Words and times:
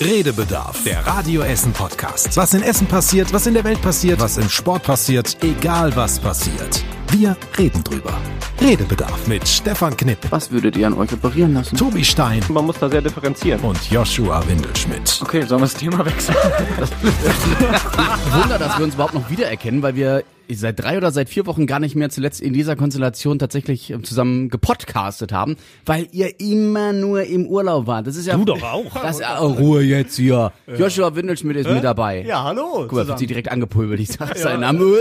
Redebedarf, 0.00 0.82
der 0.84 1.06
Radio 1.06 1.42
Essen 1.42 1.72
Podcast. 1.72 2.34
Was 2.34 2.54
in 2.54 2.62
Essen 2.62 2.86
passiert, 2.86 3.32
was 3.34 3.46
in 3.46 3.52
der 3.52 3.64
Welt 3.64 3.82
passiert, 3.82 4.18
was 4.18 4.38
im 4.38 4.48
Sport 4.48 4.82
passiert, 4.82 5.36
egal 5.42 5.94
was 5.94 6.18
passiert. 6.18 6.82
Wir 7.10 7.36
reden 7.58 7.84
drüber. 7.84 8.14
Redebedarf 8.62 9.26
mit 9.26 9.46
Stefan 9.46 9.94
Knipp, 9.96 10.18
Was 10.30 10.50
würdet 10.50 10.76
ihr 10.78 10.86
an 10.86 10.94
euch 10.94 11.12
operieren 11.12 11.52
lassen? 11.52 11.76
Tobi 11.76 12.02
Stein 12.02 12.42
Man 12.48 12.64
muss 12.64 12.78
da 12.78 12.88
sehr 12.88 13.02
differenzieren. 13.02 13.60
und 13.60 13.90
Joshua 13.90 14.42
Windelschmidt. 14.48 15.20
Okay, 15.22 15.42
sollen 15.42 15.60
wir 15.60 15.66
das 15.66 15.74
Thema 15.74 16.02
wechseln? 16.06 16.36
Wunder, 18.32 18.58
dass 18.58 18.78
wir 18.78 18.84
uns 18.86 18.94
überhaupt 18.94 19.14
noch 19.14 19.28
wiedererkennen, 19.28 19.82
weil 19.82 19.96
wir 19.96 20.24
seit 20.54 20.80
drei 20.82 20.96
oder 20.96 21.10
seit 21.10 21.28
vier 21.28 21.46
Wochen 21.46 21.66
gar 21.66 21.78
nicht 21.80 21.94
mehr 21.96 22.10
zuletzt 22.10 22.40
in 22.40 22.52
dieser 22.52 22.76
Konstellation 22.76 23.38
tatsächlich 23.38 23.90
äh, 23.90 24.02
zusammen 24.02 24.48
gepodcastet 24.48 25.32
haben, 25.32 25.56
weil 25.86 26.08
ihr 26.12 26.40
immer 26.40 26.92
nur 26.92 27.22
im 27.24 27.46
Urlaub 27.46 27.86
wart. 27.86 28.06
Das 28.06 28.16
ist 28.16 28.26
ja 28.26 28.36
Du 28.36 28.44
doch 28.44 28.62
auch. 28.62 28.84
Das, 29.02 29.20
oh, 29.40 29.46
Ruhe 29.48 29.82
jetzt 29.82 30.16
hier. 30.16 30.52
Joshua 30.78 31.14
Windelschmidt 31.14 31.56
ist 31.56 31.68
mit 31.70 31.84
dabei. 31.84 32.24
Ja, 32.26 32.44
hallo. 32.44 32.86
Guck 32.88 32.92
mal, 32.92 33.06
wird 33.08 33.18
sie 33.18 33.26
direkt 33.26 33.50
angepulvert. 33.50 34.00
Ich 34.00 34.08
sag 34.08 34.36
seinen 34.36 34.60
Namen. 34.60 34.80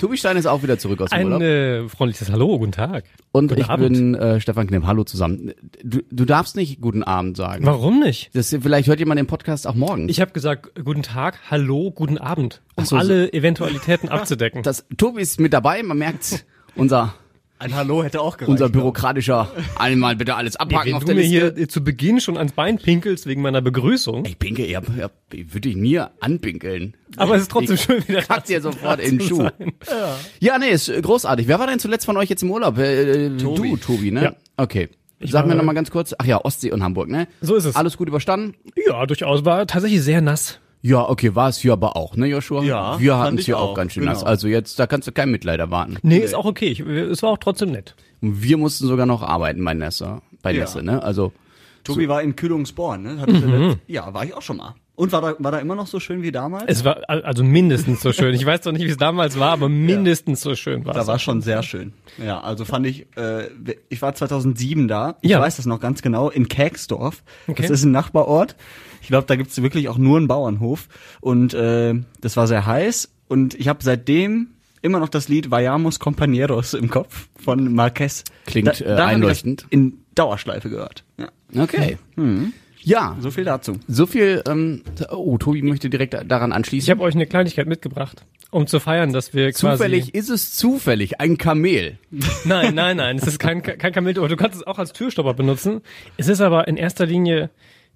Tobi 0.00 0.16
Stein 0.16 0.36
ist 0.38 0.46
auch 0.46 0.62
wieder 0.62 0.78
zurück 0.78 1.02
aus 1.02 1.10
dem 1.10 1.18
Ein 1.18 1.24
Urlaub. 1.26 1.42
äh, 1.42 1.88
freundliches 1.88 2.30
Hallo, 2.32 2.58
guten 2.58 2.72
Tag. 2.72 3.04
Und 3.32 3.48
guten 3.48 3.60
ich 3.60 3.68
Abend. 3.68 3.92
bin 3.92 4.14
äh, 4.14 4.40
Stefan 4.40 4.66
Knipp. 4.66 4.84
Hallo 4.86 5.04
zusammen. 5.04 5.52
Du, 5.84 5.98
du 6.10 6.24
darfst 6.24 6.56
nicht 6.56 6.80
guten 6.80 7.02
Abend 7.02 7.36
sagen. 7.36 7.66
Warum 7.66 8.00
nicht? 8.00 8.30
Das, 8.34 8.48
vielleicht 8.48 8.88
hört 8.88 8.98
jemand 8.98 9.18
den 9.18 9.26
Podcast 9.26 9.66
auch 9.66 9.74
morgen. 9.74 10.08
Ich 10.08 10.20
habe 10.22 10.32
gesagt, 10.32 10.70
guten 10.82 11.02
Tag, 11.02 11.38
hallo, 11.50 11.90
guten 11.90 12.16
Abend, 12.16 12.62
um 12.80 12.86
so, 12.86 12.96
alle 12.96 13.32
Eventualitäten 13.32 14.08
abzudecken. 14.10 14.62
das, 14.62 14.84
Tobi 14.96 15.22
ist 15.22 15.40
mit 15.40 15.52
dabei, 15.52 15.82
man 15.82 15.98
merkt, 15.98 16.44
unser, 16.76 17.14
Ein 17.58 17.74
Hallo 17.74 18.02
hätte 18.02 18.20
auch 18.20 18.36
gereicht. 18.38 18.50
unser 18.50 18.68
bürokratischer, 18.70 19.50
einmal 19.78 20.16
bitte 20.16 20.34
alles 20.34 20.56
abpacken 20.56 20.86
Wenn 20.88 20.94
auf 20.94 21.00
du 21.04 21.06
der 21.06 21.14
mir 21.16 21.20
Liste. 21.22 21.36
hier 21.54 21.64
äh, 21.64 21.68
zu 21.68 21.84
Beginn 21.84 22.20
schon 22.20 22.36
ans 22.38 22.52
Bein 22.52 22.78
pinkelst 22.78 23.26
wegen 23.26 23.42
meiner 23.42 23.60
Begrüßung, 23.60 24.24
Ich 24.24 24.38
pinke, 24.38 24.64
ich, 24.64 24.74
hab, 24.76 24.84
ich, 24.96 25.02
hab, 25.02 25.12
ich 25.32 25.52
würde 25.52 25.68
dich 25.68 25.76
nie 25.76 25.98
anpinkeln. 26.20 26.96
aber 27.16 27.34
es 27.36 27.42
ist 27.42 27.50
trotzdem 27.50 27.74
ich 27.74 27.82
schön 27.82 28.08
wieder 28.08 28.22
Kack 28.22 28.44
dir 28.46 28.60
sofort 28.62 29.00
in 29.00 29.18
den 29.18 29.28
Schuh. 29.28 29.42
sein. 29.42 29.72
Ja, 30.40 30.58
nee, 30.58 30.70
ist 30.70 30.88
äh, 30.88 31.00
großartig. 31.02 31.48
Wer 31.48 31.58
war 31.58 31.66
denn 31.66 31.78
zuletzt 31.80 32.06
von 32.06 32.16
euch 32.16 32.28
jetzt 32.30 32.42
im 32.42 32.50
Urlaub? 32.50 32.78
Äh, 32.78 33.28
Du, 33.30 33.76
Tobi, 33.76 34.10
ne? 34.10 34.22
Ja. 34.24 34.32
Okay. 34.56 34.88
Sag 35.22 35.42
war- 35.42 35.48
mir 35.48 35.54
noch 35.56 35.64
mal 35.64 35.74
ganz 35.74 35.90
kurz. 35.90 36.14
Ach 36.16 36.24
ja, 36.24 36.42
Ostsee 36.42 36.72
und 36.72 36.82
Hamburg, 36.82 37.10
ne? 37.10 37.28
So 37.42 37.54
ist 37.56 37.66
es. 37.66 37.76
Alles 37.76 37.98
gut 37.98 38.08
überstanden? 38.08 38.54
Ja, 38.86 39.04
durchaus 39.04 39.44
war 39.44 39.66
tatsächlich 39.66 40.00
sehr 40.00 40.22
nass. 40.22 40.60
Ja, 40.82 41.08
okay, 41.08 41.34
war 41.34 41.48
es 41.48 41.58
hier 41.58 41.72
aber 41.74 41.96
auch, 41.96 42.16
ne, 42.16 42.26
Joshua? 42.26 42.62
Ja, 42.62 42.98
Wir 42.98 43.18
hatten 43.18 43.38
es 43.38 43.44
hier 43.44 43.58
auch 43.58 43.70
auch, 43.70 43.74
ganz 43.74 43.92
schön 43.92 44.02
genau. 44.02 44.12
nass. 44.14 44.24
Also 44.24 44.48
jetzt, 44.48 44.78
da 44.78 44.86
kannst 44.86 45.06
du 45.08 45.12
kein 45.12 45.30
Mitleid 45.30 45.60
erwarten. 45.60 45.98
Nee, 46.02 46.18
ist 46.18 46.34
auch 46.34 46.46
okay. 46.46 46.68
Ich, 46.68 46.80
es 46.80 47.22
war 47.22 47.30
auch 47.30 47.38
trotzdem 47.38 47.72
nett. 47.72 47.94
Und 48.22 48.42
wir 48.42 48.56
mussten 48.56 48.86
sogar 48.86 49.06
noch 49.06 49.22
arbeiten 49.22 49.64
bei 49.64 49.74
Nessa. 49.74 50.22
Bei 50.42 50.52
Ja. 50.52 50.60
Nesse, 50.60 50.82
ne? 50.82 51.02
Also, 51.02 51.32
Tobi 51.84 52.08
war 52.08 52.22
in 52.22 52.34
Kühlungsborn, 52.36 53.02
ne? 53.02 53.26
Mhm. 53.26 53.76
Ja, 53.86 54.12
war 54.14 54.24
ich 54.24 54.34
auch 54.34 54.42
schon 54.42 54.58
mal. 54.58 54.74
Und 55.00 55.12
war 55.12 55.20
da, 55.22 55.34
war 55.38 55.50
da 55.50 55.58
immer 55.58 55.74
noch 55.74 55.86
so 55.86 55.98
schön 55.98 56.22
wie 56.22 56.30
damals? 56.30 56.64
Es 56.66 56.84
war 56.84 57.08
al- 57.08 57.22
also 57.22 57.42
mindestens 57.42 58.02
so 58.02 58.12
schön. 58.12 58.34
Ich 58.34 58.44
weiß 58.44 58.60
doch 58.60 58.72
nicht, 58.72 58.84
wie 58.84 58.90
es 58.90 58.96
damals 58.98 59.38
war, 59.38 59.50
aber 59.52 59.68
mindestens 59.68 60.42
so 60.42 60.54
schön 60.54 60.84
war 60.84 60.92
da 60.94 61.00
es. 61.00 61.06
war 61.06 61.18
schon 61.18 61.40
sehr 61.40 61.62
schön. 61.62 61.92
Ja, 62.18 62.40
also 62.40 62.64
fand 62.64 62.86
ich, 62.86 63.06
äh, 63.16 63.48
ich 63.88 64.02
war 64.02 64.14
2007 64.14 64.88
da. 64.88 65.16
Ich 65.22 65.30
Ja. 65.30 65.40
weiß 65.40 65.56
das 65.56 65.64
noch 65.66 65.80
ganz 65.80 66.02
genau, 66.02 66.28
in 66.28 66.48
Käksdorf. 66.48 67.22
Okay. 67.48 67.62
Das 67.62 67.70
ist 67.70 67.84
ein 67.84 67.92
Nachbarort. 67.92 68.56
Ich 69.02 69.08
glaube, 69.08 69.26
da 69.26 69.36
gibt's 69.36 69.60
wirklich 69.62 69.88
auch 69.88 69.96
nur 69.98 70.18
einen 70.18 70.28
Bauernhof. 70.28 70.88
Und 71.20 71.54
äh, 71.54 71.94
das 72.20 72.36
war 72.36 72.46
sehr 72.46 72.66
heiß. 72.66 73.10
Und 73.26 73.54
ich 73.54 73.68
habe 73.68 73.78
seitdem 73.82 74.48
immer 74.82 74.98
noch 75.00 75.08
das 75.08 75.28
Lied 75.28 75.50
Vayamos 75.50 75.98
Compañeros 76.00 76.76
im 76.76 76.90
Kopf 76.90 77.28
von 77.42 77.74
Marquez. 77.74 78.24
Klingt, 78.46 78.68
da, 78.68 78.72
äh, 78.72 78.96
da 78.96 79.06
einleuchtend. 79.06 79.62
das 79.62 79.68
In 79.70 79.98
Dauerschleife 80.14 80.68
gehört. 80.68 81.04
Ja. 81.16 81.28
okay. 81.62 81.96
Ja, 82.82 83.16
So 83.20 83.30
viel 83.30 83.44
dazu. 83.44 83.78
so 83.88 84.06
viel, 84.06 84.42
ähm, 84.48 84.82
oh, 85.10 85.36
Tobi 85.38 85.62
möchte 85.62 85.90
direkt 85.90 86.14
daran 86.26 86.52
anschließen. 86.52 86.86
Ich 86.86 86.90
habe 86.90 87.02
euch 87.02 87.14
eine 87.14 87.26
Kleinigkeit 87.26 87.66
mitgebracht, 87.66 88.24
um 88.50 88.66
zu 88.66 88.80
feiern, 88.80 89.12
dass 89.12 89.34
wir 89.34 89.52
quasi 89.52 89.76
Zufällig 89.76 90.14
ist 90.14 90.28
es 90.30 90.56
zufällig 90.56 91.20
ein 91.20 91.36
Kamel. 91.38 91.98
Nein, 92.44 92.74
nein, 92.74 92.96
nein, 92.96 93.16
es 93.18 93.26
ist 93.26 93.38
kein, 93.38 93.62
kein 93.62 93.92
Kamel, 93.92 94.16
aber 94.18 94.28
du 94.28 94.36
kannst 94.36 94.56
es 94.56 94.66
auch 94.66 94.78
als 94.78 94.92
Türstopper 94.92 95.34
benutzen. 95.34 95.82
Es 96.16 96.28
ist 96.28 96.40
aber 96.40 96.68
in 96.68 96.76
erster 96.76 97.06
Linie, 97.06 97.50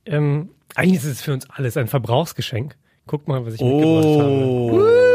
ähm, 0.06 0.50
eigentlich 0.74 0.98
ist 0.98 1.06
es 1.06 1.22
für 1.22 1.32
uns 1.32 1.48
alles 1.50 1.76
ein 1.76 1.86
Verbrauchsgeschenk. 1.88 2.76
Guck 3.06 3.28
mal, 3.28 3.44
was 3.44 3.54
ich 3.54 3.60
mitgebracht 3.60 4.04
habe. 4.20 5.13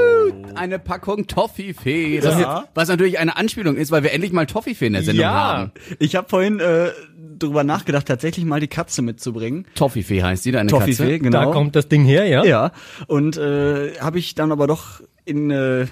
Eine 0.55 0.79
Packung 0.79 1.27
Toffifee. 1.27 2.19
Das 2.19 2.39
Ja. 2.39 2.59
ist- 2.61 2.67
Was 2.73 2.87
natürlich 2.89 3.19
eine 3.19 3.37
Anspielung 3.37 3.75
ist, 3.75 3.91
weil 3.91 4.03
wir 4.03 4.11
endlich 4.13 4.31
mal 4.31 4.45
Toffifee 4.45 4.87
in 4.87 4.93
der 4.93 5.03
Sendung 5.03 5.23
Ja. 5.23 5.31
haben. 5.31 5.71
Ich 5.99 6.15
habe 6.15 6.27
vorhin 6.29 6.59
äh, 6.59 6.89
drüber 7.37 7.63
nachgedacht, 7.63 8.05
tatsächlich 8.07 8.45
mal 8.45 8.59
die 8.59 8.67
Katze 8.67 9.01
mitzubringen. 9.01 9.65
Toffifee 9.75 10.23
heißt 10.23 10.45
die, 10.45 10.51
deine 10.51 10.69
Toffifee, 10.69 11.03
Katze. 11.17 11.19
genau. 11.19 11.45
Da 11.45 11.51
kommt 11.51 11.75
das 11.75 11.87
Ding 11.87 12.03
her, 12.03 12.25
ja? 12.25 12.43
Ja, 12.43 12.71
und 13.07 13.37
äh, 13.37 13.93
habe 13.99 14.19
ich 14.19 14.35
dann 14.35 14.51
aber 14.51 14.67
doch 14.67 15.01
in 15.25 15.49
äh, 15.51 15.87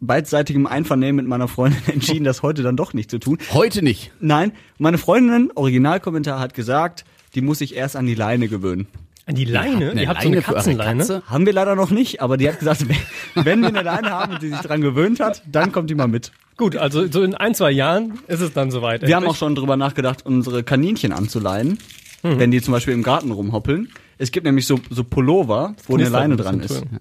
beidseitigem 0.00 0.66
Einvernehmen 0.66 1.16
mit 1.16 1.26
meiner 1.26 1.48
Freundin 1.48 1.82
entschieden, 1.92 2.24
das 2.24 2.42
heute 2.42 2.62
dann 2.62 2.76
doch 2.76 2.94
nicht 2.94 3.10
zu 3.10 3.18
tun. 3.18 3.38
Heute 3.52 3.82
nicht. 3.82 4.12
Nein, 4.20 4.52
meine 4.78 4.98
Freundin, 4.98 5.50
Originalkommentar, 5.54 6.38
hat 6.40 6.54
gesagt, 6.54 7.04
die 7.34 7.40
muss 7.40 7.58
sich 7.58 7.74
erst 7.76 7.96
an 7.96 8.06
die 8.06 8.14
Leine 8.14 8.48
gewöhnen. 8.48 8.86
Die 9.28 9.44
Leine? 9.44 9.90
Eine 9.90 10.02
Ihr 10.02 10.08
habt 10.08 10.22
so 10.22 10.28
eine 10.28 10.40
Katzenleine? 10.40 10.98
Katze? 11.00 11.22
Haben 11.26 11.46
wir 11.46 11.52
leider 11.52 11.74
noch 11.74 11.90
nicht, 11.90 12.20
aber 12.22 12.36
die 12.36 12.48
hat 12.48 12.58
gesagt, 12.60 12.86
wenn, 13.34 13.60
wir 13.60 13.68
eine 13.68 13.82
Leine 13.82 14.10
haben 14.10 14.34
und 14.34 14.40
sie 14.40 14.50
sich 14.50 14.60
dran 14.60 14.80
gewöhnt 14.80 15.18
hat, 15.18 15.42
dann 15.50 15.72
kommt 15.72 15.90
die 15.90 15.94
mal 15.96 16.06
mit. 16.06 16.30
Gut, 16.56 16.76
also 16.76 17.06
so 17.10 17.22
in 17.22 17.34
ein, 17.34 17.54
zwei 17.54 17.70
Jahren 17.72 18.20
ist 18.28 18.40
es 18.40 18.52
dann 18.52 18.70
soweit. 18.70 19.02
Wir 19.02 19.16
haben 19.16 19.24
auch 19.24 19.28
Endlich. 19.30 19.38
schon 19.38 19.54
drüber 19.56 19.76
nachgedacht, 19.76 20.24
unsere 20.24 20.62
Kaninchen 20.62 21.12
anzuleihen, 21.12 21.78
wenn 22.22 22.50
die 22.50 22.62
zum 22.62 22.72
Beispiel 22.72 22.94
im 22.94 23.02
Garten 23.02 23.30
rumhoppeln. 23.32 23.90
Es 24.18 24.30
gibt 24.32 24.46
nämlich 24.46 24.66
so, 24.66 24.80
so 24.90 25.02
Pullover, 25.04 25.74
wo 25.88 25.96
eine 25.96 26.08
Leine 26.08 26.34
ein 26.34 26.38
dran 26.38 26.60
ist. 26.60 26.80
drin. 26.80 27.00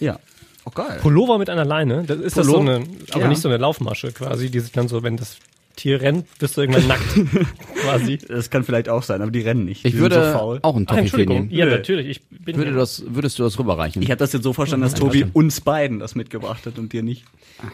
Ja. 0.00 0.18
Oh, 0.66 0.70
geil. 0.70 0.98
Pullover 1.00 1.38
mit 1.38 1.48
einer 1.48 1.64
Leine, 1.64 2.04
das 2.04 2.18
ist 2.18 2.36
das 2.36 2.46
so 2.46 2.58
eine, 2.58 2.84
aber 3.12 3.22
Ja. 3.22 3.28
nicht 3.28 3.40
so 3.40 3.48
eine 3.48 3.56
Laufmasche 3.56 4.12
quasi, 4.12 4.50
die 4.50 4.60
sich 4.60 4.72
dann 4.72 4.88
so, 4.88 5.02
wenn 5.02 5.16
das 5.16 5.38
Tier 5.80 6.00
rennt, 6.00 6.26
bist 6.38 6.56
du 6.56 6.60
irgendwann 6.60 6.86
nackt 6.88 7.02
quasi. 7.82 8.18
Das 8.18 8.50
kann 8.50 8.64
vielleicht 8.64 8.88
auch 8.88 9.02
sein, 9.02 9.22
aber 9.22 9.30
die 9.30 9.40
rennen 9.40 9.64
nicht. 9.64 9.84
Ich 9.84 9.92
die 9.92 9.98
würde 9.98 10.16
sind 10.16 10.24
so 10.32 10.38
faul. 10.38 10.58
auch 10.62 10.76
einen 10.76 10.84
Ah, 10.86 10.90
Toffifee 10.90 11.00
Entschuldigung. 11.02 11.36
nehmen. 11.46 11.50
Ja, 11.50 11.64
Nö. 11.64 11.70
natürlich. 11.72 12.06
Ich 12.08 12.20
bin 12.28 12.56
Würde 12.56 12.72
das, 12.72 13.02
würdest 13.08 13.38
du 13.38 13.42
das 13.44 13.58
rüberreichen? 13.58 14.02
Ich 14.02 14.10
habe 14.10 14.18
das 14.18 14.32
jetzt 14.32 14.42
so 14.42 14.52
verstanden, 14.52 14.84
dass 14.84 14.94
Tobi 14.94 15.24
uns 15.32 15.60
beiden 15.60 15.98
das 15.98 16.14
mitgebracht 16.14 16.66
hat 16.66 16.78
und 16.78 16.92
dir 16.92 17.02
nicht. 17.02 17.24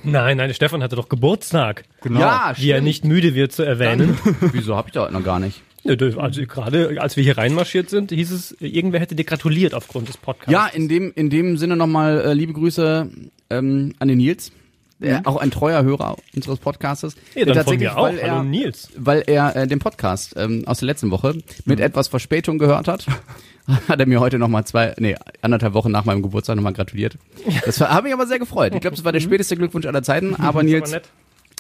Nein, 0.04 0.36
nein, 0.36 0.48
der 0.48 0.54
Stefan 0.54 0.82
hatte 0.82 0.96
doch 0.96 1.08
Geburtstag. 1.08 1.84
Genau. 2.02 2.20
Ja, 2.20 2.54
Wie 2.56 2.70
er 2.70 2.80
nicht 2.80 3.04
müde 3.04 3.34
wird 3.34 3.52
zu 3.52 3.62
erwähnen. 3.64 4.16
Wieso 4.52 4.76
hab 4.76 4.86
ich 4.86 4.92
da 4.92 5.10
noch 5.10 5.24
gar 5.24 5.38
nicht? 5.40 5.62
Also 6.18 6.42
gerade 6.46 7.00
als 7.00 7.16
wir 7.16 7.22
hier 7.22 7.38
reinmarschiert 7.38 7.90
sind, 7.90 8.10
hieß 8.10 8.32
es, 8.32 8.56
irgendwer 8.60 8.98
hätte 8.98 9.14
dir 9.14 9.24
gratuliert 9.24 9.72
aufgrund 9.72 10.08
des 10.08 10.16
Podcasts. 10.16 10.50
Ja, 10.52 10.66
in 10.66 10.88
dem, 10.88 11.12
in 11.14 11.30
dem 11.30 11.56
Sinne 11.58 11.76
nochmal 11.76 12.20
äh, 12.22 12.32
liebe 12.34 12.52
Grüße 12.52 13.08
ähm, 13.50 13.94
an 14.00 14.08
den 14.08 14.18
Nils. 14.18 14.50
Der, 14.98 15.26
Auch 15.26 15.36
ein 15.36 15.50
treuer 15.50 15.82
Hörer 15.82 16.16
unseres 16.34 16.58
Podcastes. 16.58 17.16
ja 17.34 17.44
dann 17.44 17.64
von 17.64 17.76
mir 17.76 17.96
auch. 17.98 18.04
weil 18.04 18.22
Hallo 18.22 18.36
er, 18.36 18.42
Nils. 18.44 18.88
weil 18.96 19.22
er 19.26 19.54
äh, 19.54 19.66
den 19.66 19.78
Podcast 19.78 20.34
ähm, 20.38 20.62
aus 20.66 20.78
der 20.78 20.86
letzten 20.86 21.10
Woche 21.10 21.38
mit 21.66 21.80
etwas 21.80 22.08
Verspätung 22.08 22.56
gehört 22.56 22.88
hat, 22.88 23.06
hat 23.88 24.00
er 24.00 24.06
mir 24.06 24.20
heute 24.20 24.38
nochmal 24.38 24.64
zwei, 24.64 24.94
nee, 24.98 25.14
anderthalb 25.42 25.74
Wochen 25.74 25.90
nach 25.90 26.06
meinem 26.06 26.22
Geburtstag 26.22 26.56
nochmal 26.56 26.72
gratuliert. 26.72 27.18
Das 27.66 27.78
war- 27.80 27.90
hat 27.92 28.04
mich 28.04 28.14
aber 28.14 28.26
sehr 28.26 28.38
gefreut. 28.38 28.74
Ich 28.74 28.80
glaube, 28.80 28.96
das 28.96 29.04
war 29.04 29.12
der 29.12 29.20
späteste 29.20 29.54
Glückwunsch 29.56 29.84
aller 29.84 30.02
Zeiten, 30.02 30.34
aber 30.38 30.62
Das 30.62 30.70
ist 30.70 30.72
Nils, 30.72 30.82
aber 30.92 31.00
nett. 31.00 31.08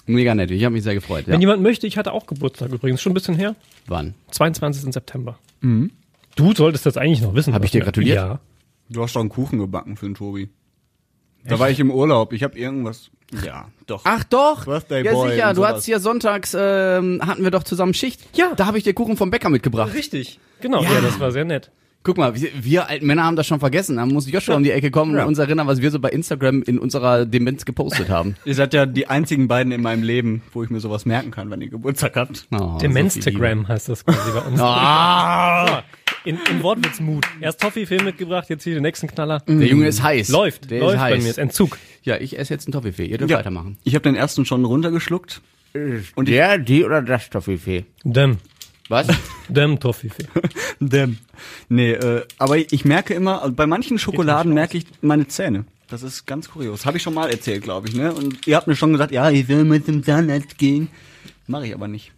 mega 0.06 0.34
nett. 0.34 0.50
Ich 0.50 0.64
habe 0.64 0.72
mich 0.72 0.82
sehr 0.82 0.94
gefreut. 0.94 1.26
Ja. 1.26 1.34
Wenn 1.34 1.40
jemand 1.42 1.60
möchte, 1.62 1.86
ich 1.86 1.98
hatte 1.98 2.12
auch 2.12 2.26
Geburtstag 2.26 2.72
übrigens, 2.72 3.02
schon 3.02 3.10
ein 3.12 3.14
bisschen 3.14 3.34
her. 3.34 3.54
Wann? 3.86 4.14
22. 4.30 4.94
September. 4.94 5.38
Du 5.60 6.54
solltest 6.54 6.86
das 6.86 6.96
eigentlich 6.96 7.20
noch 7.20 7.34
wissen. 7.34 7.52
Hab 7.52 7.64
ich 7.64 7.70
dir 7.70 7.82
gratuliert? 7.82 8.16
Ja. 8.16 8.40
Du 8.88 9.02
hast 9.02 9.14
doch 9.14 9.20
einen 9.20 9.28
Kuchen 9.28 9.58
gebacken 9.58 9.96
für 9.98 10.06
den 10.06 10.14
Tobi. 10.14 10.48
Da 11.48 11.58
war 11.58 11.70
ich 11.70 11.80
im 11.80 11.90
Urlaub. 11.90 12.32
Ich 12.32 12.42
habe 12.42 12.58
irgendwas. 12.58 13.10
Ja, 13.44 13.66
doch. 13.86 14.02
Ach 14.04 14.22
doch, 14.24 14.64
Birthday 14.66 15.04
ja 15.04 15.12
Boy 15.12 15.30
sicher, 15.32 15.48
du 15.50 15.56
sowas. 15.56 15.68
hattest 15.70 15.86
hier 15.86 15.98
sonntags, 16.00 16.56
ähm, 16.58 17.20
hatten 17.26 17.42
wir 17.42 17.50
doch 17.50 17.64
zusammen 17.64 17.92
Schicht. 17.94 18.20
Ja. 18.36 18.52
Da 18.56 18.66
habe 18.66 18.78
ich 18.78 18.84
dir 18.84 18.94
Kuchen 18.94 19.16
vom 19.16 19.30
Bäcker 19.30 19.50
mitgebracht. 19.50 19.92
Richtig. 19.94 20.38
Genau, 20.60 20.82
ja. 20.82 21.00
das 21.02 21.18
war 21.18 21.32
sehr 21.32 21.44
nett. 21.44 21.70
Guck 22.04 22.18
mal, 22.18 22.40
wir, 22.40 22.50
wir 22.60 22.88
alten 22.88 23.04
Männer 23.04 23.24
haben 23.24 23.34
das 23.34 23.48
schon 23.48 23.58
vergessen. 23.58 23.96
Da 23.96 24.06
muss 24.06 24.30
Joshua 24.30 24.54
um 24.54 24.62
die 24.62 24.70
Ecke 24.70 24.92
kommen 24.92 25.16
Ja. 25.16 25.22
und 25.22 25.28
uns 25.28 25.38
erinnern, 25.38 25.66
was 25.66 25.82
wir 25.82 25.90
so 25.90 25.98
bei 25.98 26.10
Instagram 26.10 26.62
in 26.62 26.78
unserer 26.78 27.26
Demenz 27.26 27.64
gepostet 27.64 28.08
haben. 28.10 28.36
Ihr 28.44 28.54
seid 28.54 28.74
ja 28.74 28.86
die 28.86 29.08
einzigen 29.08 29.48
beiden 29.48 29.72
in 29.72 29.82
meinem 29.82 30.04
Leben, 30.04 30.42
wo 30.52 30.62
ich 30.62 30.70
mir 30.70 30.78
sowas 30.78 31.04
merken 31.04 31.32
kann, 31.32 31.50
wenn 31.50 31.60
ihr 31.60 31.68
Geburtstag 31.68 32.14
habt. 32.14 32.46
Oh, 32.52 32.58
so 32.58 32.58
viel 32.58 32.70
Liebe. 32.74 32.94
Demenstagram 32.94 33.66
heißt 33.66 33.88
das 33.88 34.04
quasi 34.04 34.30
bei 34.32 34.40
uns. 34.40 34.60
Ah, 34.60 35.82
In, 36.26 36.38
in 36.50 36.62
Wortwitzmut. 36.62 37.24
Erst 37.40 37.60
Toffee-Film 37.60 38.04
mitgebracht, 38.04 38.48
jetzt 38.50 38.64
hier 38.64 38.74
den 38.74 38.82
nächsten 38.82 39.06
Knaller. 39.06 39.40
der 39.46 39.54
Junge 39.66 39.86
ist 39.86 40.02
heiß. 40.02 40.28
Läuft, 40.28 40.70
der 40.70 40.80
läuft 40.80 40.94
ist 40.96 41.00
heiß. 41.00 41.16
bei 41.18 41.22
mir, 41.22 41.30
ist 41.30 41.38
Entzug. 41.38 41.78
Ja, 42.02 42.16
ich 42.18 42.38
esse 42.38 42.52
jetzt 42.52 42.66
einen 42.66 42.72
Toffifee. 42.72 43.06
Ihr 43.06 43.18
dürft 43.18 43.32
weitermachen. 43.32 43.78
Ich 43.84 43.94
habe 43.94 44.02
den 44.02 44.16
ersten 44.16 44.44
schon 44.44 44.64
runtergeschluckt. 44.64 45.40
Und 46.16 46.28
der, 46.28 46.58
die 46.58 46.84
oder 46.84 47.00
das 47.02 47.30
Toffifee? 47.30 47.84
Dem, 48.02 48.38
Was? 48.88 49.06
dem 49.48 49.78
Toffee-Film. 49.78 50.28
Dem. 50.80 51.18
Nee, 51.68 51.92
äh, 51.92 52.22
aber 52.38 52.56
ich 52.58 52.84
merke 52.84 53.14
immer, 53.14 53.42
also 53.42 53.54
bei 53.54 53.66
manchen 53.66 53.98
Schokoladen 53.98 54.52
merke 54.54 54.78
ich 54.78 54.86
meine 55.02 55.28
Zähne. 55.28 55.64
Das 55.88 56.02
ist 56.02 56.26
ganz 56.26 56.50
kurios. 56.50 56.84
Habe 56.86 56.96
ich 56.96 57.02
schon 57.02 57.14
mal 57.14 57.30
erzählt, 57.30 57.62
glaube 57.62 57.88
ich, 57.88 57.94
ne? 57.94 58.12
Und 58.12 58.46
ihr 58.48 58.56
habt 58.56 58.66
mir 58.66 58.74
schon 58.74 58.90
gesagt, 58.92 59.12
ja, 59.12 59.30
ich 59.30 59.46
will 59.48 59.64
mit 59.64 59.86
dem 59.86 60.02
Zahnarzt 60.02 60.58
gehen. 60.58 60.88
Mache 61.46 61.66
ich 61.68 61.74
aber 61.74 61.86
nicht. 61.88 62.10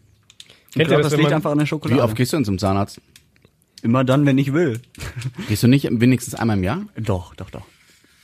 Ich 0.70 0.74
Kennt 0.74 0.84
ihr 0.84 0.84
glaube, 0.86 1.02
das, 1.02 1.10
das 1.10 1.12
wenn 1.12 1.18
liegt 1.20 1.30
man- 1.30 1.36
einfach 1.36 1.50
an 1.50 1.58
der 1.58 1.64
Wie 1.66 1.68
Schokolade. 1.68 2.02
oft 2.02 2.14
gehst 2.16 2.32
du 2.32 2.36
denn 2.38 2.44
zum 2.44 2.58
Zahnarzt? 2.58 3.00
Immer 3.82 4.04
dann, 4.04 4.26
wenn 4.26 4.38
ich 4.38 4.52
will. 4.52 4.80
Gehst 5.48 5.62
du 5.62 5.68
nicht 5.68 5.88
wenigstens 5.90 6.34
einmal 6.34 6.56
im 6.58 6.64
Jahr? 6.64 6.82
Doch, 7.00 7.34
doch, 7.34 7.50
doch. 7.50 7.62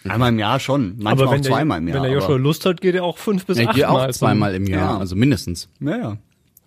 Einmal 0.07 0.31
im 0.33 0.39
Jahr 0.39 0.61
schon. 0.61 0.97
Manchmal 0.99 1.13
Aber 1.13 1.27
auch 1.29 1.33
der, 1.35 1.43
zweimal 1.43 1.79
im 1.79 1.89
Jahr. 1.89 1.97
wenn 1.97 2.03
der 2.05 2.13
Joshua 2.13 2.31
aber- 2.35 2.39
Lust 2.39 2.67
hat, 2.67 2.81
geht 2.81 2.95
er 2.95 3.05
auch 3.05 3.17
fünf 3.19 3.47
bis 3.47 3.57
Ja, 3.57 3.63
ich 3.63 3.69
acht 3.71 3.77
gehe 3.77 3.89
auch 3.89 4.11
zweimal 4.11 4.55
im 4.55 4.67
Jahr, 4.67 4.95
Ja. 4.95 4.99
also 4.99 5.17
mindestens. 5.17 5.69
ja, 5.81 5.97
ja. 5.97 6.17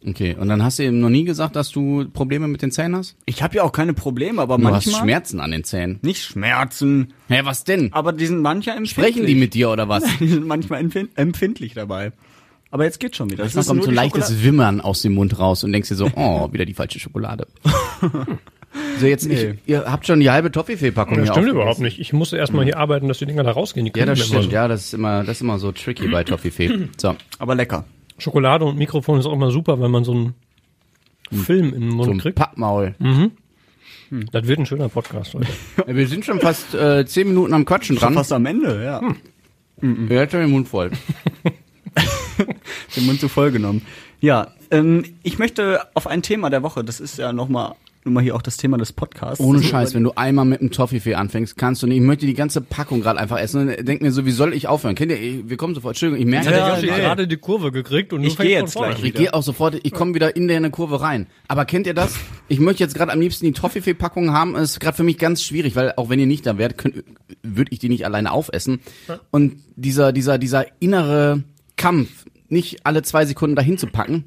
Okay, 0.05 0.35
und 0.39 0.47
dann 0.47 0.63
hast 0.63 0.77
du 0.79 0.83
ihm 0.83 0.99
noch 0.99 1.09
nie 1.09 1.23
gesagt, 1.23 1.55
dass 1.55 1.69
du 1.71 2.07
Probleme 2.13 2.47
mit 2.47 2.61
den 2.61 2.71
Zähnen 2.71 2.95
hast? 2.95 3.15
Ich 3.25 3.41
habe 3.41 3.55
ja 3.57 3.63
auch 3.63 3.71
keine 3.71 3.93
Probleme, 3.95 4.41
aber 4.41 4.57
Du 4.57 4.63
hast 4.65 4.85
manchmal 4.85 5.01
Schmerzen 5.01 5.39
an 5.39 5.49
den 5.51 5.63
Zähnen. 5.63 5.97
nicht 6.03 6.23
Schmerzen, 6.23 7.13
Hä, 7.27 7.41
was 7.43 7.63
denn? 7.63 7.91
aber 7.93 8.13
die 8.13 8.27
sind 8.27 8.41
manchmal 8.41 8.77
empfindlich. 8.77 8.91
Sprechen 9.13 9.25
die 9.25 9.35
mit 9.35 9.53
dir 9.55 9.69
oder 9.71 9.89
was? 9.89 10.03
Die 10.19 10.27
sind 10.29 10.45
manchmal 10.45 10.81
empfind 10.81 11.09
empfindlich 11.15 11.73
dabei. 11.73 12.11
Aber 12.69 12.83
jetzt 12.83 12.99
geht's 12.99 13.17
schon 13.17 13.31
wieder. 13.31 13.43
Das 13.43 13.53
Da 13.53 13.63
kommt 13.63 13.83
so 13.83 13.89
die 13.89 13.95
leichtes 13.95 14.25
Schokolade. 14.25 14.43
Wimmern 14.45 14.81
aus 14.81 15.01
dem 15.01 15.13
Mund 15.13 15.39
raus 15.39 15.63
und 15.63 15.71
denkst 15.73 15.89
dir 15.89 15.95
so, 15.95 16.09
oh, 16.15 16.51
wieder 16.53 16.65
die 16.65 16.73
falsche 16.75 16.99
Schokolade. 16.99 17.47
so, 18.99 19.05
jetzt, 19.05 19.27
Nee. 19.27 19.51
ich, 19.63 19.69
ihr 19.69 19.85
habt 19.91 20.05
schon 20.07 20.19
die 20.19 20.29
halbe 20.29 20.51
Toffifee-Packung 20.51 21.17
Das 21.17 21.29
stimmt 21.29 21.47
überhaupt 21.49 21.79
nicht. 21.79 21.99
Ich 21.99 22.13
musste 22.13 22.37
erstmal 22.37 22.65
hier 22.65 22.77
arbeiten, 22.77 23.07
dass 23.07 23.19
die 23.19 23.25
Dinger 23.25 23.43
da 23.43 23.51
rausgehen. 23.51 23.85
Die 23.91 23.97
Ja, 23.99 24.05
das 24.05 24.25
stimmt. 24.25 24.43
so. 24.43 24.49
Ja, 24.49 24.67
das 24.67 24.85
ist 24.85 24.93
immer, 24.93 25.23
das 25.23 25.37
ist 25.37 25.41
immer 25.41 25.57
so 25.59 25.71
tricky 25.71 26.07
bei 26.07 26.23
Toffifee. 26.25 26.89
So, 26.97 27.15
Aber 27.39 27.55
lecker. 27.55 27.85
Schokolade 28.17 28.65
und 28.65 28.77
Mikrofon 28.77 29.19
ist 29.19 29.25
auch 29.25 29.33
immer 29.33 29.51
super, 29.51 29.79
wenn 29.79 29.91
man 29.91 30.03
so 30.03 30.11
einen 30.11 30.33
Film 31.31 31.73
in 31.73 31.81
den 31.81 31.89
Mund 31.89 32.05
so 32.05 32.11
ein 32.11 32.19
kriegt. 32.19 32.35
Pappmaul. 32.37 32.95
Das 34.31 34.47
wird 34.47 34.59
ein 34.59 34.65
schöner 34.65 34.89
Podcast 34.89 35.33
heute. 35.33 35.47
Ja, 35.85 35.95
wir 35.95 36.07
sind 36.07 36.23
schon 36.25 36.39
fast 36.39 36.73
äh, 36.73 37.05
zehn 37.05 37.27
Minuten 37.27 37.53
am 37.53 37.65
Quatschen 37.65 37.95
Schon 37.97 38.07
dran. 38.07 38.13
fast 38.15 38.31
am 38.33 38.45
Ende, 38.45 38.83
ja. 38.83 39.01
Er 40.09 40.21
hat 40.21 40.31
schon 40.31 40.41
den 40.41 40.49
Mund 40.51 40.67
voll. 40.67 40.91
Den 42.95 43.05
Mund 43.05 43.19
zu 43.19 43.27
voll 43.29 43.51
genommen. 43.51 43.81
Ja, 44.19 44.53
ähm, 44.71 45.03
ich 45.23 45.39
möchte 45.39 45.81
auf 45.93 46.07
ein 46.07 46.21
Thema 46.21 46.49
der 46.49 46.63
Woche, 46.63 46.83
das 46.83 46.99
ist 46.99 47.17
ja 47.17 47.33
nochmal 47.33 47.75
nun 48.07 48.13
mal 48.15 48.23
hier 48.23 48.35
auch 48.35 48.41
das 48.41 48.57
Thema 48.57 48.77
des 48.77 48.93
Podcasts. 48.93 49.39
Ohne 49.43 49.61
Scheiß, 49.61 49.93
wenn 49.93 50.03
du 50.03 50.13
einmal 50.15 50.45
mit 50.45 50.61
einem 50.61 50.71
Toffifee 50.71 51.13
anfängst, 51.15 51.57
kannst 51.57 51.83
du 51.83 51.87
nicht. 51.87 51.97
Ich 51.97 52.03
möchte 52.03 52.25
die 52.25 52.33
ganze 52.33 52.61
Packung 52.61 53.01
gerade 53.01 53.19
einfach 53.19 53.37
essen 53.39 53.69
und 53.69 53.87
denk 53.87 54.01
mir 54.01 54.11
so, 54.11 54.25
wie 54.25 54.31
soll 54.31 54.53
ich 54.53 54.67
aufhören? 54.67 54.95
Kennt 54.95 55.11
ihr, 55.11 55.49
wir 55.49 55.57
kommen 55.57 55.75
sofort, 55.75 55.91
Entschuldigung, 55.95 56.21
ich 56.21 56.29
merke, 56.29 56.49
Ja, 56.51 56.77
nee. 56.79 56.87
gerade 56.87 57.27
die 57.27 57.37
Kurve 57.37 57.71
gekriegt 57.71 58.13
und 58.13 58.23
Ich 58.23 58.35
fängst 58.35 58.47
geh 58.49 58.55
von 58.55 58.65
jetzt 58.65 58.73
vorne 58.73 58.95
gleich. 58.95 59.03
Ich 59.05 59.13
gehe 59.13 59.33
auch 59.33 59.43
sofort, 59.43 59.79
ich 59.83 59.91
komme 59.91 60.13
wieder 60.15 60.35
in 60.35 60.47
deine 60.47 60.71
Kurve 60.71 61.01
rein. 61.01 61.27
Aber 61.47 61.65
kennt 61.65 61.85
ihr 61.87 61.93
das? 61.93 62.15
Ich 62.47 62.59
möchte 62.59 62.83
jetzt 62.83 62.95
gerade 62.95 63.11
am 63.11 63.19
liebsten 63.19 63.45
die 63.45 63.51
Toffifee-Packung 63.51 64.31
haben. 64.31 64.53
Das 64.53 64.71
ist 64.71 64.79
gerade 64.79 64.95
für 64.97 65.03
mich 65.03 65.17
ganz 65.17 65.43
schwierig, 65.43 65.75
weil 65.75 65.93
auch 65.97 66.09
wenn 66.09 66.19
ihr 66.19 66.25
nicht 66.27 66.45
da 66.45 66.57
wärt, 66.57 66.75
würde 67.43 67.71
ich 67.71 67.79
die 67.79 67.89
nicht 67.89 68.05
alleine 68.05 68.31
aufessen. 68.31 68.79
Und 69.31 69.57
dieser, 69.75 70.13
dieser, 70.13 70.37
dieser 70.37 70.65
innere 70.79 71.43
Kampf, 71.75 72.25
nicht 72.49 72.85
alle 72.85 73.01
zwei 73.03 73.25
Sekunden 73.25 73.55
dahin 73.57 73.77
zu 73.77 73.87
packen, 73.87 74.23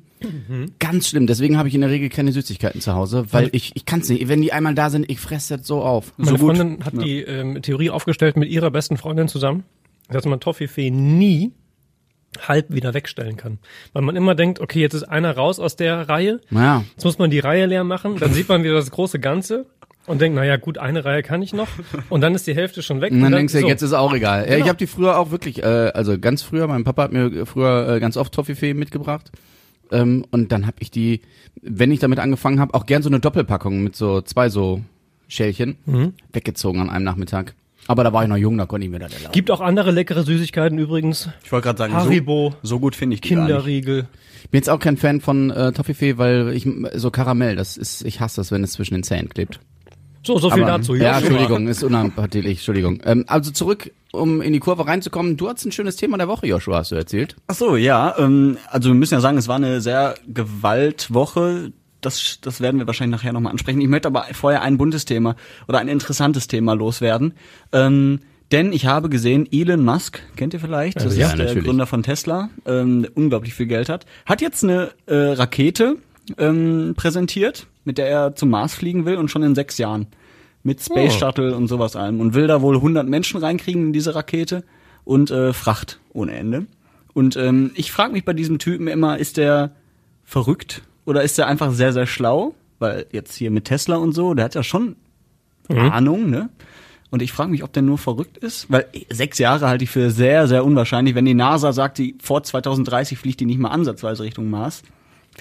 ganz 0.79 1.09
schlimm. 1.09 1.27
Deswegen 1.27 1.57
habe 1.59 1.69
ich 1.69 1.75
in 1.75 1.81
der 1.81 1.91
Regel 1.91 2.09
keine 2.09 2.33
Süßigkeiten 2.33 2.81
zu 2.81 2.95
Hause, 2.95 3.27
weil 3.31 3.49
ich, 3.53 3.73
ich 3.75 3.85
kann 3.87 4.01
es 4.01 4.09
nicht. 4.09 4.29
Wenn 4.29 4.41
die 4.43 4.53
einmal 4.53 4.75
da 4.75 4.91
sind, 4.91 5.11
ich 5.11 5.21
fresse 5.21 5.57
das 5.59 5.67
so 5.67 5.83
auf. 5.83 6.13
Meine 6.17 6.31
So 6.31 6.37
gut. 6.47 6.57
Freundin 6.57 6.85
hat 6.85 6.95
die 7.03 7.21
ähm, 7.23 7.61
Theorie 7.63 7.91
aufgestellt 7.91 8.37
mit 8.37 8.49
ihrer 8.51 8.71
besten 8.71 8.97
Freundin 8.97 9.29
zusammen, 9.29 9.65
dass 10.09 10.25
man 10.27 10.41
Toffifee 10.41 10.91
nie 10.91 11.53
halb 12.47 12.73
wieder 12.73 12.95
wegstellen 12.95 13.37
kann. 13.37 13.59
Weil 13.93 14.03
man 14.03 14.15
immer 14.17 14.35
denkt, 14.35 14.61
okay, 14.61 14.81
jetzt 14.81 14.95
ist 14.95 15.03
einer 15.03 15.35
raus 15.37 15.59
aus 15.59 15.75
der 15.77 16.09
Reihe, 16.09 16.41
Naja, 16.51 16.85
jetzt 16.95 17.05
muss 17.05 17.19
man 17.19 17.31
die 17.31 17.41
Reihe 17.41 17.67
leer 17.67 17.83
machen, 17.85 18.17
dann 18.21 18.33
sieht 18.33 18.49
man 18.49 18.63
wieder 18.63 18.75
das 18.75 18.91
große 18.93 19.19
Ganze 19.19 19.67
und 20.07 20.21
denkt, 20.21 20.37
naja 20.37 20.57
gut, 20.57 20.79
eine 20.79 21.05
Reihe 21.05 21.23
kann 21.25 21.43
ich 21.43 21.53
noch 21.53 21.67
und 22.09 22.21
dann 22.21 22.35
ist 22.37 22.47
die 22.47 22.55
Hälfte 22.55 22.83
schon 22.85 23.01
weg. 23.01 23.11
Und 23.13 23.21
dann 23.21 23.33
denkst 23.33 23.53
du, 23.53 23.61
so. 23.61 23.67
jetzt 23.67 23.83
ist 23.83 23.93
auch 23.95 24.15
egal. 24.15 24.43
Ja, 24.43 24.51
ich 24.51 24.55
Genau. 24.59 24.69
habe 24.69 24.79
die 24.79 24.87
früher 24.87 25.19
auch 25.19 25.33
wirklich, 25.33 25.61
äh, 25.63 25.67
also 25.67 26.19
ganz 26.21 26.43
früher, 26.43 26.69
mein 26.69 26.85
Papa 26.85 27.03
hat 27.03 27.13
mir 27.13 27.47
früher 27.47 27.97
äh, 27.97 28.01
ganz 28.01 28.17
oft 28.17 28.33
Toffifee 28.33 28.75
mitgebracht. 28.75 29.33
Ähm, 29.93 30.25
und 30.31 30.53
dann 30.53 30.67
habe 30.67 30.77
ich 30.81 30.91
die, 30.91 31.21
wenn 31.63 31.91
ich 31.93 32.01
damit 32.01 32.19
angefangen 32.19 32.61
habe, 32.61 32.75
auch 32.75 32.87
gern 32.87 33.03
so 33.03 33.09
eine 33.09 33.21
Doppelpackung 33.21 33.83
mit 33.83 33.97
so 33.97 34.21
zwei 34.23 34.49
so 34.49 34.83
Schälchen 35.29 35.77
Mhm. 35.87 36.13
weggezogen 36.33 36.81
an 36.81 36.91
einem 36.91 37.05
Nachmittag. 37.05 37.55
Aber 37.87 38.05
da 38.05 38.13
war 38.13 38.23
ich 38.23 38.29
noch 38.29 38.37
jung, 38.37 38.59
da 38.59 38.67
konnte 38.67 38.85
ich 38.85 38.91
mir 38.91 38.99
das 38.99 39.13
erlauben. 39.15 39.33
Gibt 39.33 39.51
auch 39.51 39.61
andere 39.61 39.91
leckere 39.91 40.23
Süßigkeiten 40.23 40.79
übrigens. 40.79 41.29
Ich 41.45 41.51
wollte 41.51 41.65
gerade 41.65 41.79
sagen, 41.79 41.93
Haribo, 41.95 42.51
so, 42.63 42.69
so 42.69 42.81
gut 42.81 42.95
finde 42.95 43.15
ich 43.15 43.21
die. 43.21 43.29
Kinderriegel. 43.31 44.07
Ich 44.45 44.51
bin 44.51 44.59
jetzt 44.59 44.69
auch 44.71 44.79
kein 44.79 44.97
Fan 44.97 45.21
von 45.21 45.51
äh, 45.51 45.73
Toffifee, 45.73 46.19
weil 46.19 46.53
ich 46.55 46.69
so 46.95 47.11
Karamell, 47.11 47.57
das 47.57 47.77
ist, 47.77 48.05
ich 48.05 48.21
hasse 48.21 48.37
das, 48.37 48.53
wenn 48.53 48.63
es 48.63 48.73
zwischen 48.73 48.95
den 48.95 49.03
Zähnen 49.03 49.29
klebt. 49.29 49.61
So, 50.23 50.39
so 50.39 50.51
viel 50.51 50.63
Aber- 50.65 50.79
dazu. 50.79 50.95
Ja, 50.95 51.15
Joshua. 51.15 51.29
Entschuldigung, 51.29 51.69
ist 51.69 51.83
unanpathetisch, 51.83 52.51
Entschuldigung. 52.51 53.01
Ähm, 53.05 53.25
also 53.27 53.51
zurück, 53.51 53.91
um 54.13 54.43
in 54.43 54.53
die 54.53 54.59
Kurve 54.59 54.87
reinzukommen. 54.87 55.37
Du 55.37 55.49
hattest 55.49 55.67
ein 55.67 55.73
schönes 55.73 55.97
Thema 55.97 56.19
der 56.19 56.29
Woche, 56.29 56.47
Joshua, 56.47 56.79
hast 56.79 56.91
du 56.91 56.97
erzählt. 56.97 57.37
Ach 57.47 57.55
so, 57.55 57.77
ja. 57.77 58.15
Ähm, 58.19 58.59
also 58.69 58.91
wir 58.91 58.95
müssen 58.95 59.15
ja 59.15 59.21
sagen, 59.21 59.39
es 59.39 59.49
war 59.49 59.57
eine 59.57 59.81
sehr 59.81 60.15
Gewaltwoche. 60.27 61.73
Das, 62.01 62.39
das 62.41 62.61
werden 62.61 62.79
wir 62.81 62.87
wahrscheinlich 62.87 63.19
nachher 63.19 63.33
nochmal 63.33 63.53
ansprechen. 63.53 63.81
Ich 63.81 63.89
möchte 63.89 64.09
aber 64.09 64.27
vorher 64.33 64.63
ein 64.63 64.79
buntes 64.79 65.05
Thema 65.05 65.37
oder 65.69 65.79
ein 65.79 65.89
interessantes 65.89 66.49
Thema 66.49 66.75
loswerden. 66.75 67.35
Ähm, 67.73 68.21
denn 68.53 68.73
ich 68.73 68.87
habe 68.87 69.09
gesehen, 69.11 69.47
Elon 69.53 69.85
Musk, 69.85 70.21
kennt 70.37 70.55
ihr 70.55 70.61
vielleicht? 70.61 70.97
Das 70.97 71.17
ja, 71.17 71.29
ist 71.29 71.37
der 71.37 71.47
natürlich. 71.47 71.65
Gründer 71.65 71.87
von 71.87 72.03
Tesla, 72.03 72.49
ähm, 72.67 73.03
der 73.03 73.17
unglaublich 73.17 73.55
viel 73.55 73.67
Geld 73.67 73.89
hat. 73.89 74.07
Hat 74.27 74.41
jetzt 74.41 74.65
eine 74.65 74.91
äh, 75.07 75.15
Rakete 75.15 75.97
ähm, 76.39 76.95
präsentiert, 76.97 77.67
mit 77.91 77.99
der 77.99 78.09
er 78.09 78.37
zum 78.37 78.51
Mars 78.51 78.73
fliegen 78.73 79.05
will 79.05 79.17
und 79.17 79.33
schon 79.33 79.43
in 79.43 79.57
sechs 79.57 79.77
Jahren. 79.79 80.07
Mit 80.63 80.81
Space 80.81 81.15
Oh. 81.17 81.19
Shuttle 81.19 81.57
und 81.57 81.67
sowas 81.67 81.97
allem. 81.97 82.21
Und 82.21 82.35
will 82.35 82.47
da 82.47 82.63
wohl 82.63 82.77
100 82.77 83.09
Menschen 83.09 83.41
reinkriegen 83.41 83.87
in 83.87 83.93
diese 83.93 84.15
Rakete 84.15 84.63
und 85.03 85.33
äh, 85.33 85.53
Fracht 85.53 85.99
ohne 86.13 86.33
Ende. 86.37 86.67
Und 87.15 87.35
ähm, 87.35 87.73
ich 87.75 87.91
frage 87.91 88.13
mich 88.13 88.25
bei 88.25 88.33
diesem 88.33 88.61
Typen 88.61 88.87
immer, 88.87 89.19
ist 89.19 89.39
der 89.39 89.73
verrückt 90.25 90.83
oder 91.05 91.25
ist 91.25 91.37
der 91.37 91.49
einfach 91.49 91.73
sehr, 91.73 91.93
sehr 91.93 92.07
schlau? 92.07 92.55
Weil 92.79 93.07
jetzt 93.11 93.35
hier 93.35 93.51
mit 93.51 93.65
Tesla 93.65 93.97
und 93.97 94.13
so, 94.13 94.35
der 94.35 94.45
hat 94.45 94.55
ja 94.55 94.63
schon 94.63 94.95
Ahnung, 95.69 96.31
ne? 96.31 96.49
Und 97.11 97.23
ich 97.23 97.33
frage 97.33 97.51
mich, 97.51 97.65
ob 97.65 97.73
der 97.73 97.83
nur 97.83 97.99
verrückt 97.99 98.39
ist, 98.39 98.71
weil 98.71 98.87
sechs 99.11 99.39
Jahre 99.39 99.67
halte 99.67 99.83
ich 99.83 99.91
für 99.91 100.11
sehr, 100.13 100.47
sehr 100.47 100.65
unwahrscheinlich. 100.65 101.17
Wenn 101.17 101.25
die 101.25 101.35
NASA 101.35 101.73
sagt, 101.73 101.99
die 101.99 102.15
vor 102.23 102.45
2030 102.45 103.19
fliegt 103.19 103.41
die 103.41 103.47
nicht 103.47 103.59
mal 103.59 103.71
ansatzweise 103.71 104.23
Richtung 104.23 104.49
Mars. 104.49 104.83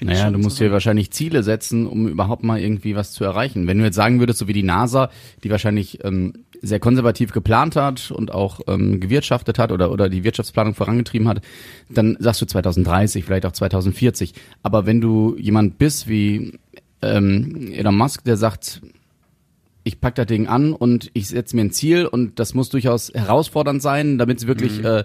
Naja, 0.02 0.30
du 0.30 0.40
musst 0.40 0.60
dir 0.60 0.72
wahrscheinlich 0.72 1.12
Ziele 1.12 1.44
setzen, 1.44 1.86
um 1.86 2.08
überhaupt 2.08 2.44
mal 2.44 2.60
irgendwie 2.60 2.96
was 2.96 3.12
zu 3.12 3.24
erreichen. 3.24 3.68
Wenn 3.68 3.80
du 3.80 3.84
jetzt 3.84 3.96
sagen 3.96 4.20
würdest, 4.20 4.40
so 4.40 4.48
wie 4.48 4.54
die 4.54 4.64
NASA, 4.64 5.10
die 5.44 5.50
wahrscheinlich 5.50 6.04
ähm, 6.06 6.34
sehr 6.62 6.80
konservativ 6.80 7.32
geplant 7.32 7.76
hat 7.76 8.12
und 8.12 8.34
auch 8.34 8.62
ähm, 8.68 9.00
gewirtschaftet 9.00 9.60
hat 9.60 9.72
oder, 9.72 9.92
oder 9.92 10.10
die 10.10 10.24
Wirtschaftsplanung 10.24 10.74
vorangetrieben 10.74 11.28
hat, 11.28 11.42
dann 11.90 12.18
sagst 12.20 12.42
du 12.42 12.46
2030, 12.46 13.26
vielleicht 13.26 13.46
auch 13.46 13.52
2040. 13.52 14.34
Aber 14.64 14.86
wenn 14.86 15.02
du 15.02 15.36
jemand 15.38 15.78
bist 15.78 16.08
wie 16.08 16.60
ähm, 17.02 17.72
Elon 17.74 17.98
Musk, 17.98 18.24
der 18.24 18.38
sagt, 18.38 18.82
ich 19.84 20.00
pack 20.00 20.16
das 20.16 20.28
Ding 20.28 20.48
an 20.48 20.74
und 20.74 21.10
ich 21.14 21.28
setze 21.28 21.56
mir 21.56 21.64
ein 21.64 21.72
Ziel 21.72 22.06
und 22.06 22.40
das 22.40 22.54
muss 22.54 22.70
durchaus 22.70 23.12
herausfordernd 23.14 23.82
sein, 23.82 24.18
damit 24.18 24.40
es 24.40 24.48
wirklich 24.48 24.84
äh, 24.84 25.04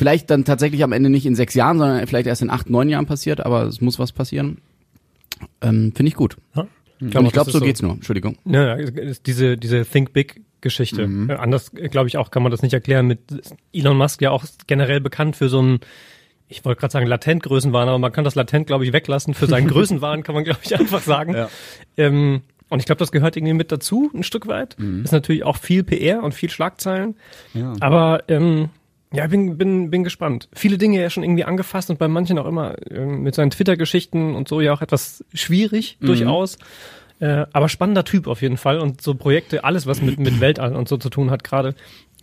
vielleicht 0.00 0.30
dann 0.30 0.46
tatsächlich 0.46 0.82
am 0.82 0.92
Ende 0.92 1.10
nicht 1.10 1.26
in 1.26 1.34
sechs 1.34 1.52
Jahren, 1.52 1.78
sondern 1.78 2.06
vielleicht 2.06 2.26
erst 2.26 2.40
in 2.40 2.48
acht, 2.48 2.70
neun 2.70 2.88
Jahren 2.88 3.04
passiert, 3.04 3.44
aber 3.44 3.64
es 3.64 3.82
muss 3.82 3.98
was 3.98 4.12
passieren. 4.12 4.56
Ähm, 5.60 5.92
Finde 5.94 6.08
ich 6.08 6.14
gut. 6.14 6.38
Ja. 6.56 6.66
ich 7.00 7.10
glaube, 7.10 7.30
das 7.30 7.48
so 7.48 7.58
ist 7.58 7.64
geht's 7.64 7.82
nur. 7.82 7.92
Entschuldigung. 7.92 8.38
Ja, 8.46 8.76
diese, 9.26 9.58
diese 9.58 9.84
Think 9.84 10.14
Big 10.14 10.40
Geschichte. 10.62 11.02
Äh, 11.02 11.34
Anders, 11.34 11.72
glaube 11.72 12.08
ich, 12.08 12.16
auch 12.16 12.30
kann 12.30 12.42
man 12.42 12.50
das 12.50 12.62
nicht 12.62 12.72
erklären 12.72 13.08
mit 13.08 13.20
Elon 13.74 13.98
Musk 13.98 14.22
ja 14.22 14.30
auch 14.30 14.46
generell 14.66 15.02
bekannt 15.02 15.36
für 15.36 15.50
so 15.50 15.60
ein, 15.60 15.80
ich 16.48 16.64
wollte 16.64 16.80
gerade 16.80 16.92
sagen 16.92 17.06
latent 17.06 17.42
Größenwahn, 17.42 17.86
aber 17.86 17.98
man 17.98 18.12
kann 18.12 18.24
das 18.24 18.34
latent, 18.34 18.68
glaube 18.68 18.86
ich, 18.86 18.94
weglassen. 18.94 19.34
Für 19.34 19.48
seinen 19.48 19.68
Größenwahn 19.68 20.22
kann 20.22 20.34
man, 20.34 20.44
glaube 20.44 20.60
ich, 20.62 20.78
einfach 20.78 21.02
sagen. 21.02 21.34
Ja. 21.34 21.50
Ähm, 21.98 22.40
und 22.70 22.78
ich 22.78 22.86
glaube, 22.86 23.00
das 23.00 23.12
gehört 23.12 23.36
irgendwie 23.36 23.52
mit 23.52 23.70
dazu, 23.70 24.10
ein 24.14 24.22
Stück 24.22 24.46
weit. 24.46 24.78
Ist 25.04 25.12
natürlich 25.12 25.44
auch 25.44 25.58
viel 25.58 25.84
PR 25.84 26.22
und 26.22 26.32
viel 26.32 26.48
Schlagzeilen. 26.48 27.16
Ja. 27.52 27.74
Aber 27.80 28.22
ähm, 28.28 28.70
ja, 29.12 29.26
bin, 29.26 29.58
bin, 29.58 29.90
bin 29.90 30.04
gespannt. 30.04 30.48
Viele 30.52 30.78
Dinge 30.78 31.00
ja 31.00 31.10
schon 31.10 31.24
irgendwie 31.24 31.44
angefasst 31.44 31.90
und 31.90 31.98
bei 31.98 32.08
manchen 32.08 32.38
auch 32.38 32.46
immer 32.46 32.76
ähm, 32.90 33.22
mit 33.22 33.34
seinen 33.34 33.50
Twitter-Geschichten 33.50 34.34
und 34.34 34.48
so 34.48 34.60
ja 34.60 34.72
auch 34.72 34.82
etwas 34.82 35.24
schwierig 35.34 35.98
durchaus. 36.00 36.58
Äh, 37.18 37.46
aber 37.52 37.68
spannender 37.68 38.04
Typ 38.04 38.26
auf 38.26 38.40
jeden 38.40 38.56
Fall 38.56 38.78
und 38.78 39.02
so 39.02 39.14
Projekte, 39.14 39.62
alles 39.64 39.86
was 39.86 40.00
mit, 40.00 40.18
mit 40.18 40.40
Weltall 40.40 40.74
und 40.74 40.88
so 40.88 40.96
zu 40.96 41.10
tun 41.10 41.30
hat 41.30 41.44
gerade. 41.44 41.74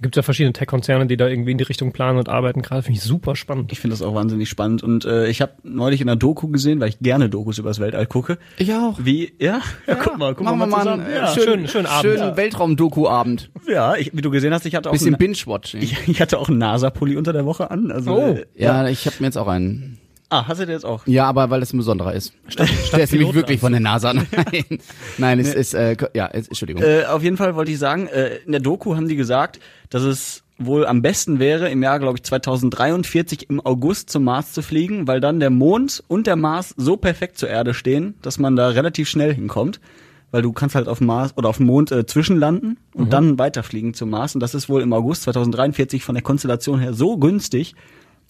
Gibt 0.02 0.16
ja 0.16 0.22
verschiedene 0.22 0.54
Tech-Konzerne, 0.54 1.08
die 1.08 1.18
da 1.18 1.28
irgendwie 1.28 1.52
in 1.52 1.58
die 1.58 1.64
Richtung 1.64 1.92
planen 1.92 2.20
und 2.20 2.30
arbeiten. 2.30 2.62
Gerade 2.62 2.84
finde 2.84 2.98
ich 3.00 3.04
super 3.04 3.36
spannend. 3.36 3.72
Ich 3.72 3.80
finde 3.80 3.96
das 3.96 4.04
auch 4.04 4.14
wahnsinnig 4.14 4.48
spannend. 4.48 4.84
Und 4.84 5.06
äh, 5.06 5.28
ich 5.28 5.42
habe 5.42 5.54
neulich 5.64 6.02
in 6.02 6.08
einer 6.10 6.16
Doku 6.16 6.48
gesehen, 6.50 6.80
weil 6.80 6.90
ich 6.90 7.00
gerne 7.00 7.30
Dokus 7.30 7.58
übers 7.58 7.80
Weltall 7.80 8.06
gucke. 8.06 8.38
Ich 8.58 8.72
auch. 8.74 9.00
Wie, 9.04 9.34
ja? 9.40 9.60
Ja, 9.88 9.96
guck 9.96 10.18
mal, 10.20 10.36
guck 10.36 10.46
Machen 10.46 10.60
wir 10.60 10.68
mal, 10.68 10.76
mal 10.78 10.84
zusammen. 10.84 11.04
einen 11.06 11.14
ja. 11.16 11.32
äh, 11.32 11.36
schönen, 11.36 11.46
schön- 11.62 11.68
schönen 11.70 11.86
Abend. 11.88 12.02
schönen 12.04 12.18
Ja. 12.20 12.38
Weltraum-Doku-Abend. 12.38 13.50
ja, 13.68 13.96
ich, 13.96 14.12
wie 14.16 14.22
du 14.22 14.30
gesehen 14.30 14.54
hast, 14.54 14.66
ich 14.66 14.76
hatte 14.76 14.90
auch 14.90 14.94
Bisschen 14.94 15.18
Binge-Watching. 15.18 15.82
ich, 15.82 16.08
ich 16.08 16.22
hatte 16.22 16.38
auch 16.38 16.50
einen 16.50 16.60
NASA-Pulli 16.60 17.18
unter 17.18 17.34
der 17.34 17.46
Woche 17.46 17.72
an. 17.72 17.92
Also, 17.92 18.12
Oh. 18.14 18.34
äh, 18.36 18.46
ja, 18.56 18.88
ich 18.88 19.06
habe 19.06 19.16
mir 19.20 19.28
jetzt 19.28 19.38
auch 19.38 19.48
einen. 19.48 19.98
Ah, 20.30 20.46
hast 20.48 20.60
du 20.60 20.66
den 20.66 20.74
jetzt 20.74 20.86
auch? 20.86 21.08
Ja, 21.08 21.26
aber 21.26 21.50
weil 21.50 21.62
das 21.62 21.72
ein 21.72 21.78
besonderer 21.78 22.14
ist. 22.14 22.34
Der 22.92 23.04
ist 23.04 23.14
nämlich 23.14 23.34
wirklich 23.34 23.62
von 23.62 23.72
der 23.72 23.80
NASA. 23.80 24.14
Nein, 24.14 24.26
Nein 25.18 25.40
es 25.40 25.54
ist, 25.54 25.74
äh, 25.74 25.96
ja, 26.14 26.28
es, 26.34 26.48
Entschuldigung. 26.50 26.84
Äh, 26.84 27.06
auf 27.06 27.24
jeden 27.24 27.38
Fall 27.38 27.56
wollte 27.56 27.72
ich 27.72 27.80
sagen, 27.80 28.08
äh, 28.08 28.38
in 28.46 28.52
der 28.52 28.60
Doku 28.60 28.96
haben 28.96 29.08
die 29.08 29.16
gesagt, 29.16 29.60
dass 29.90 30.04
es 30.04 30.44
wohl 30.58 30.86
am 30.86 31.02
besten 31.02 31.40
wäre, 31.40 31.70
im 31.70 31.82
Jahr, 31.84 32.00
glaube 32.00 32.18
ich, 32.18 32.24
2043 32.24 33.50
im 33.50 33.64
August 33.66 34.10
zum 34.10 34.24
Mars 34.26 34.54
zu 34.54 34.62
fliegen, 34.62 35.08
weil 35.08 35.22
dann 35.22 35.40
der 35.40 35.52
Mond 35.52 36.04
und 36.08 36.28
der 36.28 36.36
Mars 36.36 36.74
so 36.78 36.98
perfekt 36.98 37.38
zur 37.38 37.48
Erde 37.50 37.74
stehen, 37.74 38.16
dass 38.22 38.40
man 38.40 38.56
da 38.56 38.70
relativ 38.70 39.08
schnell 39.08 39.34
hinkommt. 39.34 39.80
weil 40.32 40.42
du 40.42 40.52
kannst 40.52 40.76
halt 40.76 40.90
auf 40.90 40.98
dem 40.98 41.08
Mars 41.08 41.32
oder 41.38 41.48
auf 41.48 41.58
dem 41.58 41.68
Mond 41.68 41.90
äh, 41.94 42.06
zwischenlanden 42.06 42.78
und 42.94 43.14
dann 43.14 43.40
weiterfliegen 43.40 43.94
zum 43.94 44.10
Mars. 44.10 44.36
Und 44.36 44.42
das 44.42 44.56
ist 44.56 44.68
wohl 44.68 44.82
im 44.82 44.92
August 44.92 45.24
2043 45.24 46.04
von 46.04 46.16
der 46.16 46.22
Konstellation 46.22 46.80
her 46.82 46.94
so 46.94 47.18
günstig, 47.18 47.76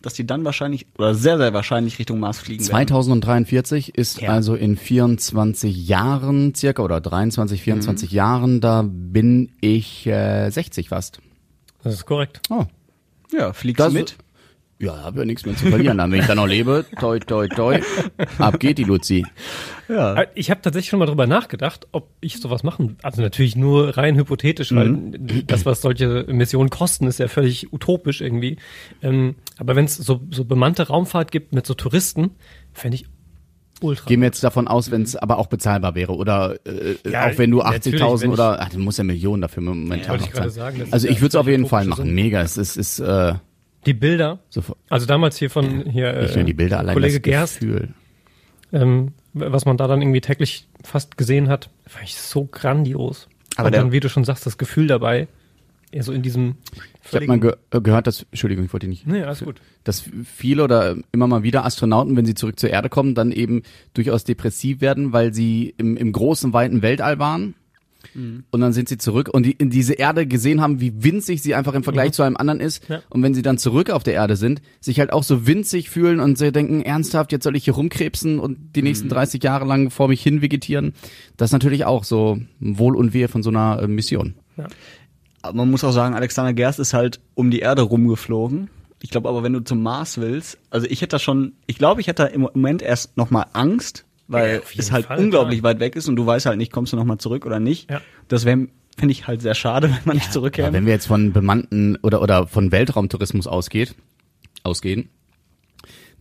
dass 0.08 0.14
die 0.14 0.26
dann 0.26 0.46
wahrscheinlich 0.46 0.88
oder 0.98 1.14
sehr, 1.14 1.38
sehr 1.38 1.52
wahrscheinlich 1.54 2.00
Richtung 2.00 2.22
Mars 2.22 2.40
fliegen 2.40 2.62
werden. 2.62 2.70
2043 2.88 3.96
ist 3.98 4.22
Ja. 4.22 4.30
also 4.32 4.56
in 4.56 4.78
24 4.78 5.86
Jahren 5.86 6.56
circa 6.56 6.82
oder 6.82 7.02
23, 7.02 7.62
24 7.62 8.12
Jahren, 8.12 8.62
da 8.62 8.86
bin 8.88 9.52
ich 9.60 10.08
äh, 10.08 10.50
60 10.50 10.88
fast. 10.90 11.20
Das 11.84 11.94
ist 11.94 12.06
korrekt. 12.06 12.40
Oh. 12.50 12.64
Ja, 13.38 13.52
fliegst 13.52 13.82
Das- 13.82 13.92
du 13.92 14.00
mit? 14.00 14.16
Ja, 14.80 15.04
hab 15.04 15.18
ja 15.18 15.26
nichts 15.26 15.44
mehr 15.46 15.56
zu 15.56 15.66
verlieren. 15.68 15.98
Dann, 15.98 16.12
wenn 16.12 16.20
ich 16.20 16.28
da 16.28 16.36
noch 16.36 16.46
lebe, 16.48 16.86
toi, 17.00 17.18
toi, 17.20 17.48
toi, 17.48 17.80
ab 18.38 18.60
geht 18.60 18.78
die 18.78 18.84
Luzi. 18.84 19.26
Ja. 19.90 20.14
Äh, 20.22 20.28
Ich 20.36 20.52
habe 20.52 20.62
tatsächlich 20.62 20.90
schon 20.90 21.00
mal 21.00 21.08
drüber 21.08 21.26
nachgedacht, 21.26 21.88
ob 21.94 22.10
ich 22.22 22.38
sowas 22.40 22.62
machen. 22.64 22.98
Also 23.02 23.22
natürlich 23.24 23.56
nur 23.56 23.98
rein 23.98 24.16
hypothetisch, 24.18 24.74
weil 24.76 24.96
das, 25.48 25.66
was 25.66 25.82
solche 25.82 26.26
Missionen 26.28 26.70
kosten, 26.70 27.08
ist 27.08 27.18
ja 27.20 27.28
völlig 27.28 27.74
utopisch 27.74 28.22
irgendwie. 28.22 28.58
Ähm, 29.02 29.36
aber 29.58 29.76
wenn 29.76 29.86
es 29.86 29.96
so, 29.98 30.22
so 30.30 30.46
bemannte 30.46 30.88
Raumfahrt 30.88 31.32
gibt 31.32 31.54
mit 31.54 31.66
so 31.66 31.74
Touristen, 31.74 32.32
fände 32.74 32.96
ich 32.96 33.06
ultra. 33.82 34.06
Gehen 34.08 34.22
wir 34.22 34.28
jetzt 34.28 34.44
davon 34.44 34.68
aus, 34.68 34.92
wenn 34.92 35.02
es 35.02 35.16
aber 35.16 35.38
auch 35.40 35.48
bezahlbar 35.48 35.96
wäre 35.96 36.16
oder 36.16 36.56
äh, 36.68 36.96
Ja, 37.10 37.28
auch 37.28 37.38
wenn 37.40 37.50
du 37.50 37.58
natürlich, 37.60 38.00
80.000 38.02 38.22
wenn 38.22 38.28
ich- 38.30 38.34
oder 38.34 38.62
ach, 38.62 38.70
du 38.70 38.78
musst 38.80 38.98
ja 39.00 39.04
Millionen 39.04 39.42
dafür 39.42 39.64
momentan 39.64 40.18
ich 40.18 40.22
noch 40.22 40.34
zahlen. 40.34 40.50
sagen, 40.52 40.84
Also 40.92 41.08
ich 41.08 41.16
ja 41.16 41.22
würde 41.22 41.30
es 41.30 41.36
auf 41.36 41.48
jeden 41.48 41.66
Fall 41.66 41.86
machen. 41.86 42.14
Mega. 42.14 42.42
Es 42.42 42.58
ist, 42.58 42.76
ist 42.78 43.00
äh, 43.00 43.34
Die 43.88 43.94
Bilder, 43.96 44.40
sofort. 44.50 44.78
also 44.90 45.08
damals 45.08 45.38
hier 45.38 45.50
von 45.50 45.90
hier 45.90 46.14
äh, 46.14 46.44
die 46.44 46.54
Bilder, 46.54 46.78
allein 46.80 46.94
Kollege 46.94 47.16
das 47.20 47.24
Gerst, 47.24 47.60
Gefühl. 47.62 47.90
ähm, 48.72 49.14
was 49.34 49.66
man 49.66 49.78
da 49.78 49.88
dann 49.88 50.02
irgendwie 50.02 50.22
täglich 50.22 50.68
fast 50.84 51.18
gesehen 51.18 51.48
hat, 51.50 51.70
fand 51.88 52.04
ich 52.06 52.16
so 52.16 52.46
grandios. 52.46 53.28
Aber 53.56 53.68
Und 53.68 53.72
der- 53.74 53.82
dann, 53.82 53.92
wie 53.92 54.00
du 54.00 54.10
schon 54.10 54.24
sagst, 54.26 54.46
das 54.46 54.58
Gefühl 54.60 54.88
dabei, 54.88 55.28
eher 55.92 56.04
so 56.04 56.12
in 56.12 56.22
diesem 56.22 56.56
Ich 57.06 57.14
habe 57.16 57.26
mal 57.28 57.40
ge 57.40 57.54
äh, 57.72 57.80
gehört, 57.80 58.08
dass 58.08 58.24
Entschuldigung, 58.24 58.66
ich 58.66 58.74
wollte 58.74 58.88
nicht 58.90 59.08
Nee, 59.08 59.24
alles 59.24 59.40
gut. 59.40 59.62
dass 59.86 60.04
viele 60.26 60.64
oder 60.66 60.98
immer 61.14 61.28
mal 61.28 61.44
wieder 61.44 61.64
Astronauten, 61.64 62.18
wenn 62.18 62.26
sie 62.26 62.36
zurück 62.36 62.60
zur 62.60 62.70
Erde 62.70 62.90
kommen, 62.90 63.16
dann 63.16 63.32
eben 63.32 63.64
durchaus 63.94 64.26
depressiv 64.26 64.82
werden, 64.82 65.14
weil 65.14 65.34
sie 65.34 65.74
im, 65.78 65.96
im 65.96 66.12
großen, 66.12 66.52
weiten 66.52 66.82
Weltall 66.82 67.20
waren. 67.20 67.56
Mhm. 68.14 68.44
Und 68.52 68.62
dann 68.62 68.74
sind 68.74 68.90
sie 68.90 68.98
zurück 68.98 69.30
und 69.32 69.46
die, 69.46 69.52
in 69.52 69.70
diese 69.70 69.94
Erde 69.94 70.26
gesehen 70.28 70.62
haben, 70.62 70.80
wie 70.82 71.04
winzig 71.04 71.42
sie 71.42 71.56
einfach 71.56 71.74
im 71.74 71.84
Vergleich 71.84 72.14
zu 72.14 72.24
einem 72.24 72.38
anderen 72.38 72.60
ist. 72.60 72.88
Mhm. 72.90 72.94
Ja. 72.96 73.02
Und 73.10 73.24
wenn 73.24 73.34
sie 73.34 73.42
dann 73.42 73.58
zurück 73.58 73.90
auf 73.90 74.04
der 74.04 74.14
Erde 74.14 74.36
sind, 74.36 74.62
sich 74.80 75.00
halt 75.00 75.12
auch 75.14 75.24
so 75.24 75.48
winzig 75.48 75.90
fühlen 75.90 76.20
und 76.20 76.38
sie 76.38 76.52
denken, 76.52 76.82
ernsthaft, 76.82 77.32
jetzt 77.32 77.44
soll 77.44 77.56
ich 77.56 77.66
hier 77.66 77.74
rumkrebsen 77.76 78.40
und 78.40 78.76
die 78.76 78.82
Mhm. 78.82 78.88
nächsten 78.88 79.10
30 79.10 79.44
Jahre 79.44 79.66
lang 79.66 79.90
vor 79.92 80.08
mich 80.08 80.22
hin 80.22 80.42
vegetieren. 80.42 80.94
Das 81.38 81.50
ist 81.50 81.54
natürlich 81.54 81.86
auch 81.86 82.04
so 82.04 82.40
Wohl 82.60 82.96
und 82.96 83.14
Wehe 83.14 83.28
von 83.28 83.44
so 83.44 83.50
einer 83.50 83.82
äh, 83.82 83.88
Mission. 83.88 84.36
Aber 85.42 85.56
man 85.56 85.70
muss 85.70 85.84
auch 85.84 85.92
sagen, 85.92 86.16
Alexander 86.16 86.54
Gerst 86.54 86.80
ist 86.80 86.94
halt 86.94 87.20
um 87.36 87.52
die 87.52 87.60
Erde 87.60 87.84
rumgeflogen. 87.84 88.70
Ich 89.02 89.12
glaube 89.12 89.30
aber, 89.30 89.44
wenn 89.44 89.54
du 89.54 89.60
zum 89.60 89.84
Mars 89.84 90.18
willst, 90.18 90.58
also 90.72 90.88
ich 90.90 91.02
hätte 91.02 91.12
da 91.16 91.20
schon, 91.20 91.54
ich 91.68 91.78
glaube, 91.78 92.02
ich 92.02 92.08
hätte 92.08 92.24
da 92.24 92.30
im 92.30 92.42
Moment 92.42 92.82
erst 92.82 93.16
nochmal 93.16 93.46
Angst, 93.54 94.06
weil 94.28 94.56
Ja, 94.56 94.62
es 94.78 94.92
halt 94.92 95.06
Fall, 95.06 95.20
unglaublich 95.20 95.60
klar. 95.60 95.74
weit 95.74 95.80
weg 95.80 95.96
ist 95.96 96.08
und 96.08 96.16
du 96.16 96.26
weißt 96.26 96.46
halt 96.46 96.58
nicht, 96.58 96.72
kommst 96.72 96.94
du 96.94 96.98
nochmal 96.98 97.18
zurück 97.18 97.46
oder 97.46 97.60
nicht. 97.60 97.90
Ja. 97.90 98.02
Das 98.28 98.46
wäre, 98.46 98.68
finde 98.98 99.12
ich 99.12 99.28
halt 99.28 99.42
sehr 99.42 99.56
schade, 99.56 99.90
wenn 99.92 100.00
man 100.06 100.16
nicht 100.18 100.26
Aber 100.28 100.34
zurückkäme. 100.34 100.74
wenn 100.74 100.86
wir 100.86 100.94
jetzt 100.94 101.08
von 101.08 101.32
bemannten 101.34 101.98
oder, 102.04 102.22
oder 102.22 102.48
von 102.48 102.72
Weltraumtourismus 102.72 103.48
ausgeht, 103.48 103.96
ausgehen, 104.64 105.10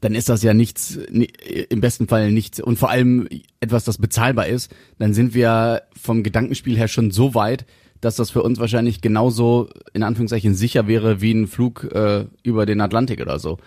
dann 0.01 0.15
ist 0.15 0.29
das 0.29 0.43
ja 0.43 0.53
nichts, 0.55 0.99
ni- 1.11 1.31
im 1.71 1.81
besten 1.81 2.07
Fall 2.07 2.31
nichts 2.31 2.61
und 2.61 2.79
vor 2.79 2.91
allem 2.91 3.29
etwas, 3.61 3.85
das 3.85 3.99
bezahlbar 3.99 4.47
ist, 4.47 4.71
dann 4.99 5.15
sind 5.15 5.35
wir 5.35 5.83
vom 6.01 6.23
Gedankenspiel 6.23 6.77
her 6.77 6.89
schon 6.89 7.11
so 7.11 7.35
weit, 7.35 7.65
dass 8.01 8.17
das 8.17 8.31
für 8.31 8.43
uns 8.43 8.59
wahrscheinlich 8.59 9.01
genauso 9.01 9.69
in 9.95 10.03
Anführungszeichen 10.03 10.55
sicher 10.55 10.87
wäre 10.87 11.21
wie 11.21 11.33
ein 11.33 11.47
Flug 11.47 11.85
äh, 11.93 12.27
über 12.43 12.67
den 12.67 12.81
Atlantik 12.81 13.21
oder 13.21 13.39
so. 13.39 13.59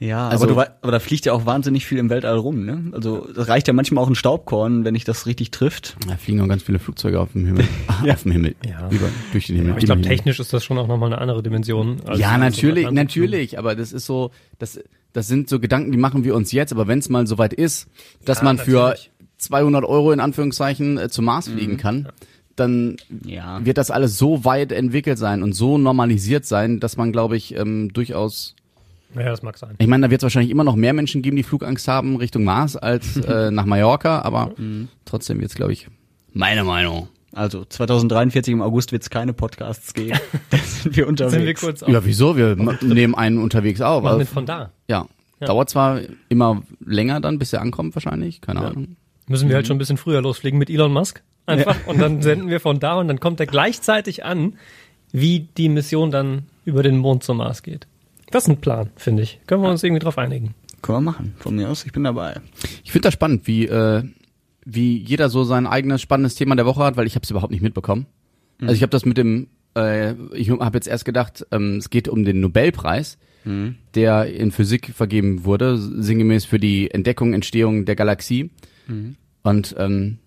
Ja, 0.00 0.28
Also- 0.28 0.44
aber, 0.44 0.64
du, 0.66 0.70
aber 0.82 0.92
da 0.92 0.98
fliegt 0.98 1.24
ja 1.24 1.32
auch 1.32 1.46
wahnsinnig 1.46 1.86
viel 1.86 1.98
im 1.98 2.10
Weltall 2.10 2.36
rum, 2.36 2.64
ne? 2.66 2.84
Also 2.92 3.26
das 3.34 3.48
reicht 3.48 3.66
ja 3.68 3.72
manchmal 3.72 4.04
auch 4.04 4.08
ein 4.08 4.14
Staubkorn, 4.14 4.84
wenn 4.84 4.94
dich 4.94 5.04
das 5.04 5.24
richtig 5.26 5.50
trifft. 5.50 5.96
Da 6.06 6.16
fliegen 6.16 6.40
auch 6.42 6.48
ganz 6.48 6.62
viele 6.62 6.78
Flugzeuge 6.78 7.18
auf 7.20 7.32
dem 7.32 7.46
Himmel, 7.46 7.64
auf 8.10 8.22
dem 8.22 8.32
Himmel, 8.32 8.54
Ja. 8.66 8.88
über, 8.90 9.08
durch 9.32 9.46
den 9.46 9.56
Himmel. 9.56 9.70
Aber 9.72 9.78
ich 9.80 9.86
glaube, 9.86 10.02
technisch 10.02 10.38
ist 10.40 10.52
das 10.52 10.62
schon 10.62 10.76
auch 10.78 10.86
nochmal 10.88 11.10
eine 11.12 11.20
andere 11.22 11.42
Dimension. 11.42 12.02
als 12.06 12.18
Ja, 12.18 12.32
so 12.34 12.38
natürlich, 12.40 12.86
Atlantikflug. 12.86 13.24
natürlich, 13.30 13.58
aber 13.58 13.74
das 13.74 13.92
ist 13.92 14.04
so, 14.04 14.30
das, 14.58 14.78
das 15.14 15.26
sind 15.28 15.48
so 15.48 15.58
Gedanken, 15.58 15.90
die 15.92 15.98
machen 15.98 16.24
wir 16.24 16.34
uns 16.34 16.52
jetzt, 16.52 16.72
aber 16.72 16.86
wenn 16.86 16.98
es 16.98 17.08
mal 17.08 17.26
soweit 17.26 17.54
ist, 17.54 17.88
dass 18.24 18.38
Ja, 18.38 18.44
man 18.44 18.58
für 18.58 18.72
natürlich. 18.72 19.10
200 19.38 19.84
Euro 19.84 20.12
in 20.12 20.20
Anführungszeichen 20.20 20.98
äh, 20.98 21.08
zum 21.08 21.24
Mars 21.24 21.48
fliegen 21.48 21.76
kann, 21.78 22.08
dann 22.56 22.96
Ja. 23.24 23.64
wird 23.64 23.78
das 23.78 23.90
alles 23.90 24.18
so 24.18 24.44
weit 24.44 24.72
entwickelt 24.72 25.18
sein 25.18 25.42
und 25.42 25.52
so 25.54 25.78
normalisiert 25.78 26.44
sein, 26.44 26.80
dass 26.80 26.96
man, 26.96 27.12
glaube 27.12 27.36
ich, 27.36 27.56
ähm, 27.56 27.92
durchaus, 27.92 28.54
Ja, 29.14 29.24
das 29.24 29.42
mag 29.42 29.58
sein. 29.58 29.74
ich 29.78 29.86
meine, 29.86 30.06
da 30.06 30.10
wird 30.10 30.20
es 30.20 30.24
wahrscheinlich 30.24 30.50
immer 30.50 30.64
noch 30.64 30.76
mehr 30.76 30.92
Menschen 30.92 31.22
geben, 31.22 31.36
die 31.36 31.42
Flugangst 31.42 31.88
haben 31.88 32.16
Richtung 32.16 32.44
Mars 32.44 32.76
als 32.76 33.16
äh, 33.26 33.50
nach 33.50 33.66
Mallorca, 33.66 34.22
aber 34.22 34.52
trotzdem 35.04 35.40
jetzt, 35.40 35.56
glaube 35.56 35.72
ich, 35.72 35.88
meine 36.32 36.64
Meinung. 36.64 37.08
Also 37.34 37.64
2043 37.64 38.52
im 38.52 38.60
August 38.60 38.92
wird 38.92 39.02
es 39.02 39.08
keine 39.08 39.32
Podcasts 39.32 39.94
geben. 39.94 40.18
da 40.50 40.58
sind 40.58 40.94
wir 40.96 41.08
unterwegs. 41.08 41.32
Sind 41.34 41.46
wir 41.46 41.54
kurz 41.54 41.82
auf, 41.82 41.88
Ja, 41.88 42.04
wieso? 42.04 42.36
Wir 42.36 42.56
nehmen 42.82 43.14
einen 43.14 43.38
unterwegs 43.38 43.80
auf. 43.80 44.02
machen 44.02 44.18
wir 44.18 44.26
von 44.26 44.44
da. 44.44 44.70
Ja. 44.88 45.06
Ja. 45.40 45.46
Dauert 45.46 45.70
zwar 45.70 46.00
immer 46.28 46.62
länger 46.84 47.20
dann, 47.20 47.38
bis 47.38 47.52
er 47.54 47.62
ankommt 47.62 47.96
wahrscheinlich, 47.96 48.40
keine 48.42 48.60
Ahnung. 48.60 48.96
Müssen 49.28 49.48
wir 49.48 49.56
halt 49.56 49.66
schon 49.66 49.76
ein 49.76 49.78
bisschen 49.78 49.96
früher 49.96 50.20
losfliegen 50.20 50.58
mit 50.58 50.70
Elon 50.70 50.92
Musk. 50.92 51.22
Einfach. 51.46 51.76
Und 51.86 52.00
dann 52.00 52.22
senden 52.22 52.48
wir 52.48 52.60
von 52.60 52.80
da 52.80 52.98
und 52.98 53.08
dann 53.08 53.20
kommt 53.20 53.40
er 53.40 53.46
gleichzeitig 53.46 54.24
an, 54.24 54.54
wie 55.12 55.48
die 55.56 55.68
Mission 55.68 56.10
dann 56.10 56.44
über 56.64 56.82
den 56.82 56.96
Mond 56.96 57.22
zum 57.22 57.38
Mars 57.38 57.62
geht. 57.62 57.86
Das 58.30 58.44
ist 58.44 58.48
ein 58.48 58.60
Plan, 58.60 58.90
finde 58.96 59.22
ich. 59.22 59.40
Können 59.46 59.62
wir 59.62 59.70
uns 59.70 59.82
irgendwie 59.82 60.00
drauf 60.00 60.18
einigen. 60.18 60.54
Können 60.80 60.98
wir 60.98 61.12
machen. 61.12 61.34
Von 61.38 61.56
mir 61.56 61.68
aus, 61.68 61.84
ich 61.84 61.92
bin 61.92 62.04
dabei. 62.04 62.40
Ich 62.82 62.92
finde 62.92 63.06
das 63.06 63.14
spannend, 63.14 63.46
wie, 63.46 63.66
äh, 63.66 64.02
wie 64.64 64.96
jeder 64.96 65.28
so 65.28 65.44
sein 65.44 65.66
eigenes 65.66 66.00
spannendes 66.00 66.34
Thema 66.34 66.56
der 66.56 66.66
Woche 66.66 66.82
hat, 66.82 66.96
weil 66.96 67.06
ich 67.06 67.14
habe 67.14 67.24
es 67.24 67.30
überhaupt 67.30 67.52
nicht 67.52 67.62
mitbekommen. 67.62 68.06
Also 68.60 68.74
ich 68.74 68.82
habe 68.82 68.90
das 68.90 69.04
mit 69.04 69.18
dem, 69.18 69.48
äh, 69.76 70.12
ich 70.34 70.50
habe 70.50 70.76
jetzt 70.76 70.86
erst 70.86 71.04
gedacht, 71.04 71.44
ähm, 71.50 71.78
es 71.78 71.90
geht 71.90 72.08
um 72.08 72.24
den 72.24 72.40
Nobelpreis, 72.40 73.18
der 73.96 74.26
in 74.26 74.52
Physik 74.52 74.92
vergeben 74.94 75.44
wurde, 75.44 75.76
sinngemäß 75.76 76.44
für 76.44 76.60
die 76.60 76.92
Entdeckung, 76.92 77.34
Entstehung 77.34 77.84
der 77.84 77.96
Galaxie. 77.96 78.50
Und 79.42 79.74
ähm, 79.78 80.18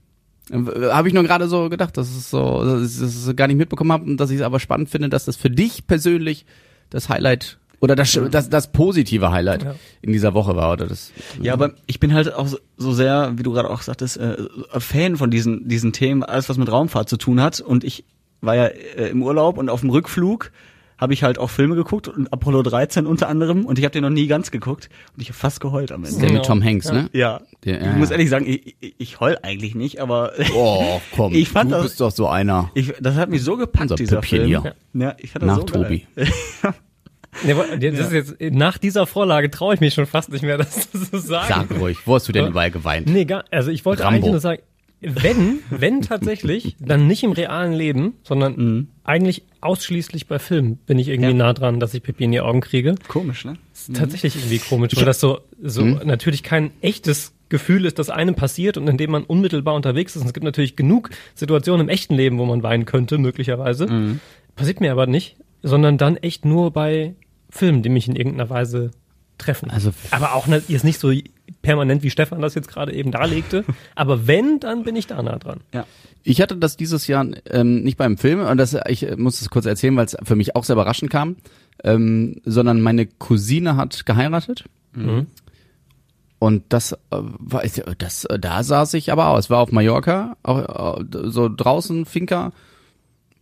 habe 0.51 1.07
ich 1.07 1.13
nur 1.13 1.23
gerade 1.23 1.47
so 1.47 1.69
gedacht, 1.69 1.97
dass 1.97 2.09
es 2.15 2.29
so, 2.29 2.63
dass 2.63 2.93
ich 2.95 2.99
das 3.01 3.35
gar 3.35 3.47
nicht 3.47 3.57
mitbekommen 3.57 3.91
habe 3.91 4.05
und 4.05 4.17
dass 4.17 4.29
ich 4.29 4.37
es 4.37 4.41
aber 4.43 4.59
spannend 4.59 4.89
finde, 4.89 5.09
dass 5.09 5.25
das 5.25 5.35
für 5.37 5.49
dich 5.49 5.87
persönlich 5.87 6.45
das 6.89 7.09
Highlight 7.09 7.57
oder 7.81 7.95
das, 7.95 8.17
das, 8.31 8.49
das 8.49 8.71
positive 8.71 9.31
Highlight 9.31 9.63
Ja. 9.63 9.75
in 10.01 10.11
dieser 10.13 10.33
Woche 10.33 10.55
war 10.55 10.71
oder 10.73 10.87
das. 10.87 11.11
Ja, 11.41 11.53
aber 11.53 11.73
ich 11.87 11.99
bin 11.99 12.13
halt 12.13 12.33
auch 12.33 12.47
so- 12.47 12.59
so 12.77 12.93
sehr, 12.93 13.33
wie 13.37 13.43
du 13.43 13.51
gerade 13.51 13.69
auch 13.69 13.81
sagtest, 13.81 14.17
äh, 14.17 14.37
Fan 14.79 15.17
von 15.17 15.29
diesen, 15.31 15.67
diesen 15.67 15.93
Themen, 15.93 16.23
alles 16.23 16.47
was 16.49 16.57
mit 16.57 16.71
Raumfahrt 16.71 17.09
zu 17.09 17.17
tun 17.17 17.41
hat. 17.41 17.59
Und 17.59 17.83
ich 17.83 18.05
war 18.41 18.55
ja 18.55 18.65
äh, 18.67 19.09
im 19.09 19.21
Urlaub 19.23 19.57
und 19.57 19.69
auf 19.69 19.81
dem 19.81 19.89
Rückflug 19.89 20.51
habe 20.97 21.13
ich 21.13 21.23
halt 21.23 21.37
auch 21.39 21.49
Filme 21.49 21.75
geguckt 21.75 22.07
und 22.07 22.31
Apollo 22.31 22.63
13 22.63 23.05
unter 23.05 23.27
anderem 23.27 23.65
und 23.65 23.77
ich 23.79 23.85
habe 23.85 23.91
den 23.91 24.03
noch 24.03 24.09
nie 24.09 24.27
ganz 24.27 24.51
geguckt 24.51 24.89
und 25.15 25.21
ich 25.21 25.27
habe 25.29 25.37
fast 25.37 25.59
geheult 25.59 25.91
am 25.91 26.03
Der 26.03 26.11
Ende. 26.11 26.21
Genau. 26.27 26.33
mit 26.39 26.45
Tom 26.45 26.63
Hanks, 26.63 26.91
ne? 26.91 27.09
Ja, 27.13 27.41
Der- 27.65 27.81
ja, 27.81 27.91
ich 27.91 27.97
muss 27.97 28.09
ja. 28.09 28.13
ehrlich 28.15 28.29
sagen, 28.29 28.45
ich, 28.47 28.75
ich, 28.79 28.95
ich 28.97 29.19
heul 29.19 29.37
eigentlich 29.43 29.75
nicht, 29.75 29.99
aber 29.99 30.31
Oh, 30.55 31.01
komm, 31.15 31.33
Ich 31.35 31.49
fand 31.49 31.71
du 31.71 31.75
das- 31.75 31.83
bist 31.83 32.01
doch 32.01 32.11
so 32.11 32.27
einer. 32.27 32.71
ich, 32.75 32.93
das 33.01 33.15
hat 33.15 33.29
mich 33.29 33.41
so 33.43 33.57
gepackt, 33.57 33.83
Unser 33.91 33.95
dieser 33.95 34.15
Püppchen 34.17 34.37
Film. 34.47 34.61
hier. 34.63 34.75
Ja, 34.93 35.15
ich 35.19 35.31
fand 35.31 35.43
das 35.43 35.47
Nach 35.49 35.57
so. 35.57 35.63
Tobi. 35.63 36.07
Nee, 37.43 37.53
das 37.91 38.11
ist 38.11 38.13
jetzt, 38.13 38.35
nach 38.55 38.77
dieser 38.77 39.05
Vorlage 39.05 39.51
traue 39.51 39.73
ich 39.73 39.81
mich 39.81 39.93
schon 39.93 40.05
fast 40.05 40.31
nicht 40.31 40.41
mehr, 40.43 40.57
das 40.59 40.89
zu 40.89 41.17
sagen. 41.19 41.67
Sag 41.69 41.79
ruhig, 41.81 41.97
wo 42.05 42.15
hast 42.15 42.29
du 42.29 42.31
denn 42.31 42.47
überall 42.47 42.71
geweint? 42.71 43.07
Nee, 43.09 43.25
gar, 43.25 43.43
also 43.51 43.71
ich 43.71 43.83
wollte 43.83 44.03
Rambo. 44.03 44.15
eigentlich 44.19 44.31
nur 44.31 44.39
sagen, 44.39 44.61
wenn, 45.01 45.59
wenn 45.69 46.01
tatsächlich, 46.01 46.75
dann 46.79 47.07
nicht 47.07 47.23
im 47.23 47.31
realen 47.31 47.73
Leben, 47.73 48.13
sondern 48.23 48.87
eigentlich 49.03 49.43
ausschließlich 49.61 50.27
bei 50.27 50.39
Filmen 50.39 50.77
bin 50.77 50.97
ich 50.99 51.09
irgendwie 51.09 51.31
Ja. 51.31 51.35
nah 51.35 51.53
dran, 51.53 51.79
dass 51.79 51.93
ich 51.93 52.01
Pipi 52.01 52.23
in 52.23 52.31
die 52.31 52.39
Augen 52.39 52.61
kriege. 52.61 52.95
Komisch, 53.07 53.45
ne? 53.45 53.57
Ist 53.73 53.95
tatsächlich 53.95 54.35
irgendwie 54.35 54.59
komisch, 54.59 54.95
weil 54.95 55.05
das 55.05 55.19
so, 55.19 55.39
so 55.61 55.83
natürlich 55.83 56.43
kein 56.43 56.71
echtes 56.81 57.33
Gefühl 57.49 57.85
ist, 57.85 57.99
das 57.99 58.09
einem 58.09 58.33
passiert 58.35 58.77
und 58.77 58.87
in 58.87 58.97
dem 58.97 59.11
man 59.11 59.23
unmittelbar 59.23 59.75
unterwegs 59.75 60.15
ist. 60.15 60.21
Und 60.23 60.27
es 60.27 60.33
gibt 60.33 60.43
natürlich 60.45 60.75
genug 60.75 61.11
Situationen 61.35 61.85
im 61.85 61.89
echten 61.89 62.15
Leben, 62.15 62.39
wo 62.39 62.45
man 62.45 62.63
weinen 62.63 62.85
könnte, 62.85 63.17
möglicherweise. 63.19 64.17
Passiert 64.55 64.81
mir 64.81 64.91
aber 64.91 65.05
nicht, 65.05 65.35
sondern 65.61 65.97
dann 65.97 66.17
echt 66.17 66.45
nur 66.45 66.71
bei 66.71 67.13
Filmen, 67.49 67.83
die 67.83 67.89
mich 67.89 68.07
in 68.07 68.15
irgendeiner 68.15 68.49
Weise 68.49 68.91
treffen. 69.37 69.69
Also- 69.71 69.91
aber 70.11 70.33
auch 70.35 70.47
nicht, 70.47 70.69
jetzt 70.69 70.83
nicht 70.83 70.99
so 70.99 71.11
permanent, 71.61 72.03
wie 72.03 72.09
Stefan 72.09 72.41
das 72.41 72.55
jetzt 72.55 72.67
gerade 72.67 72.93
eben 72.93 73.11
darlegte. 73.11 73.65
aber 73.95 74.27
wenn, 74.27 74.59
dann 74.59 74.83
bin 74.83 74.95
ich 74.95 75.07
da 75.07 75.21
nah 75.21 75.37
dran. 75.37 75.61
Ja. 75.73 75.85
Ich 76.23 76.41
hatte 76.41 76.57
das 76.57 76.75
dieses 76.77 77.07
Jahr 77.07 77.25
ähm, 77.49 77.83
nicht 77.83 77.97
beim 77.97 78.17
Film, 78.17 78.39
und 78.39 78.57
das, 78.57 78.75
ich 78.87 79.03
äh, 79.03 79.15
muss 79.15 79.39
das 79.39 79.49
kurz 79.49 79.65
erzählen, 79.65 79.95
weil 79.95 80.05
es 80.05 80.17
für 80.23 80.35
mich 80.35 80.55
auch 80.55 80.63
sehr 80.63 80.73
überraschend 80.75 81.11
kam, 81.11 81.35
ähm, 81.83 82.41
sondern 82.45 82.81
meine 82.81 83.05
Cousine 83.05 83.77
hat 83.77 84.05
geheiratet. 84.05 84.65
und 86.39 86.63
das 86.69 86.93
äh, 86.93 86.97
war, 87.11 87.63
das, 87.97 88.25
äh, 88.25 88.39
da 88.39 88.63
saß 88.63 88.93
ich 88.95 89.11
aber 89.11 89.27
aus. 89.29 89.49
War 89.49 89.59
auf 89.59 89.71
Mallorca, 89.71 90.37
auch, 90.43 91.01
so 91.11 91.49
draußen, 91.49 92.05
Finca. 92.05 92.51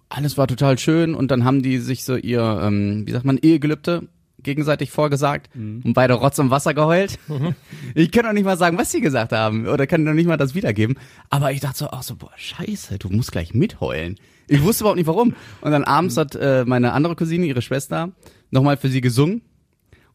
Alles 0.10 0.38
war 0.38 0.48
total 0.48 0.78
schön 0.78 1.16
und 1.16 1.32
dann 1.32 1.44
haben 1.44 1.64
die 1.64 1.80
sich 1.80 2.04
so 2.04 2.16
ihr, 2.16 2.42
ähm, 2.64 3.08
wie 3.08 3.12
sagt 3.12 3.26
man, 3.26 3.38
Ehegelübde 3.38 4.04
gegenseitig 4.44 4.92
vorgesagt 4.92 5.50
und 5.56 5.94
beide 5.94 6.14
Rotz 6.14 6.38
im 6.40 6.50
Wasser 6.50 6.74
geheult. 6.74 7.20
Ich 7.96 8.12
kann 8.12 8.26
doch 8.26 8.34
nicht 8.34 8.46
mal 8.46 8.58
sagen, 8.58 8.78
was 8.78 8.92
sie 8.92 9.02
gesagt 9.02 9.32
haben 9.32 9.68
oder 9.68 9.88
kann 9.88 10.06
doch 10.06 10.14
nicht 10.14 10.28
mal 10.28 10.38
das 10.38 10.56
wiedergeben. 10.56 10.98
Aber 11.30 11.52
ich 11.52 11.60
dachte 11.60 11.78
so, 11.80 11.90
ach 11.92 12.04
so, 12.04 12.16
boah, 12.16 12.32
scheiße, 12.36 12.98
du 12.98 13.10
musst 13.10 13.32
gleich 13.32 13.54
mitheulen. 13.54 14.16
Ich 14.48 14.62
wusste 14.64 14.84
überhaupt 14.84 14.98
nicht 14.98 15.08
warum. 15.08 15.36
Und 15.62 15.72
dann 15.72 15.84
abends 15.84 16.18
hat 16.18 16.36
äh, 16.36 16.64
meine 16.66 16.94
andere 16.94 17.16
Cousine, 17.16 17.46
ihre 17.46 17.62
Schwester, 17.62 18.12
nochmal 18.52 18.78
für 18.78 18.90
sie 18.90 19.02
gesungen. 19.02 19.42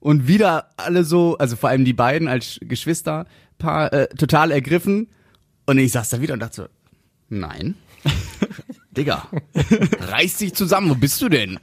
Und 0.00 0.28
wieder 0.28 0.70
alle 0.76 1.04
so, 1.04 1.37
also 1.38 1.56
vor 1.56 1.70
allem 1.70 1.85
die 1.85 1.92
beiden 1.92 2.28
als 2.28 2.58
Geschwisterpaar, 2.62 3.92
äh, 3.92 4.08
total 4.08 4.50
ergriffen. 4.50 5.08
Und 5.66 5.78
ich 5.78 5.92
saß 5.92 6.11
da 6.11 6.20
wieder 6.20 6.35
und 6.35 6.40
dachte 6.40 6.56
so, 6.62 6.66
nein. 7.28 7.75
Digga, 8.99 9.28
reiß 10.00 10.38
dich 10.38 10.55
zusammen, 10.55 10.90
wo 10.90 10.95
bist 10.95 11.23
du 11.23 11.28
denn? 11.28 11.59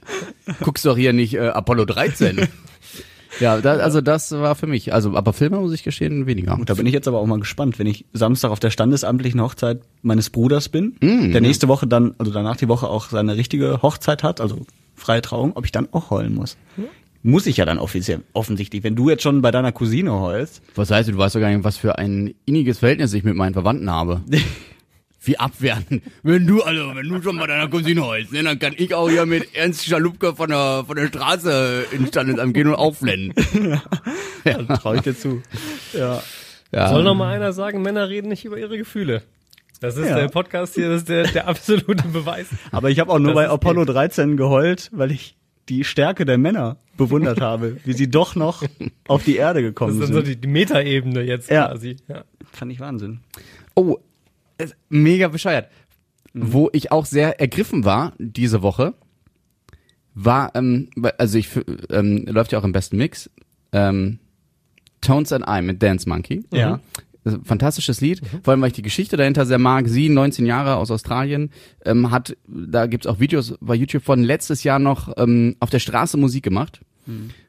Guckst 0.62 0.84
doch 0.86 0.96
hier 0.96 1.12
nicht 1.12 1.34
äh, 1.34 1.48
Apollo 1.48 1.84
13. 1.84 2.48
Ja, 3.40 3.60
da, 3.60 3.74
also 3.74 4.00
das 4.00 4.32
war 4.32 4.54
für 4.54 4.66
mich. 4.66 4.94
Also, 4.94 5.14
aber 5.14 5.32
Filme 5.34 5.58
muss 5.58 5.72
ich 5.74 5.82
gestehen, 5.82 6.26
weniger. 6.26 6.58
Da 6.64 6.74
bin 6.74 6.86
ich 6.86 6.94
jetzt 6.94 7.06
aber 7.06 7.18
auch 7.18 7.26
mal 7.26 7.38
gespannt, 7.38 7.78
wenn 7.78 7.86
ich 7.86 8.06
Samstag 8.14 8.50
auf 8.50 8.60
der 8.60 8.70
standesamtlichen 8.70 9.40
Hochzeit 9.42 9.82
meines 10.02 10.30
Bruders 10.30 10.70
bin, 10.70 10.96
der 11.02 11.40
nächste 11.42 11.68
Woche 11.68 11.86
dann, 11.86 12.14
also 12.16 12.32
danach 12.32 12.56
die 12.56 12.68
Woche 12.68 12.88
auch 12.88 13.10
seine 13.10 13.36
richtige 13.36 13.82
Hochzeit 13.82 14.22
hat, 14.22 14.40
also 14.40 14.64
freie 14.94 15.20
Trauung, 15.20 15.52
ob 15.54 15.66
ich 15.66 15.72
dann 15.72 15.88
auch 15.92 16.08
heulen 16.10 16.34
muss. 16.34 16.56
Muss 17.22 17.46
ich 17.46 17.58
ja 17.58 17.64
dann 17.66 17.78
offiziell, 17.78 18.22
offensichtlich. 18.32 18.84
Wenn 18.84 18.94
du 18.94 19.10
jetzt 19.10 19.22
schon 19.22 19.42
bei 19.42 19.50
deiner 19.50 19.72
Cousine 19.72 20.12
heulst, 20.12 20.62
Was 20.76 20.90
heißt, 20.90 21.08
du 21.10 21.18
weißt 21.18 21.34
doch 21.34 21.40
gar 21.40 21.50
nicht, 21.50 21.64
was 21.64 21.76
für 21.76 21.98
ein 21.98 22.34
inniges 22.46 22.78
Verhältnis 22.78 23.12
ich 23.12 23.24
mit 23.24 23.34
meinen 23.34 23.52
Verwandten 23.52 23.90
habe. 23.90 24.22
Wie 25.26 25.38
abwerten. 25.38 26.02
Wenn 26.22 26.46
du, 26.46 26.62
also, 26.62 26.94
wenn 26.94 27.08
du 27.08 27.20
schon 27.22 27.36
bei 27.38 27.46
deiner 27.46 27.68
Cousine 27.68 28.04
heulst, 28.04 28.32
ne, 28.32 28.42
dann 28.44 28.58
kann 28.58 28.74
ich 28.76 28.94
auch 28.94 29.08
hier 29.10 29.26
mit 29.26 29.54
Ernst 29.54 29.84
Schalupke 29.84 30.34
von 30.34 30.48
der, 30.50 30.84
von 30.86 30.96
der 30.96 31.08
Straße 31.08 31.84
in 31.92 32.06
Standesamt 32.06 32.54
gehen 32.54 32.68
und 32.68 32.74
auflennen. 32.76 33.34
traue 34.80 34.96
ich 34.96 35.02
dir 35.02 35.16
zu. 35.18 35.42
Ja. 35.92 36.22
Ja. 36.72 36.88
Soll 36.88 37.04
noch 37.04 37.14
mal 37.14 37.32
einer 37.34 37.52
sagen, 37.52 37.82
Männer 37.82 38.08
reden 38.08 38.28
nicht 38.28 38.44
über 38.44 38.58
ihre 38.58 38.76
Gefühle. 38.76 39.22
Das 39.80 39.96
ist 39.96 40.08
Ja. 40.08 40.16
der 40.16 40.28
Podcast 40.28 40.74
hier, 40.74 40.88
das 40.88 40.98
ist 41.02 41.08
der, 41.08 41.24
der 41.26 41.48
absolute 41.48 42.06
Beweis. 42.08 42.46
Aber 42.72 42.90
ich 42.90 42.98
habe 42.98 43.12
auch 43.12 43.18
nur 43.18 43.34
Das 43.34 43.44
bei 43.44 43.48
Apollo 43.48 43.84
13 43.84 44.36
geheult, 44.36 44.90
weil 44.92 45.10
ich 45.12 45.36
die 45.68 45.84
Stärke 45.84 46.24
der 46.24 46.38
Männer 46.38 46.76
bewundert 46.96 47.40
habe, 47.40 47.76
wie 47.84 47.92
sie 47.92 48.08
doch 48.08 48.36
noch 48.36 48.62
auf 49.08 49.24
die 49.24 49.36
Erde 49.36 49.60
Das 49.62 49.68
gekommen 49.70 49.94
ist 49.94 50.00
dann 50.00 50.08
so 50.14 50.20
sind. 50.20 50.28
die, 50.28 50.36
die 50.40 50.48
Metaebene 50.48 51.22
jetzt 51.22 51.50
Ja. 51.50 51.66
quasi. 51.68 51.96
Ja. 52.08 52.24
Fand 52.52 52.72
ich 52.72 52.80
Wahnsinn. 52.80 53.20
Oh, 53.74 53.98
mega 54.88 55.28
bescheuert. 55.28 55.68
Wo 56.34 56.68
ich 56.72 56.92
auch 56.92 57.06
sehr 57.06 57.40
ergriffen 57.40 57.84
war 57.84 58.12
diese 58.18 58.62
Woche, 58.62 58.94
war, 60.14 60.54
ähm, 60.54 60.90
also 61.18 61.38
ich, 61.38 61.48
ähm, 61.90 62.26
läuft 62.26 62.52
ja 62.52 62.58
auch 62.58 62.64
im 62.64 62.72
besten 62.72 62.96
Mix, 62.96 63.30
ähm, 63.72 64.18
Tones 65.00 65.32
and 65.32 65.44
I 65.48 65.62
mit 65.62 65.82
Dance 65.82 66.08
Monkey. 66.08 66.44
Ja. 66.52 66.80
Ein 67.24 67.44
fantastisches 67.44 68.00
Lied, 68.00 68.22
vor 68.44 68.52
allem 68.52 68.60
weil 68.60 68.68
ich 68.68 68.74
die 68.74 68.82
Geschichte 68.82 69.16
dahinter 69.16 69.46
sehr 69.46 69.58
mag. 69.58 69.88
Sie, 69.88 70.08
19 70.08 70.46
Jahre 70.46 70.76
aus 70.76 70.90
Australien, 70.90 71.50
ähm, 71.84 72.10
hat, 72.10 72.36
da 72.46 72.86
gibt's 72.86 73.06
auch 73.06 73.18
Videos 73.18 73.54
bei 73.60 73.74
YouTube 73.74 74.04
von 74.04 74.22
letztes 74.22 74.62
Jahr 74.62 74.78
noch 74.78 75.12
ähm, 75.16 75.56
auf 75.58 75.70
der 75.70 75.80
Straße 75.80 76.16
Musik 76.16 76.44
gemacht 76.44 76.80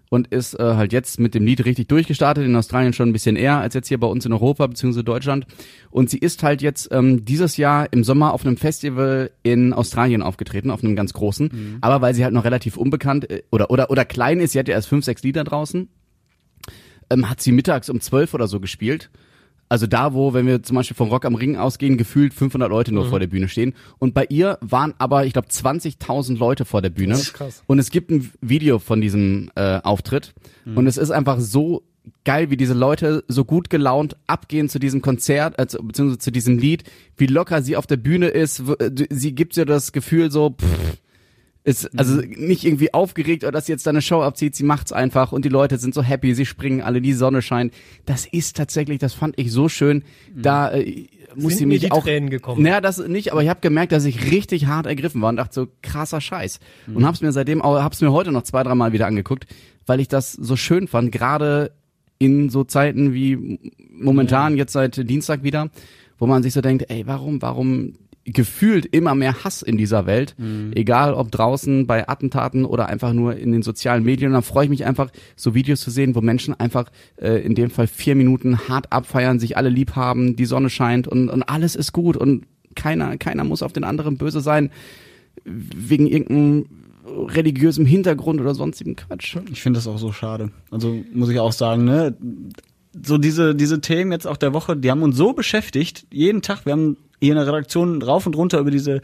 und 0.09 0.27
ist 0.27 0.59
äh, 0.59 0.63
halt 0.75 0.93
jetzt 0.93 1.19
mit 1.19 1.35
dem 1.35 1.45
Lied 1.45 1.65
richtig 1.65 1.87
durchgestartet, 1.87 2.45
in 2.45 2.55
Australien 2.55 2.93
schon 2.93 3.09
ein 3.09 3.13
bisschen 3.13 3.35
eher 3.35 3.57
als 3.57 3.73
jetzt 3.73 3.87
hier 3.87 3.99
bei 3.99 4.07
uns 4.07 4.25
in 4.25 4.33
Europa 4.33 4.67
bzw. 4.67 5.03
Deutschland. 5.03 5.45
Und 5.89 6.09
sie 6.09 6.17
ist 6.17 6.43
halt 6.43 6.61
jetzt 6.61 6.89
ähm, 6.91 7.25
dieses 7.25 7.57
Jahr 7.57 7.91
im 7.91 8.03
Sommer 8.03 8.33
auf 8.33 8.45
einem 8.45 8.57
Festival 8.57 9.31
in 9.43 9.73
Australien 9.73 10.21
aufgetreten, 10.21 10.71
auf 10.71 10.83
einem 10.83 10.95
ganz 10.95 11.13
großen. 11.13 11.79
Aber 11.81 12.01
weil 12.01 12.13
sie 12.13 12.23
halt 12.23 12.33
noch 12.33 12.45
relativ 12.45 12.77
unbekannt 12.77 13.29
äh, 13.29 13.43
oder, 13.51 13.69
oder, 13.69 13.89
oder 13.89 14.05
klein 14.05 14.39
ist, 14.39 14.53
sie 14.53 14.59
hat 14.59 14.67
ja 14.67 14.75
erst 14.75 14.87
fünf, 14.87 15.03
sechs 15.03 15.23
Lieder 15.23 15.43
draußen, 15.43 15.89
ähm, 17.09 17.29
hat 17.29 17.41
sie 17.41 17.51
mittags 17.51 17.89
um 17.89 17.99
zwölf 17.99 18.33
oder 18.33 18.47
so 18.47 18.59
gespielt. 18.59 19.09
Also 19.69 19.87
da, 19.87 20.13
wo, 20.13 20.33
wenn 20.33 20.47
wir 20.47 20.63
zum 20.63 20.75
Beispiel 20.75 20.95
vom 20.95 21.09
Rock 21.09 21.25
am 21.25 21.35
Ring 21.35 21.57
ausgehen, 21.57 21.97
gefühlt 21.97 22.33
500 22.33 22.69
Leute 22.69 22.93
nur 22.93 23.05
vor 23.09 23.19
der 23.19 23.27
Bühne 23.27 23.49
stehen. 23.49 23.73
Und 23.99 24.13
bei 24.13 24.25
ihr 24.29 24.57
waren 24.61 24.93
aber, 24.97 25.25
ich 25.25 25.33
glaube, 25.33 25.49
20.000 25.49 26.37
Leute 26.37 26.65
vor 26.65 26.81
der 26.81 26.89
Bühne. 26.89 27.13
Das 27.13 27.21
ist 27.21 27.33
krass. 27.33 27.63
Und 27.67 27.79
es 27.79 27.89
gibt 27.89 28.09
ein 28.11 28.31
Video 28.41 28.79
von 28.79 29.01
diesem 29.01 29.51
äh, 29.55 29.79
Auftritt. 29.83 30.33
Und 30.75 30.87
es 30.87 30.97
ist 30.97 31.11
einfach 31.11 31.39
so 31.39 31.83
geil, 32.23 32.49
wie 32.49 32.57
diese 32.57 32.73
Leute 32.73 33.23
so 33.27 33.43
gut 33.45 33.69
gelaunt 33.69 34.15
abgehen 34.27 34.69
zu 34.69 34.79
diesem 34.79 35.01
Konzert, 35.01 35.59
also, 35.59 35.81
beziehungsweise 35.81 36.19
zu 36.19 36.31
diesem 36.31 36.57
Lied, 36.57 36.83
wie 37.17 37.27
locker 37.27 37.61
sie 37.61 37.75
auf 37.75 37.87
der 37.87 37.97
Bühne 37.97 38.27
ist. 38.27 38.61
Äh, 38.79 38.91
Sie 39.09 39.33
gibt 39.35 39.55
dir 39.55 39.65
das 39.65 39.91
Gefühl 39.91 40.31
so, 40.31 40.51
pff, 40.51 40.97
ist 41.67 41.99
also 41.99 42.21
nicht 42.21 42.63
irgendwie 42.63 42.93
aufgeregt 42.93 43.43
oder 43.43 43.51
dass 43.51 43.65
sie 43.65 43.73
jetzt 43.73 43.85
da 43.85 43.89
eine 43.89 44.01
Show 44.01 44.21
abzieht, 44.21 44.55
sie 44.55 44.63
macht's 44.63 44.93
einfach 44.93 45.33
und 45.33 45.43
die 45.43 45.49
Leute 45.49 45.77
sind 45.77 45.93
so 45.93 46.01
happy, 46.01 46.33
sie 46.33 46.45
springen 46.45 46.81
alle, 46.81 47.01
die 47.01 47.11
Sonne 47.11 47.41
scheint. 47.41 47.73
Das 48.05 48.25
ist 48.25 48.55
tatsächlich, 48.55 48.99
das 48.99 49.13
fand 49.13 49.37
ich 49.37 49.51
so 49.51 49.67
schön. 49.67 50.03
Da 50.33 50.71
äh, 50.71 51.07
muss 51.35 51.57
sie 51.57 51.65
mir 51.65 51.73
mich 51.73 51.81
die 51.81 51.91
auch 51.91 52.05
Tränen 52.05 52.29
gekommen? 52.29 52.63
Naja, 52.63 52.79
das 52.79 53.05
nicht, 53.05 53.33
aber 53.33 53.43
ich 53.43 53.49
habe 53.49 53.59
gemerkt, 53.59 53.91
dass 53.91 54.05
ich 54.05 54.31
richtig 54.31 54.67
hart 54.67 54.85
ergriffen 54.85 55.21
war 55.21 55.27
und 55.27 55.35
dachte 55.35 55.53
so 55.53 55.67
krasser 55.81 56.21
Scheiß. 56.21 56.61
Und 56.93 57.05
hab's 57.05 57.19
mir 57.19 57.33
seitdem 57.33 57.61
auch 57.61 57.81
hab's 57.81 57.99
mir 57.99 58.13
heute 58.13 58.31
noch 58.31 58.43
zwei, 58.43 58.63
dreimal 58.63 58.93
wieder 58.93 59.07
angeguckt, 59.07 59.45
weil 59.85 59.99
ich 59.99 60.07
das 60.07 60.31
so 60.31 60.55
schön 60.55 60.87
fand, 60.87 61.11
gerade 61.11 61.73
in 62.17 62.49
so 62.49 62.63
Zeiten 62.63 63.13
wie 63.13 63.59
momentan 63.91 64.55
jetzt 64.55 64.71
seit 64.71 65.09
Dienstag 65.09 65.43
wieder, 65.43 65.69
wo 66.17 66.27
man 66.27 66.43
sich 66.43 66.53
so 66.53 66.61
denkt, 66.61 66.85
ey, 66.87 67.05
warum, 67.05 67.41
warum 67.41 67.95
gefühlt 68.33 68.85
immer 68.85 69.15
mehr 69.15 69.43
Hass 69.45 69.61
in 69.61 69.77
dieser 69.77 70.05
Welt, 70.05 70.35
egal 70.75 71.13
ob 71.13 71.31
draußen 71.31 71.87
bei 71.87 72.07
Attentaten 72.09 72.65
oder 72.65 72.87
einfach 72.87 73.13
nur 73.13 73.37
in 73.37 73.53
den 73.53 73.61
sozialen 73.61 74.03
Medien. 74.03 74.27
Und 74.27 74.33
dann 74.33 74.43
freue 74.43 74.65
ich 74.65 74.69
mich 74.69 74.85
einfach, 74.85 75.09
so 75.35 75.55
Videos 75.55 75.79
zu 75.79 75.91
sehen, 75.91 76.13
wo 76.13 76.21
Menschen 76.21 76.59
einfach 76.59 76.89
äh, 77.17 77.41
in 77.41 77.55
dem 77.55 77.69
Fall 77.69 77.87
vier 77.87 78.15
Minuten 78.15 78.67
hart 78.67 78.91
abfeiern, 78.91 79.39
sich 79.39 79.55
alle 79.55 79.69
lieb 79.69 79.95
haben, 79.95 80.35
die 80.35 80.45
Sonne 80.45 80.69
scheint 80.69 81.07
und, 81.07 81.29
und 81.29 81.43
alles 81.43 81.75
ist 81.75 81.93
gut 81.93 82.17
und 82.17 82.45
keiner, 82.75 83.17
keiner 83.17 83.43
muss 83.43 83.63
auf 83.63 83.73
den 83.73 83.83
anderen 83.83 84.17
böse 84.17 84.41
sein 84.41 84.71
wegen 85.45 86.07
irgendeinem 86.07 86.65
religiösem 87.05 87.85
Hintergrund 87.85 88.41
oder 88.41 88.53
sonstigen 88.53 88.95
Quatsch. 88.95 89.37
Ich 89.51 89.61
finde 89.61 89.77
das 89.77 89.87
auch 89.87 89.97
so 89.97 90.11
schade. 90.11 90.51
Also 90.71 91.01
muss 91.13 91.29
ich 91.29 91.39
auch 91.39 91.53
sagen, 91.53 91.85
ne? 91.85 92.17
So 93.05 93.17
diese, 93.17 93.55
diese 93.55 93.79
Themen 93.79 94.11
jetzt 94.11 94.27
auch 94.27 94.37
der 94.37 94.53
Woche, 94.53 94.75
die 94.75 94.89
haben 94.89 95.03
uns 95.03 95.15
so 95.15 95.33
beschäftigt, 95.33 96.07
jeden 96.11 96.41
Tag. 96.41 96.65
Wir 96.65 96.73
haben 96.73 96.97
hier 97.19 97.31
in 97.31 97.37
der 97.37 97.47
Redaktion 97.47 98.01
rauf 98.01 98.25
und 98.25 98.35
runter 98.35 98.59
über 98.59 98.71
diese, 98.71 99.01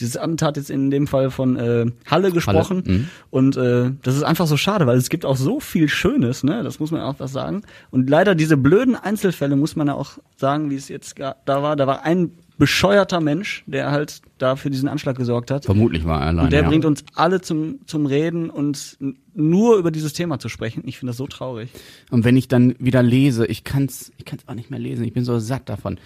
dieses 0.00 0.16
Attentat 0.16 0.56
jetzt 0.56 0.70
in 0.70 0.90
dem 0.90 1.06
Fall 1.06 1.30
von 1.30 1.56
äh, 1.56 1.86
Halle 2.06 2.30
gesprochen. 2.30 2.82
mhm. 2.86 3.08
Und 3.30 3.56
äh, 3.56 3.90
das 4.02 4.16
ist 4.16 4.22
einfach 4.22 4.46
so 4.46 4.56
schade, 4.56 4.86
weil 4.86 4.98
es 4.98 5.08
gibt 5.08 5.24
auch 5.24 5.36
so 5.36 5.60
viel 5.60 5.88
Schönes, 5.88 6.44
ne? 6.44 6.62
Das 6.62 6.80
muss 6.80 6.90
man 6.90 7.00
auch 7.00 7.14
was 7.18 7.32
sagen. 7.32 7.62
Und 7.90 8.10
leider 8.10 8.34
diese 8.34 8.56
blöden 8.56 8.96
Einzelfälle 8.96 9.56
muss 9.56 9.76
man 9.76 9.86
ja 9.86 9.94
auch 9.94 10.18
sagen, 10.36 10.70
wie 10.70 10.76
es 10.76 10.88
jetzt 10.88 11.18
da 11.18 11.62
war. 11.62 11.76
Da 11.76 11.86
war 11.86 12.02
ein 12.02 12.32
bescheuerter 12.56 13.20
Mensch, 13.20 13.64
der 13.66 13.90
halt 13.90 14.20
da 14.38 14.56
für 14.56 14.70
diesen 14.70 14.88
Anschlag 14.88 15.16
gesorgt 15.16 15.50
hat. 15.50 15.64
Vermutlich 15.64 16.04
war 16.04 16.20
er 16.20 16.26
allein. 16.28 16.44
Und 16.44 16.52
der 16.52 16.62
ja. 16.62 16.68
bringt 16.68 16.84
uns 16.84 17.04
alle 17.14 17.40
zum, 17.40 17.80
zum 17.86 18.06
Reden 18.06 18.50
und 18.50 18.96
nur 19.34 19.76
über 19.76 19.90
dieses 19.90 20.12
Thema 20.12 20.38
zu 20.38 20.48
sprechen. 20.48 20.82
Ich 20.86 20.98
finde 20.98 21.10
das 21.10 21.16
so 21.16 21.26
traurig. 21.26 21.70
Und 22.10 22.24
wenn 22.24 22.36
ich 22.36 22.46
dann 22.46 22.76
wieder 22.78 23.02
lese, 23.02 23.46
ich 23.46 23.64
kann's, 23.64 24.12
ich 24.18 24.24
kann's 24.24 24.46
auch 24.46 24.54
nicht 24.54 24.70
mehr 24.70 24.78
lesen. 24.78 25.04
Ich 25.04 25.12
bin 25.12 25.24
so 25.24 25.38
satt 25.38 25.68
davon. 25.68 25.98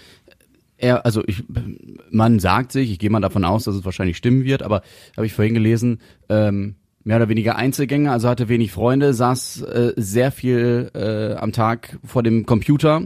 Er, 0.78 1.04
also 1.04 1.22
ich, 1.26 1.42
man 2.10 2.38
sagt 2.38 2.72
sich, 2.72 2.90
ich 2.90 2.98
gehe 2.98 3.10
mal 3.10 3.20
davon 3.20 3.44
aus, 3.44 3.64
dass 3.64 3.74
es 3.74 3.84
wahrscheinlich 3.84 4.16
stimmen 4.16 4.44
wird, 4.44 4.62
aber 4.62 4.82
habe 5.16 5.26
ich 5.26 5.34
vorhin 5.34 5.54
gelesen, 5.54 6.00
ähm, 6.28 6.76
mehr 7.04 7.16
oder 7.16 7.28
weniger 7.28 7.56
Einzelgänger, 7.56 8.12
also 8.12 8.28
hatte 8.28 8.48
wenig 8.48 8.70
Freunde, 8.70 9.14
saß 9.14 9.62
äh, 9.62 9.92
sehr 9.96 10.30
viel 10.30 10.90
äh, 10.94 11.34
am 11.34 11.52
Tag 11.52 11.98
vor 12.04 12.22
dem 12.22 12.46
Computer 12.46 13.00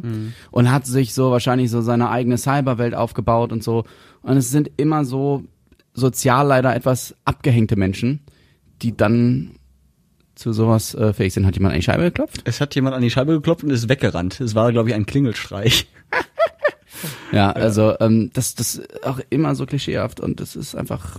und 0.51 0.71
hat 0.71 0.87
sich 0.87 1.15
so 1.15 1.31
wahrscheinlich 1.31 1.71
so 1.71 1.81
seine 1.83 2.11
eigene 2.11 2.37
Cyberwelt 2.37 2.95
aufgebaut 2.95 3.53
und 3.53 3.63
so. 3.63 3.85
Und 4.23 4.37
es 4.37 4.51
sind 4.51 4.71
immer 4.77 5.05
so 5.05 5.45
sozial 5.95 6.47
leider 6.49 6.75
etwas 6.75 7.15
abgehängte 7.25 7.77
Menschen, 7.77 8.21
die 8.83 8.97
dann 8.97 9.53
zu 10.35 10.53
sowas 10.53 10.95
äh, 10.95 11.13
fähig 11.13 11.33
sind. 11.33 11.47
Hat 11.47 11.55
jemand 11.55 11.75
an 11.75 11.81
die 11.81 11.85
Scheibe 11.85 12.03
geklopft? 12.03 12.43
Es 12.45 12.61
hat 12.61 12.75
jemand 12.75 12.97
an 12.97 13.03
die 13.03 13.11
Scheibe 13.11 13.33
geklopft 13.33 13.65
und 13.65 13.71
ist 13.71 13.89
weggerannt. 13.89 14.41
Es 14.41 14.55
war, 14.55 14.73
glaube 14.73 14.89
ich, 14.89 14.95
ein 14.95 15.07
Klingelstreich. 15.07 15.87
Ja, 17.33 17.51
also 17.51 17.95
ähm, 18.01 18.31
das 18.33 18.55
das 18.55 18.77
ist 18.77 19.05
auch 19.05 19.21
immer 19.31 19.55
so 19.55 19.67
klischeehaft 19.67 20.21
und 20.21 20.41
das 20.41 20.57
ist 20.57 20.75
einfach 20.75 21.19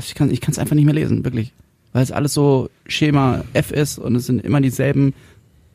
ich 0.00 0.14
kann 0.14 0.30
ich 0.30 0.40
kann 0.40 0.52
es 0.52 0.58
einfach 0.58 0.74
nicht 0.74 0.84
mehr 0.84 0.94
lesen, 0.94 1.24
wirklich, 1.24 1.52
weil 1.92 2.02
es 2.02 2.10
alles 2.10 2.34
so 2.34 2.68
Schema 2.86 3.44
F 3.52 3.70
ist 3.70 3.98
und 3.98 4.16
es 4.16 4.26
sind 4.26 4.44
immer 4.44 4.60
dieselben 4.60 5.14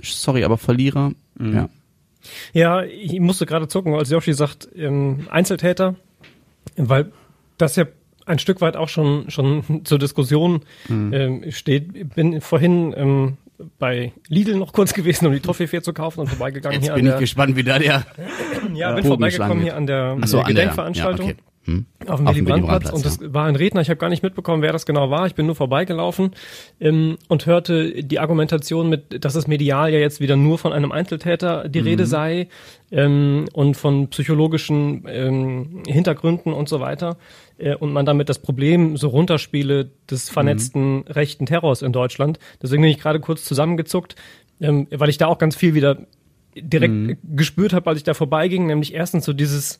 sorry, 0.01 0.43
aber 0.43 0.57
Verlierer. 0.57 1.13
Ja. 1.39 1.69
Ja, 2.53 2.83
ich 2.83 3.19
musste 3.19 3.45
gerade 3.45 3.67
zucken, 3.67 3.93
als 3.93 4.09
Yoshi 4.09 4.33
sagt, 4.33 4.67
ähm, 4.75 5.27
Einzeltäter, 5.29 5.95
weil 6.75 7.11
das 7.57 7.77
ja 7.77 7.85
ein 8.25 8.39
Stück 8.39 8.59
weit 8.59 8.75
auch 8.75 8.89
schon 8.89 9.29
schon 9.29 9.63
zur 9.85 9.99
Diskussion 9.99 10.61
ähm, 10.89 11.45
steht. 11.51 12.13
Bin 12.15 12.41
vorhin 12.41 12.93
ähm, 12.97 13.37
bei 13.79 14.13
Lidl 14.27 14.55
noch 14.55 14.73
kurz 14.73 14.93
gewesen, 14.95 15.25
um 15.27 15.33
die 15.33 15.39
Toffifee 15.39 15.81
zu 15.81 15.93
kaufen 15.93 16.21
und 16.21 16.27
vorbeigegangen 16.27 16.75
Jetzt 16.79 16.85
hier 16.87 16.93
bin 16.95 17.05
ich 17.05 17.11
der, 17.11 17.19
gespannt, 17.19 17.55
wie 17.55 17.63
da 17.63 17.79
der 17.79 18.05
ja, 18.73 18.93
bin 18.93 19.03
vorbeigekommen 19.03 19.61
hier 19.61 19.75
an 19.75 19.87
der, 19.87 20.17
Ach 20.21 20.27
so, 20.27 20.37
der 20.37 20.45
an 20.47 20.55
der- 20.55 20.63
Gedenkveranstaltung. 20.65 21.27
ja, 21.27 21.33
okay. 21.33 21.41
Hm. 21.67 21.85
Auf 22.07 22.19
dem 22.19 22.27
Willy 22.27 22.35
dem 22.35 22.45
Brandt 22.45 22.65
Platz 22.65 22.85
Willy-Brandt-Platz, 22.85 22.93
und 22.93 23.05
das 23.05 23.19
ja. 23.21 23.33
war 23.33 23.45
ein 23.45 23.57
Redner, 23.57 23.81
ich 23.81 23.89
habe 23.89 23.97
gar 23.97 24.07
nicht 24.07 24.23
mitbekommen, 24.23 24.61
wer 24.61 24.71
das 24.71 24.85
genau 24.85 25.09
war. 25.09 25.27
Ich 25.27 25.35
bin 25.35 25.45
nur 25.45 25.55
vorbeigelaufen 25.55 26.31
ähm, 26.79 27.17
und 27.27 27.45
hörte 27.45 28.03
die 28.03 28.19
Argumentation 28.19 28.87
mit, 28.87 29.25
dass 29.25 29.35
es 29.35 29.47
medial 29.47 29.91
ja 29.91 29.99
jetzt 29.99 30.21
wieder 30.21 30.37
nur 30.37 30.57
von 30.57 30.71
einem 30.71 30.93
Einzeltäter 30.93 31.67
die 31.67 31.81
Mhm. 31.81 31.87
Rede 31.87 32.05
sei 32.05 32.47
ähm, 32.89 33.49
und 33.51 33.75
von 33.75 34.07
psychologischen 34.07 35.03
ähm, 35.09 35.83
Hintergründen 35.85 36.53
und 36.53 36.69
so 36.69 36.79
weiter 36.79 37.17
äh, 37.57 37.75
und 37.75 37.91
man 37.91 38.05
damit 38.05 38.29
das 38.29 38.39
Problem 38.39 38.95
so 38.95 39.09
runterspiele 39.09 39.91
des 40.09 40.29
vernetzten 40.29 41.01
rechten 41.07 41.45
Terrors 41.45 41.81
in 41.81 41.91
Deutschland. 41.91 42.39
Deswegen 42.61 42.81
bin 42.81 42.91
ich 42.91 42.99
gerade 42.99 43.19
kurz 43.19 43.43
zusammengezuckt, 43.43 44.15
ähm, 44.61 44.87
weil 44.89 45.09
ich 45.09 45.17
da 45.17 45.27
auch 45.27 45.37
ganz 45.37 45.57
viel 45.57 45.73
wieder 45.73 45.97
direkt 46.55 47.17
gespürt 47.35 47.73
habe, 47.73 47.89
als 47.89 47.97
ich 47.97 48.03
da 48.03 48.13
vorbeiging, 48.13 48.67
nämlich 48.67 48.93
erstens 48.93 49.25
so 49.25 49.33
dieses 49.33 49.79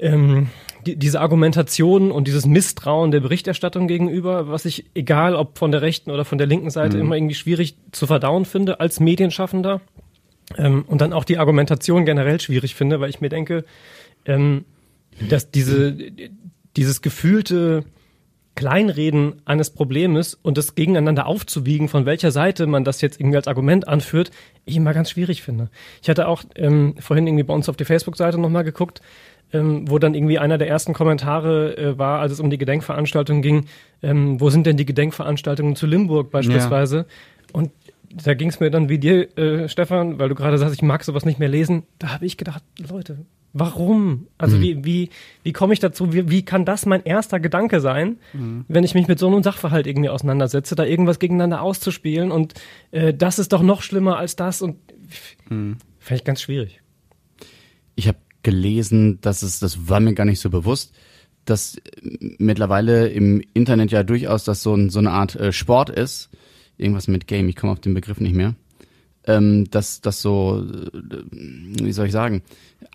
ähm, 0.00 0.48
die, 0.86 0.96
diese 0.96 1.20
Argumentation 1.20 2.10
und 2.10 2.28
dieses 2.28 2.46
Misstrauen 2.46 3.10
der 3.10 3.20
Berichterstattung 3.20 3.88
gegenüber, 3.88 4.48
was 4.48 4.64
ich, 4.64 4.86
egal 4.94 5.34
ob 5.34 5.58
von 5.58 5.72
der 5.72 5.82
rechten 5.82 6.10
oder 6.10 6.24
von 6.24 6.38
der 6.38 6.46
linken 6.46 6.70
Seite, 6.70 6.98
immer 6.98 7.16
irgendwie 7.16 7.34
schwierig 7.34 7.76
zu 7.92 8.06
verdauen 8.06 8.44
finde 8.44 8.80
als 8.80 9.00
Medienschaffender. 9.00 9.80
Ähm, 10.56 10.84
und 10.86 11.00
dann 11.00 11.12
auch 11.12 11.24
die 11.24 11.38
Argumentation 11.38 12.04
generell 12.04 12.40
schwierig 12.40 12.74
finde, 12.74 13.00
weil 13.00 13.10
ich 13.10 13.20
mir 13.20 13.28
denke, 13.28 13.64
ähm, 14.24 14.64
dass 15.28 15.50
diese, 15.50 15.96
dieses 16.76 17.02
gefühlte 17.02 17.84
Kleinreden 18.54 19.40
eines 19.44 19.70
Problems 19.70 20.34
und 20.34 20.58
das 20.58 20.74
gegeneinander 20.74 21.26
aufzuwiegen, 21.26 21.88
von 21.88 22.06
welcher 22.06 22.32
Seite 22.32 22.66
man 22.66 22.82
das 22.82 23.00
jetzt 23.00 23.20
irgendwie 23.20 23.36
als 23.36 23.46
Argument 23.46 23.86
anführt, 23.86 24.32
ich 24.64 24.76
immer 24.76 24.94
ganz 24.94 25.10
schwierig 25.10 25.42
finde. 25.42 25.70
Ich 26.02 26.08
hatte 26.08 26.26
auch 26.26 26.42
ähm, 26.56 26.96
vorhin 26.98 27.28
irgendwie 27.28 27.44
bei 27.44 27.54
uns 27.54 27.68
auf 27.68 27.76
die 27.76 27.84
Facebook-Seite 27.84 28.36
nochmal 28.36 28.64
geguckt, 28.64 29.00
ähm, 29.52 29.90
wo 29.90 29.98
dann 29.98 30.14
irgendwie 30.14 30.38
einer 30.38 30.58
der 30.58 30.68
ersten 30.68 30.92
Kommentare 30.92 31.76
äh, 31.76 31.98
war, 31.98 32.20
als 32.20 32.32
es 32.32 32.40
um 32.40 32.50
die 32.50 32.58
Gedenkveranstaltung 32.58 33.42
ging, 33.42 33.66
ähm, 34.02 34.40
wo 34.40 34.50
sind 34.50 34.66
denn 34.66 34.76
die 34.76 34.86
Gedenkveranstaltungen 34.86 35.76
zu 35.76 35.86
Limburg 35.86 36.30
beispielsweise? 36.30 37.06
Und 37.52 37.70
da 38.10 38.34
ging 38.34 38.48
es 38.48 38.60
mir 38.60 38.70
dann 38.70 38.88
wie 38.88 38.98
dir, 38.98 39.36
äh, 39.38 39.68
Stefan, 39.68 40.18
weil 40.18 40.28
du 40.28 40.34
gerade 40.34 40.58
sagst, 40.58 40.74
ich 40.74 40.82
mag 40.82 41.04
sowas 41.04 41.24
nicht 41.24 41.38
mehr 41.38 41.48
lesen. 41.48 41.84
Da 41.98 42.12
habe 42.12 42.26
ich 42.26 42.36
gedacht, 42.36 42.62
Leute, 42.90 43.26
warum? 43.52 44.28
Also 44.38 44.60
wie, 44.60 44.84
wie, 44.84 45.10
wie 45.42 45.52
komme 45.52 45.72
ich 45.72 45.80
dazu? 45.80 46.12
Wie, 46.12 46.30
wie 46.30 46.44
kann 46.44 46.64
das 46.64 46.86
mein 46.86 47.04
erster 47.04 47.40
Gedanke 47.40 47.80
sein, 47.80 48.18
wenn 48.68 48.84
ich 48.84 48.94
mich 48.94 49.08
mit 49.08 49.18
so 49.18 49.26
einem 49.26 49.42
Sachverhalt 49.42 49.86
irgendwie 49.86 50.08
auseinandersetze, 50.08 50.74
da 50.74 50.84
irgendwas 50.84 51.18
gegeneinander 51.18 51.62
auszuspielen 51.62 52.30
und 52.30 52.54
äh, 52.90 53.12
das 53.14 53.38
ist 53.38 53.52
doch 53.52 53.62
noch 53.62 53.82
schlimmer 53.82 54.18
als 54.18 54.36
das 54.36 54.62
und 54.62 54.76
fand 55.98 56.20
ich 56.20 56.24
ganz 56.24 56.42
schwierig. 56.42 56.80
ich 57.94 58.08
habe 58.08 58.18
gelesen, 58.42 59.20
dass 59.20 59.42
es, 59.42 59.60
das 59.60 59.88
war 59.88 60.00
mir 60.00 60.14
gar 60.14 60.24
nicht 60.24 60.40
so 60.40 60.50
bewusst, 60.50 60.92
dass 61.44 61.76
äh, 61.76 61.80
mittlerweile 62.38 63.08
im 63.08 63.42
Internet 63.54 63.90
ja 63.90 64.02
durchaus 64.02 64.44
das 64.44 64.62
so, 64.62 64.74
ein, 64.74 64.90
so 64.90 64.98
eine 64.98 65.10
Art 65.10 65.36
äh, 65.36 65.52
Sport 65.52 65.90
ist. 65.90 66.30
Irgendwas 66.76 67.08
mit 67.08 67.26
Game, 67.26 67.48
ich 67.48 67.56
komme 67.56 67.72
auf 67.72 67.80
den 67.80 67.94
Begriff 67.94 68.20
nicht 68.20 68.34
mehr. 68.34 68.54
Ähm, 69.26 69.68
dass 69.70 70.00
das 70.00 70.22
so, 70.22 70.64
äh, 70.64 71.22
wie 71.32 71.92
soll 71.92 72.06
ich 72.06 72.12
sagen, 72.12 72.42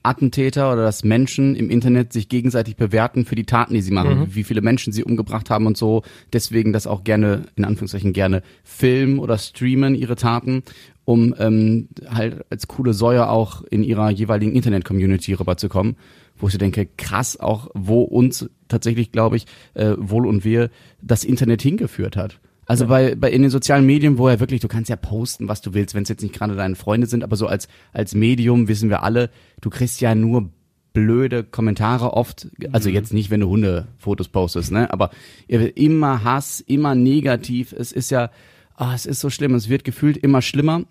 Attentäter 0.01 0.71
oder 0.71 0.83
dass 0.83 1.03
Menschen 1.03 1.55
im 1.55 1.69
Internet 1.69 2.13
sich 2.13 2.29
gegenseitig 2.29 2.75
bewerten 2.75 3.25
für 3.25 3.35
die 3.35 3.45
Taten, 3.45 3.73
die 3.73 3.81
sie 3.81 3.91
machen, 3.91 4.33
wie 4.33 4.43
viele 4.43 4.61
Menschen 4.61 4.93
sie 4.93 5.03
umgebracht 5.03 5.49
haben 5.49 5.67
und 5.67 5.77
so. 5.77 6.03
Deswegen 6.31 6.73
das 6.73 6.87
auch 6.87 7.03
gerne, 7.03 7.43
in 7.55 7.65
Anführungszeichen 7.65 8.13
gerne 8.13 8.41
filmen 8.63 9.19
oder 9.19 9.37
streamen, 9.37 9.93
ihre 9.93 10.15
Taten, 10.15 10.63
um 11.05 11.35
ähm, 11.37 11.89
halt 12.09 12.45
als 12.49 12.67
coole 12.67 12.93
Säue 12.93 13.29
auch 13.29 13.63
in 13.63 13.83
ihrer 13.83 14.09
jeweiligen 14.09 14.53
Internet-Community 14.53 15.33
rüberzukommen. 15.33 15.97
Wo 16.37 16.47
ich 16.47 16.53
so 16.53 16.57
denke, 16.57 16.87
krass 16.97 17.39
auch, 17.39 17.69
wo 17.73 18.01
uns 18.01 18.49
tatsächlich, 18.67 19.11
glaube 19.11 19.37
ich, 19.37 19.45
äh, 19.75 19.93
wohl 19.97 20.25
und 20.25 20.43
wehe 20.43 20.71
das 21.01 21.23
Internet 21.23 21.61
hingeführt 21.61 22.17
hat. 22.17 22.39
Also 22.65 22.87
bei, 22.87 23.15
bei 23.15 23.31
in 23.31 23.41
den 23.41 23.51
sozialen 23.51 23.85
Medien, 23.85 24.17
wo 24.17 24.29
ja 24.29 24.39
wirklich, 24.39 24.61
du 24.61 24.67
kannst 24.67 24.89
ja 24.89 24.95
posten, 24.95 25.47
was 25.47 25.61
du 25.61 25.73
willst, 25.73 25.95
wenn 25.95 26.03
es 26.03 26.09
jetzt 26.09 26.21
nicht 26.21 26.33
gerade 26.33 26.55
deine 26.55 26.75
Freunde 26.75 27.07
sind, 27.07 27.23
aber 27.23 27.35
so 27.35 27.47
als, 27.47 27.67
als 27.91 28.15
Medium 28.15 28.67
wissen 28.67 28.89
wir 28.89 29.03
alle, 29.03 29.29
du 29.61 29.69
kriegst 29.69 30.01
ja 30.01 30.15
nur 30.15 30.49
blöde 30.93 31.43
Kommentare 31.43 32.13
oft, 32.13 32.47
also 32.71 32.89
jetzt 32.89 33.13
nicht, 33.13 33.31
wenn 33.31 33.41
du 33.41 33.49
Hundefotos 33.49 34.29
postest, 34.29 34.71
ne, 34.71 34.91
aber 34.93 35.09
immer 35.47 36.23
Hass, 36.23 36.61
immer 36.61 36.95
negativ, 36.95 37.73
es 37.73 37.91
ist 37.91 38.11
ja, 38.11 38.29
ah, 38.75 38.93
es 38.93 39.05
ist 39.05 39.19
so 39.19 39.29
schlimm, 39.29 39.55
es 39.55 39.69
wird 39.69 39.83
gefühlt 39.83 40.17
immer 40.17 40.41
schlimmer, 40.41 40.83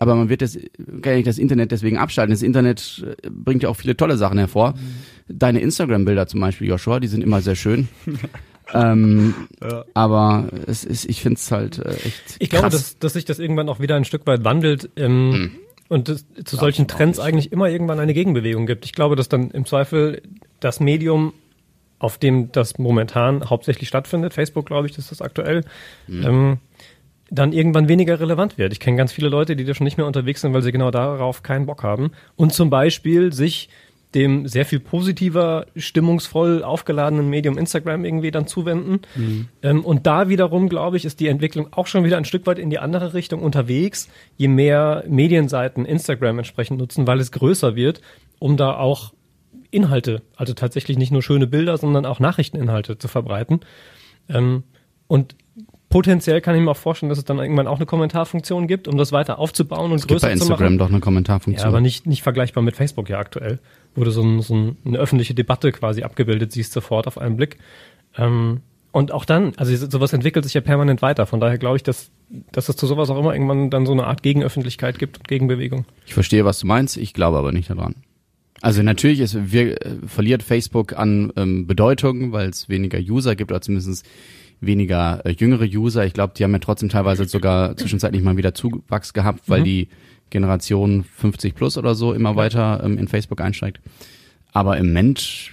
aber 0.00 0.14
man 0.14 0.30
wird 0.30 0.40
das, 0.40 0.58
kann 1.02 1.12
ja 1.12 1.16
nicht 1.16 1.26
das 1.26 1.38
Internet 1.38 1.72
deswegen 1.72 1.98
abschalten. 1.98 2.32
Das 2.32 2.42
Internet 2.42 3.04
äh, 3.06 3.28
bringt 3.28 3.62
ja 3.62 3.68
auch 3.68 3.76
viele 3.76 3.96
tolle 3.96 4.16
Sachen 4.16 4.38
hervor. 4.38 4.74
Deine 5.28 5.60
Instagram-Bilder 5.60 6.26
zum 6.26 6.40
Beispiel, 6.40 6.68
Joshua, 6.68 7.00
die 7.00 7.06
sind 7.06 7.22
immer 7.22 7.42
sehr 7.42 7.54
schön. 7.54 7.88
ähm, 8.74 9.34
Aber 9.92 10.48
es 10.66 10.84
ist, 10.84 11.04
ich 11.04 11.20
finde 11.20 11.36
es 11.36 11.52
halt 11.52 11.78
äh, 11.78 11.90
echt 11.90 12.36
Ich 12.38 12.48
glaube, 12.48 12.68
krass. 12.68 12.72
dass, 12.72 12.98
dass 12.98 13.12
sich 13.12 13.26
das 13.26 13.38
irgendwann 13.38 13.68
auch 13.68 13.78
wieder 13.78 13.96
ein 13.96 14.06
Stück 14.06 14.26
weit 14.26 14.42
wandelt 14.42 14.88
ähm, 14.96 15.50
und 15.88 16.08
es 16.08 16.24
zu 16.44 16.56
solchen 16.56 16.88
Trends 16.88 17.18
eigentlich 17.18 17.52
immer 17.52 17.68
irgendwann 17.68 18.00
eine 18.00 18.14
Gegenbewegung 18.14 18.64
gibt. 18.64 18.86
Ich 18.86 18.94
glaube, 18.94 19.16
dass 19.16 19.28
dann 19.28 19.50
im 19.50 19.66
Zweifel 19.66 20.22
das 20.60 20.80
Medium, 20.80 21.34
auf 21.98 22.16
dem 22.16 22.52
das 22.52 22.78
momentan 22.78 23.50
hauptsächlich 23.50 23.88
stattfindet, 23.88 24.32
Facebook 24.32 24.64
glaube 24.64 24.86
ich, 24.86 24.94
das 24.94 25.04
ist 25.04 25.10
das 25.10 25.20
aktuell, 25.20 25.62
ähm, 26.08 26.56
dann 27.30 27.52
irgendwann 27.52 27.88
weniger 27.88 28.18
relevant 28.18 28.58
wird. 28.58 28.72
Ich 28.72 28.80
kenne 28.80 28.96
ganz 28.96 29.12
viele 29.12 29.28
Leute, 29.28 29.56
die 29.56 29.64
da 29.64 29.74
schon 29.74 29.84
nicht 29.84 29.96
mehr 29.96 30.06
unterwegs 30.06 30.40
sind, 30.40 30.52
weil 30.52 30.62
sie 30.62 30.72
genau 30.72 30.90
darauf 30.90 31.42
keinen 31.42 31.66
Bock 31.66 31.82
haben 31.82 32.10
und 32.36 32.52
zum 32.52 32.70
Beispiel 32.70 33.32
sich 33.32 33.68
dem 34.14 34.48
sehr 34.48 34.64
viel 34.64 34.80
positiver, 34.80 35.66
stimmungsvoll 35.76 36.64
aufgeladenen 36.64 37.28
Medium 37.28 37.56
Instagram 37.56 38.04
irgendwie 38.04 38.32
dann 38.32 38.48
zuwenden. 38.48 39.00
Ähm, 39.62 39.84
und 39.84 40.06
da 40.06 40.28
wiederum, 40.28 40.68
glaube 40.68 40.96
ich, 40.96 41.04
ist 41.04 41.20
die 41.20 41.28
Entwicklung 41.28 41.72
auch 41.72 41.86
schon 41.86 42.02
wieder 42.04 42.16
ein 42.16 42.24
Stück 42.24 42.46
weit 42.46 42.58
in 42.58 42.70
die 42.70 42.80
andere 42.80 43.14
Richtung 43.14 43.40
unterwegs, 43.42 44.08
je 44.36 44.48
mehr 44.48 45.04
Medienseiten 45.06 45.84
Instagram 45.84 46.38
entsprechend 46.38 46.78
nutzen, 46.78 47.06
weil 47.06 47.20
es 47.20 47.30
größer 47.30 47.76
wird, 47.76 48.00
um 48.40 48.56
da 48.56 48.76
auch 48.76 49.12
Inhalte, 49.70 50.22
also 50.34 50.54
tatsächlich 50.54 50.98
nicht 50.98 51.12
nur 51.12 51.22
schöne 51.22 51.46
Bilder, 51.46 51.76
sondern 51.76 52.04
auch 52.04 52.18
Nachrichteninhalte 52.18 52.98
zu 52.98 53.06
verbreiten. 53.06 53.60
Ähm, 54.28 54.64
und 55.06 55.36
potenziell 55.90 56.40
kann 56.40 56.54
ich 56.54 56.62
mir 56.62 56.70
auch 56.70 56.76
vorstellen, 56.76 57.10
dass 57.10 57.18
es 57.18 57.24
dann 57.24 57.38
irgendwann 57.38 57.66
auch 57.66 57.76
eine 57.76 57.84
Kommentarfunktion 57.84 58.66
gibt, 58.66 58.88
um 58.88 58.96
das 58.96 59.12
weiter 59.12 59.38
aufzubauen 59.38 59.90
und 59.90 59.98
es 59.98 60.06
gibt 60.06 60.12
größer 60.20 60.28
bei 60.28 60.34
zu 60.34 60.44
machen. 60.44 60.52
Instagram 60.52 60.78
doch 60.78 60.88
eine 60.88 61.00
Kommentarfunktion. 61.00 61.64
Ja, 61.64 61.68
aber 61.68 61.80
nicht, 61.80 62.06
nicht 62.06 62.22
vergleichbar 62.22 62.62
mit 62.62 62.76
Facebook 62.76 63.10
ja 63.10 63.18
aktuell, 63.18 63.58
wo 63.94 64.04
du 64.04 64.10
so, 64.10 64.22
ein, 64.22 64.40
so 64.40 64.54
ein, 64.54 64.76
eine 64.86 64.98
öffentliche 64.98 65.34
Debatte 65.34 65.72
quasi 65.72 66.02
abgebildet 66.02 66.52
siehst 66.52 66.72
sofort 66.72 67.06
auf 67.06 67.18
einen 67.18 67.36
Blick. 67.36 67.58
Ähm, 68.16 68.60
und 68.92 69.12
auch 69.12 69.24
dann, 69.24 69.52
also 69.56 69.74
sowas 69.86 70.12
entwickelt 70.12 70.44
sich 70.44 70.54
ja 70.54 70.60
permanent 70.60 71.02
weiter. 71.02 71.26
Von 71.26 71.40
daher 71.40 71.58
glaube 71.58 71.76
ich, 71.76 71.82
dass, 71.82 72.10
dass 72.52 72.68
es 72.68 72.76
zu 72.76 72.86
sowas 72.86 73.10
auch 73.10 73.18
immer 73.18 73.34
irgendwann 73.34 73.70
dann 73.70 73.84
so 73.84 73.92
eine 73.92 74.06
Art 74.06 74.22
Gegenöffentlichkeit 74.22 74.98
gibt 74.98 75.18
und 75.18 75.28
Gegenbewegung. 75.28 75.84
Ich 76.06 76.14
verstehe, 76.14 76.44
was 76.44 76.60
du 76.60 76.66
meinst, 76.66 76.96
ich 76.96 77.14
glaube 77.14 77.38
aber 77.38 77.52
nicht 77.52 77.68
daran. 77.68 77.96
Also 78.62 78.82
natürlich 78.82 79.20
ist, 79.20 79.52
wir, 79.52 79.84
äh, 79.84 79.96
verliert 80.06 80.42
Facebook 80.42 80.96
an 80.96 81.32
ähm, 81.36 81.66
Bedeutung, 81.66 82.32
weil 82.32 82.48
es 82.48 82.68
weniger 82.68 82.98
User 82.98 83.34
gibt 83.34 83.50
oder 83.50 83.60
zumindest 83.60 84.06
weniger 84.60 85.24
äh, 85.24 85.30
jüngere 85.30 85.64
User. 85.64 86.04
Ich 86.04 86.12
glaube, 86.12 86.34
die 86.36 86.44
haben 86.44 86.52
ja 86.52 86.58
trotzdem 86.58 86.88
teilweise 86.88 87.24
sogar 87.26 87.76
zwischenzeitlich 87.76 88.22
mal 88.22 88.36
wieder 88.36 88.54
Zuwachs 88.54 89.12
gehabt, 89.12 89.48
weil 89.48 89.60
Mhm. 89.60 89.64
die 89.64 89.88
Generation 90.30 91.04
50 91.04 91.54
plus 91.54 91.76
oder 91.78 91.94
so 91.94 92.12
immer 92.12 92.36
weiter 92.36 92.82
ähm, 92.84 92.98
in 92.98 93.08
Facebook 93.08 93.40
einsteigt. 93.40 93.80
Aber 94.52 94.76
im 94.78 94.88
Moment 94.88 95.50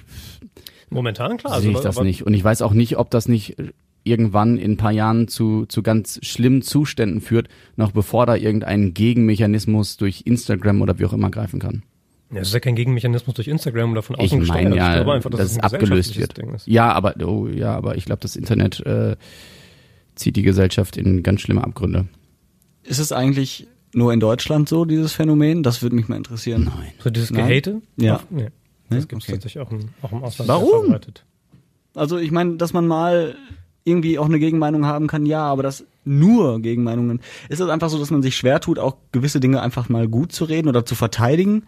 Momentan 0.90 1.38
klar. 1.38 1.60
sehe 1.62 1.72
ich 1.72 1.76
also, 1.78 1.88
das 1.88 1.98
aber- 1.98 2.06
nicht. 2.06 2.24
Und 2.24 2.34
ich 2.34 2.44
weiß 2.44 2.62
auch 2.62 2.74
nicht, 2.74 2.98
ob 2.98 3.10
das 3.10 3.28
nicht 3.28 3.56
irgendwann 4.04 4.58
in 4.58 4.72
ein 4.74 4.78
paar 4.78 4.92
Jahren 4.94 5.28
zu, 5.28 5.66
zu 5.66 5.84
ganz 5.84 6.20
schlimmen 6.24 6.62
Zuständen 6.62 7.20
führt, 7.20 7.50
noch 7.76 7.92
bevor 7.92 8.26
da 8.26 8.36
irgendein 8.36 8.94
Gegenmechanismus 8.94 9.98
durch 9.98 10.22
Instagram 10.26 10.82
oder 10.82 10.98
wie 11.00 11.06
auch 11.06 11.12
immer 11.14 11.30
greifen 11.30 11.60
kann. 11.60 11.84
Ja, 12.30 12.40
das 12.40 12.50
ist 12.50 12.54
ja 12.54 12.60
kein 12.60 12.76
Gegenmechanismus 12.76 13.36
durch 13.36 13.48
Instagram 13.48 13.92
oder 13.94 14.02
von 14.02 14.16
Ich 14.20 14.26
außen 14.34 14.40
meine 14.48 14.70
gesteuert. 14.72 14.76
ja, 14.76 14.90
ich 14.90 14.96
glaube 14.98 15.14
einfach, 15.14 15.30
dass, 15.30 15.40
dass 15.40 15.52
es 15.52 15.58
ein 15.58 15.64
abgelöst 15.64 16.18
wird. 16.20 16.38
Ding 16.38 16.54
ist. 16.54 16.68
Ja, 16.68 16.92
aber 16.92 17.16
oh, 17.26 17.48
ja, 17.48 17.74
aber 17.76 17.96
ich 17.96 18.06
glaube, 18.06 18.20
das 18.22 18.36
Internet 18.36 18.80
äh, 18.86 19.16
zieht 20.16 20.36
die 20.36 20.42
Gesellschaft 20.42 20.98
in 20.98 21.24
ganz 21.24 21.42
schlimme 21.42 21.64
Abgründe. 21.64 22.08
Ist 22.84 23.00
es 23.00 23.12
eigentlich 23.14 23.68
nur 23.94 24.12
in 24.12 24.20
Deutschland 24.20 24.68
so, 24.68 24.84
dieses 24.84 25.14
Phänomen? 25.14 25.64
Das 25.64 25.82
würde 25.82 25.96
mich 25.96 26.10
mal 26.10 26.18
interessieren. 26.18 26.66
Nein. 26.66 26.92
So 27.00 27.10
dieses 27.10 27.32
Nein? 27.32 27.48
Gehate? 27.48 27.82
Ja. 27.96 28.20
Nee. 28.30 28.48
Nee? 28.90 28.98
Das 28.98 29.08
gibt 29.08 29.22
es 29.22 29.28
Okay. 29.30 29.34
tatsächlich 29.38 29.62
auch 29.66 29.72
im, 29.72 29.90
auch 30.02 30.12
im 30.12 30.24
Ausland 30.24 30.48
Warum? 30.50 30.96
Also 31.96 32.18
ich 32.18 32.32
meine, 32.32 32.58
dass 32.58 32.74
man 32.74 32.88
mal 32.88 33.36
irgendwie 33.86 34.20
auch 34.20 34.26
eine 34.26 34.40
Gegenmeinung 34.40 34.86
haben 34.86 35.08
kann, 35.08 35.26
ja, 35.26 35.44
aber 35.44 35.64
das 35.64 35.86
nur 36.04 36.62
Gegenmeinungen. 36.62 37.22
Ist 37.50 37.60
es 37.62 37.70
einfach 37.70 37.90
so, 37.90 37.98
dass 38.00 38.12
man 38.12 38.22
sich 38.22 38.36
schwer 38.36 38.60
tut, 38.60 38.80
auch 38.80 38.98
gewisse 39.12 39.40
Dinge 39.40 39.62
einfach 39.62 39.88
mal 39.90 40.08
gut 40.08 40.32
zu 40.34 40.44
reden 40.46 40.68
oder 40.68 40.86
zu 40.86 40.96
verteidigen? 40.96 41.64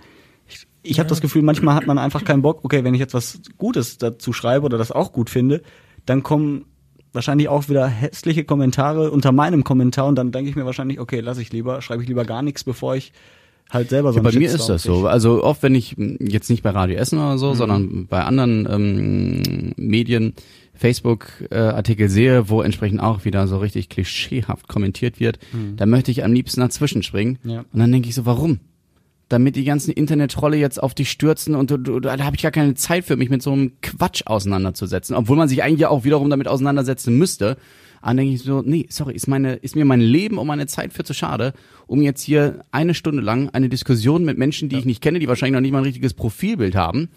Ich, 0.82 0.92
ich 0.92 1.00
habe 1.00 1.10
das 1.10 1.22
Gefühl, 1.22 1.42
manchmal 1.42 1.76
hat 1.76 1.88
man 1.88 1.98
einfach 1.98 2.24
keinen 2.24 2.42
Bock, 2.42 2.60
okay, 2.64 2.84
wenn 2.84 2.94
ich 2.94 3.00
jetzt 3.00 3.14
was 3.14 3.40
Gutes 3.58 3.98
dazu 3.98 4.32
schreibe 4.34 4.66
oder 4.66 4.78
das 4.78 4.92
auch 4.92 5.12
gut 5.12 5.30
finde, 5.30 5.62
dann 6.06 6.24
kommen 6.24 6.66
wahrscheinlich 7.12 7.48
auch 7.50 7.68
wieder 7.70 7.88
hässliche 7.88 8.44
Kommentare 8.44 9.12
unter 9.12 9.32
meinem 9.32 9.64
Kommentar 9.64 10.06
und 10.08 10.16
dann 10.16 10.32
denke 10.32 10.50
ich 10.50 10.56
mir 10.56 10.66
wahrscheinlich, 10.66 11.00
okay, 11.00 11.20
lass 11.22 11.38
ich 11.38 11.52
lieber, 11.52 11.82
schreibe 11.82 12.04
ich 12.04 12.08
lieber 12.08 12.24
gar 12.24 12.42
nichts, 12.44 12.64
bevor 12.64 12.96
ich 12.96 13.12
halt 13.70 13.90
selber 13.90 14.14
so 14.14 14.20
Ja, 14.20 14.24
bei 14.24 14.32
mir 14.32 14.50
ist 14.52 14.70
das 14.70 14.84
so. 14.84 15.08
Also 15.08 15.44
oft, 15.44 15.62
wenn 15.64 15.76
ich 15.76 15.96
jetzt 15.98 16.50
nicht 16.50 16.64
bei 16.64 16.70
Radio 16.70 16.98
Essen 16.98 17.20
oder 17.20 17.34
Mhm. 17.34 17.38
so, 17.40 17.54
sondern 17.56 18.08
bei 18.08 18.24
anderen 18.24 18.68
ähm, 18.70 19.74
Medien 19.76 20.34
Facebook-Artikel 20.74 22.10
sehe, 22.10 22.50
wo 22.50 22.62
entsprechend 22.62 23.02
auch 23.02 23.26
wieder 23.26 23.48
so 23.48 23.58
richtig 23.58 23.90
klischeehaft 23.90 24.68
kommentiert 24.68 25.20
wird, 25.20 25.40
da 25.76 25.86
möchte 25.86 26.12
ich 26.12 26.24
am 26.24 26.34
liebsten 26.34 26.62
dazwischen 26.62 27.04
springen. 27.04 27.38
Mhm. 27.44 27.50
Ja. 27.50 27.60
Und 27.72 27.80
dann 27.80 27.92
denke 27.92 28.10
ich 28.10 28.16
so, 28.16 28.26
warum? 28.26 28.60
Damit 29.30 29.56
die 29.56 29.64
ganzen 29.64 29.92
Internet-Trolle 29.92 30.58
jetzt 30.58 30.82
auf 30.82 30.96
dich 30.96 31.12
stürzen 31.12 31.56
und 31.56 31.70
du, 31.70 31.78
du, 31.78 32.00
da 32.00 32.18
habe 32.18 32.36
ich 32.36 32.42
gar 32.42 32.52
keine 32.52 32.74
Zeit 32.74 33.06
für 33.06 33.16
mich 33.16 33.30
mit 33.30 33.44
so 33.44 33.52
einem 33.52 33.74
Quatsch 33.82 34.24
auseinanderzusetzen, 34.26 35.16
obwohl 35.16 35.38
man 35.38 35.48
sich 35.48 35.64
eigentlich 35.64 35.82
ja 35.82 35.90
auch 35.90 36.04
wiederum 36.04 36.30
damit 36.30 36.48
auseinandersetzen 36.48 37.18
müsste. 37.18 37.58
Aber 38.02 38.12
dann 38.12 38.18
denke 38.18 38.34
ich 38.34 38.44
so, 38.44 38.62
nee, 38.66 38.88
sorry, 38.90 39.14
ist 39.14 39.28
meine, 39.28 39.56
ist 39.56 39.76
mir 39.76 39.86
mein 39.86 40.02
Leben 40.02 40.38
und 40.38 40.48
meine 40.48 40.68
Zeit 40.68 40.94
für 40.94 41.04
zu 41.04 41.14
schade, 41.14 41.54
um 41.86 42.02
jetzt 42.02 42.22
hier 42.22 42.62
eine 42.72 42.94
Stunde 42.94 43.22
lang 43.22 43.50
eine 43.50 43.70
Diskussion 43.70 44.26
mit 44.26 44.38
Menschen, 44.38 44.70
die 44.70 44.78
ich 44.78 44.86
nicht 44.86 45.02
kenne, 45.02 45.20
die 45.20 45.28
wahrscheinlich 45.28 45.54
noch 45.54 45.62
nicht 45.62 45.72
mal 45.72 45.80
ein 45.80 45.86
richtiges 45.86 46.14
Profilbild 46.14 46.76
haben, 46.76 47.10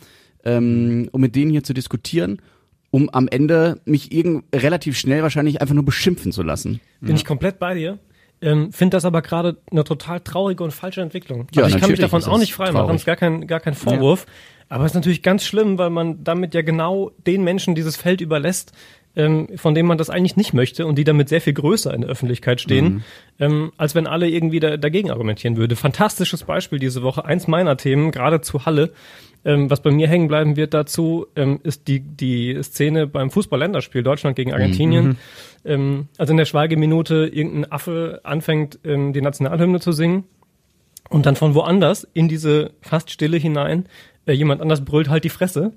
ähm, 0.44 1.09
um 1.12 1.20
mit 1.20 1.35
denen 1.37 1.51
hier 1.51 1.64
zu 1.64 1.72
diskutieren, 1.72 2.42
um 2.90 3.09
am 3.11 3.29
Ende 3.29 3.81
mich 3.85 4.12
irgend 4.12 4.44
relativ 4.55 4.98
schnell 4.98 5.22
wahrscheinlich 5.22 5.61
einfach 5.61 5.75
nur 5.75 5.85
beschimpfen 5.85 6.33
zu 6.33 6.42
lassen. 6.42 6.81
Bin 7.01 7.16
ich 7.16 7.25
komplett 7.25 7.59
bei 7.59 7.75
dir. 7.75 7.98
Ähm, 8.43 8.73
Finde 8.73 8.97
das 8.97 9.05
aber 9.05 9.23
gerade 9.23 9.57
eine 9.71 9.85
total 9.85 10.21
traurige 10.21 10.65
und 10.65 10.73
falsche 10.73 11.01
Entwicklung. 11.01 11.47
Ja, 11.55 11.63
also 11.63 11.77
ich 11.77 11.81
kann 11.81 11.91
mich 11.91 12.01
davon 12.01 12.23
auch 12.25 12.33
das 12.33 12.41
nicht 12.41 12.55
freimachen, 12.55 12.87
traurig. 12.87 12.97
ist 12.97 13.07
gar 13.07 13.17
kein, 13.17 13.47
gar 13.47 13.61
kein 13.61 13.75
Vorwurf. 13.75 14.27
Aber 14.69 14.85
es 14.85 14.91
ist 14.93 14.95
natürlich 14.97 15.23
ganz 15.23 15.45
schlimm, 15.45 15.79
weil 15.79 15.91
man 15.91 16.25
damit 16.25 16.55
ja 16.55 16.63
genau 16.63 17.13
den 17.27 17.45
Menschen 17.45 17.75
dieses 17.75 17.97
Feld 17.97 18.21
überlässt, 18.21 18.73
ähm, 19.15 19.49
von 19.57 19.75
denen 19.75 19.87
man 19.87 19.99
das 19.99 20.09
eigentlich 20.11 20.37
nicht 20.37 20.55
möchte 20.55 20.87
und 20.87 20.97
die 20.97 21.05
damit 21.05 21.29
sehr 21.29 21.43
viel 21.43 21.53
größer 21.53 21.93
in 21.93 22.01
der 22.01 22.11
Öffentlichkeit 22.11 22.61
stehen, 22.63 22.85
Mhm. 22.95 23.03
ähm, 23.39 23.73
als 23.77 23.95
wenn 23.95 24.07
alle 24.07 24.29
irgendwie 24.29 24.59
da, 24.61 24.77
dagegen 24.79 25.11
argumentieren 25.11 25.57
würde. 25.59 25.77
Fantastisches 25.77 26.45
Beispiel 26.45 26.79
diese 26.79 27.03
Woche, 27.03 27.25
eins 27.27 27.47
meiner 27.47 27.77
Themen, 27.77 28.11
gerade 28.11 28.41
zu 28.41 28.65
Halle. 28.67 28.93
Ähm, 29.45 29.69
was 29.71 29.83
bei 29.83 29.91
mir 29.91 30.07
hängen 30.09 30.29
bleiben 30.29 30.57
wird 30.57 30.73
dazu, 30.73 31.27
ähm, 31.35 31.59
ist 31.65 31.89
die, 31.89 31.99
die 32.01 32.57
Szene 32.63 33.09
beim 33.09 33.29
Fußball-Länderspiel 33.31 34.03
Deutschland 34.05 34.37
gegen 34.37 34.53
Argentinien. 34.53 35.19
Ähm, 35.64 36.09
also 36.18 36.33
in 36.33 36.37
der 36.37 36.44
Schweigeminute 36.44 37.31
irgendein 37.33 37.70
Affe 37.70 38.20
anfängt, 38.25 38.79
ähm, 38.85 39.12
die 39.12 39.20
Nationalhymne 39.20 39.81
zu 39.81 39.92
singen 39.92 40.25
und 41.09 41.27
dann 41.27 41.37
von 41.37 41.55
woanders 41.55 42.07
in 42.14 42.29
diese 42.29 42.72
fast 42.81 43.11
Stille 43.11 43.37
hinein 43.37 43.87
äh, 44.27 44.33
jemand 44.33 44.61
anders 44.61 44.85
brüllt 44.85 45.09
halt 45.09 45.25
die 45.25 45.29
Fresse. 45.29 45.72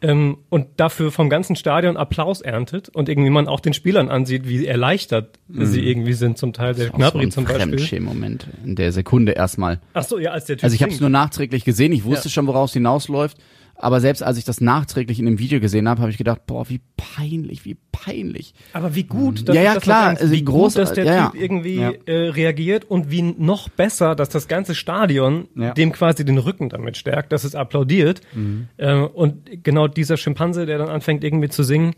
Ähm, 0.00 0.38
und 0.50 0.66
dafür 0.76 1.10
vom 1.10 1.30
ganzen 1.30 1.56
Stadion 1.56 1.96
Applaus 1.96 2.42
erntet 2.42 2.90
und 2.90 3.08
irgendwie 3.08 3.30
man 3.30 3.48
auch 3.48 3.60
den 3.60 3.72
Spielern 3.72 4.10
ansieht, 4.10 4.46
wie 4.46 4.66
erleichtert 4.66 5.38
sie 5.48 5.80
irgendwie 5.88 6.12
sind, 6.12 6.36
zum 6.36 6.52
Teil 6.52 6.74
der 6.74 6.94
Auch 6.94 7.12
so 7.12 7.26
zum 7.28 7.44
Beispiel. 7.44 7.44
Fremdschämen-Moment 7.44 8.48
in 8.64 8.76
der 8.76 8.92
Sekunde 8.92 9.32
erstmal. 9.32 9.80
Ach 9.94 10.04
so, 10.04 10.18
ja, 10.18 10.32
als 10.32 10.44
der 10.44 10.56
Typ 10.56 10.64
Also 10.64 10.74
ich 10.74 10.82
habe 10.82 10.92
es 10.92 11.00
nur 11.00 11.08
nachträglich 11.10 11.64
gesehen. 11.64 11.92
Ich 11.92 12.04
wusste 12.04 12.28
Ja. 12.28 12.32
schon, 12.32 12.46
woraus 12.46 12.70
es 12.70 12.74
hinausläuft. 12.74 13.38
Aber 13.76 14.00
selbst 14.00 14.22
als 14.22 14.38
ich 14.38 14.44
das 14.44 14.60
nachträglich 14.60 15.18
in 15.18 15.26
dem 15.26 15.38
Video 15.38 15.60
gesehen 15.60 15.88
habe, 15.88 16.00
habe 16.00 16.10
ich 16.10 16.16
gedacht, 16.18 16.46
boah, 16.46 16.68
wie 16.68 16.80
peinlich, 16.96 17.64
wie 17.64 17.76
peinlich. 17.92 18.54
Aber 18.72 18.94
wie 18.94 19.04
gut, 19.04 19.48
Ja, 19.48 19.54
ja, 19.62 19.74
das 19.74 19.82
klar, 19.82 20.08
also 20.18 20.30
wie 20.32 20.42
groß- 20.42 20.44
gut, 20.74 20.78
dass 20.78 20.92
der 20.92 21.04
ja. 21.04 21.30
Typ 21.30 21.40
irgendwie 21.40 21.76
Ja. 21.76 21.90
äh, 22.06 22.28
reagiert 22.30 22.84
und 22.84 23.10
wie 23.10 23.22
noch 23.22 23.68
besser, 23.68 24.14
dass 24.14 24.28
das 24.28 24.48
ganze 24.48 24.74
Stadion 24.74 25.48
Ja. 25.56 25.72
dem 25.74 25.92
quasi 25.92 26.24
den 26.24 26.38
Rücken 26.38 26.68
damit 26.68 26.96
stärkt, 26.96 27.32
dass 27.32 27.44
es 27.44 27.54
applaudiert. 27.54 28.20
Mhm. 28.34 28.68
Äh, 28.76 28.94
und 28.94 29.62
genau 29.64 29.88
dieser 29.88 30.16
Schimpanse, 30.16 30.66
der 30.66 30.78
dann 30.78 30.88
anfängt 30.88 31.24
irgendwie 31.24 31.48
zu 31.48 31.62
singen, 31.62 31.94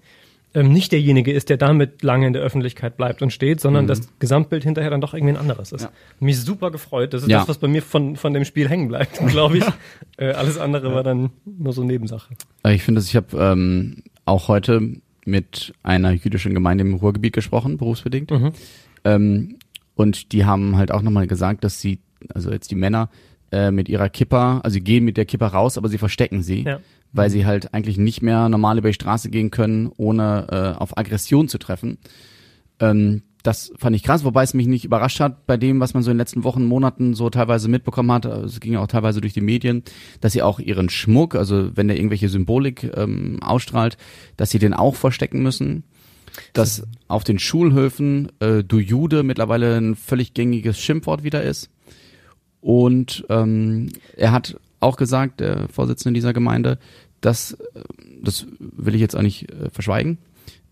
ähm, 0.57 0.73
nicht 0.73 0.91
derjenige 0.91 1.31
ist, 1.33 1.51
der 1.51 1.57
damit 1.59 2.03
lange 2.03 2.27
in 2.27 2.33
der 2.33 2.43
Öffentlichkeit 2.43 2.97
bleibt 2.97 3.21
und 3.23 3.31
steht, 3.33 3.61
sondern 3.61 3.85
Mhm. 3.85 3.89
das 3.89 4.09
Gesamtbild 4.19 4.65
hinterher 4.65 4.91
dann 4.91 5.01
doch 5.01 5.15
irgendwie 5.15 5.35
ein 5.35 5.39
anderes 5.41 5.71
ist. 5.71 5.83
Ja. 5.83 5.91
Mich 6.19 6.41
super 6.41 6.71
gefreut. 6.71 7.13
Das 7.15 7.23
ist 7.23 7.29
Ja. 7.29 7.39
das, 7.41 7.49
was 7.49 7.59
bei 7.59 7.69
mir 7.69 7.83
von, 7.83 8.17
von 8.17 8.33
dem 8.33 8.45
Spiel 8.45 8.69
hängen 8.69 8.89
bleibt, 8.89 9.19
glaube 9.29 9.59
ich. 9.59 9.65
äh, 10.17 10.31
alles 10.33 10.59
andere 10.59 10.95
war 10.95 11.03
dann 11.05 11.31
nur 11.45 11.73
so 11.73 11.85
Nebensache. 11.85 12.35
Aber 12.63 12.73
Ich 12.75 12.83
finde, 12.83 13.01
dass 13.01 13.09
ich 13.09 13.15
habe 13.17 13.37
ähm, 13.39 14.03
auch 14.25 14.49
heute 14.49 14.81
mit 15.27 15.75
einer 15.83 16.13
jüdischen 16.13 16.55
Gemeinde 16.55 16.83
im 16.83 16.95
Ruhrgebiet 16.95 17.35
gesprochen, 17.35 17.77
berufsbedingt. 17.77 18.31
Mhm. 18.31 18.53
Ähm, 19.05 19.57
und 19.95 20.33
die 20.33 20.45
haben 20.45 20.77
halt 20.77 20.91
auch 20.91 21.03
nochmal 21.03 21.27
gesagt, 21.27 21.65
dass 21.65 21.81
sie, 21.81 21.99
also 22.35 22.51
jetzt 22.51 22.71
die 22.71 22.77
Männer, 22.77 23.09
äh, 23.53 23.71
mit 23.71 23.89
ihrer 23.89 24.09
Kippa, 24.09 24.61
also 24.65 24.75
sie 24.75 24.81
gehen 24.81 25.05
mit 25.05 25.17
der 25.17 25.25
Kippa 25.25 25.47
raus, 25.49 25.79
aber 25.79 25.89
sie 25.89 25.99
verstecken 25.99 26.43
sie, 26.43 26.63
Ja. 26.63 26.81
Weil 27.17 27.31
sie 27.31 27.47
halt 27.47 27.73
eigentlich 27.75 27.99
nicht 27.99 28.23
mehr 28.23 28.49
normal 28.49 28.79
über 28.79 28.89
die 28.89 28.95
Straße 28.95 29.31
gehen 29.31 29.51
können, 29.51 29.91
ohne 29.97 30.47
äh, 30.51 30.79
auf 30.79 30.97
Aggression 30.99 31.49
zu 31.49 31.59
treffen. 31.59 31.99
Ähm, 32.81 33.23
das 33.47 33.73
fand 33.79 33.95
ich 33.95 34.03
krass, 34.03 34.25
wobei 34.25 34.43
es 34.43 34.55
mich 34.55 34.67
nicht 34.67 34.85
überrascht 34.85 35.21
hat 35.21 35.47
bei 35.47 35.57
dem, 35.57 35.79
was 35.79 35.95
man 35.95 36.03
so 36.03 36.11
in 36.11 36.17
den 36.17 36.21
letzten 36.21 36.43
Wochen, 36.43 36.65
Monaten 36.65 37.15
so 37.15 37.31
teilweise 37.31 37.69
mitbekommen 37.69 38.11
hat. 38.11 38.27
Also 38.27 38.45
Es 38.47 38.61
ging 38.61 38.73
ja 38.73 38.81
auch 38.81 38.89
teilweise 38.89 39.21
durch 39.21 39.35
die 39.35 39.41
Medien, 39.41 39.85
dass 40.21 40.33
sie 40.33 40.43
auch 40.43 40.59
ihren 40.59 40.89
Schmuck, 40.89 41.37
also 41.37 41.71
wenn 41.77 41.87
der 41.87 41.97
irgendwelche 41.97 42.29
Symbolik 42.29 42.91
ähm, 42.97 43.39
ausstrahlt, 43.43 43.97
dass 44.37 44.51
sie 44.51 44.59
den 44.59 44.75
auch 44.75 44.97
verstecken 44.97 45.43
müssen. 45.43 45.85
Dass 46.53 46.83
auf 47.09 47.25
den 47.25 47.39
Schulhöfen 47.39 48.33
äh, 48.41 48.65
du 48.65 48.79
Jude 48.79 49.23
mittlerweile 49.23 49.77
ein 49.77 49.95
völlig 49.95 50.35
gängiges 50.35 50.79
Schimpfwort 50.79 51.23
wieder 51.23 51.43
ist. 51.43 51.71
Und 52.61 53.25
ähm, 53.29 53.91
er 54.17 54.33
hat 54.33 54.59
auch 54.81 54.97
gesagt, 54.97 55.41
der 55.41 55.69
Vorsitzende 55.69 56.15
dieser 56.15 56.33
Gemeinde, 56.33 56.79
dass, 57.21 57.53
äh, 57.53 57.83
das 58.23 58.47
will 58.59 58.95
ich 58.95 59.01
jetzt 59.01 59.17
auch 59.17 59.23
nicht 59.23 59.51
äh, 59.51 59.71
verschweigen, 59.71 60.19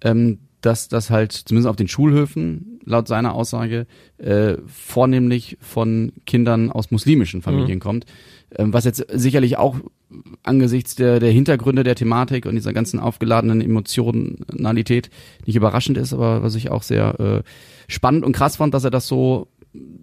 ähm, 0.02 0.38
dass 0.60 0.88
das 0.88 1.10
halt 1.10 1.32
zumindest 1.32 1.68
auf 1.68 1.76
den 1.76 1.88
Schulhöfen 1.88 2.80
laut 2.84 3.08
seiner 3.08 3.34
Aussage 3.34 3.86
äh, 4.18 4.56
vornehmlich 4.66 5.58
von 5.60 6.12
Kindern 6.26 6.70
aus 6.70 6.90
muslimischen 6.90 7.42
Familien 7.42 7.80
kommt, 7.80 8.06
ähm, 8.56 8.72
was 8.72 8.84
jetzt 8.84 9.04
sicherlich 9.12 9.58
auch 9.58 9.76
angesichts 10.42 10.94
der, 10.94 11.20
der 11.20 11.32
Hintergründe 11.32 11.82
der 11.82 11.96
Thematik 11.96 12.46
und 12.46 12.54
dieser 12.54 12.72
ganzen 12.72 13.00
aufgeladenen 13.00 13.60
Emotionalität 13.60 15.10
nicht 15.44 15.56
überraschend 15.56 15.98
ist, 15.98 16.12
aber 16.12 16.42
was 16.42 16.54
ich 16.54 16.70
auch 16.70 16.82
sehr 16.82 17.20
äh, 17.20 17.42
spannend 17.88 18.24
und 18.24 18.32
krass 18.32 18.56
fand, 18.56 18.74
dass 18.74 18.84
er 18.84 18.90
das 18.90 19.06
so 19.06 19.48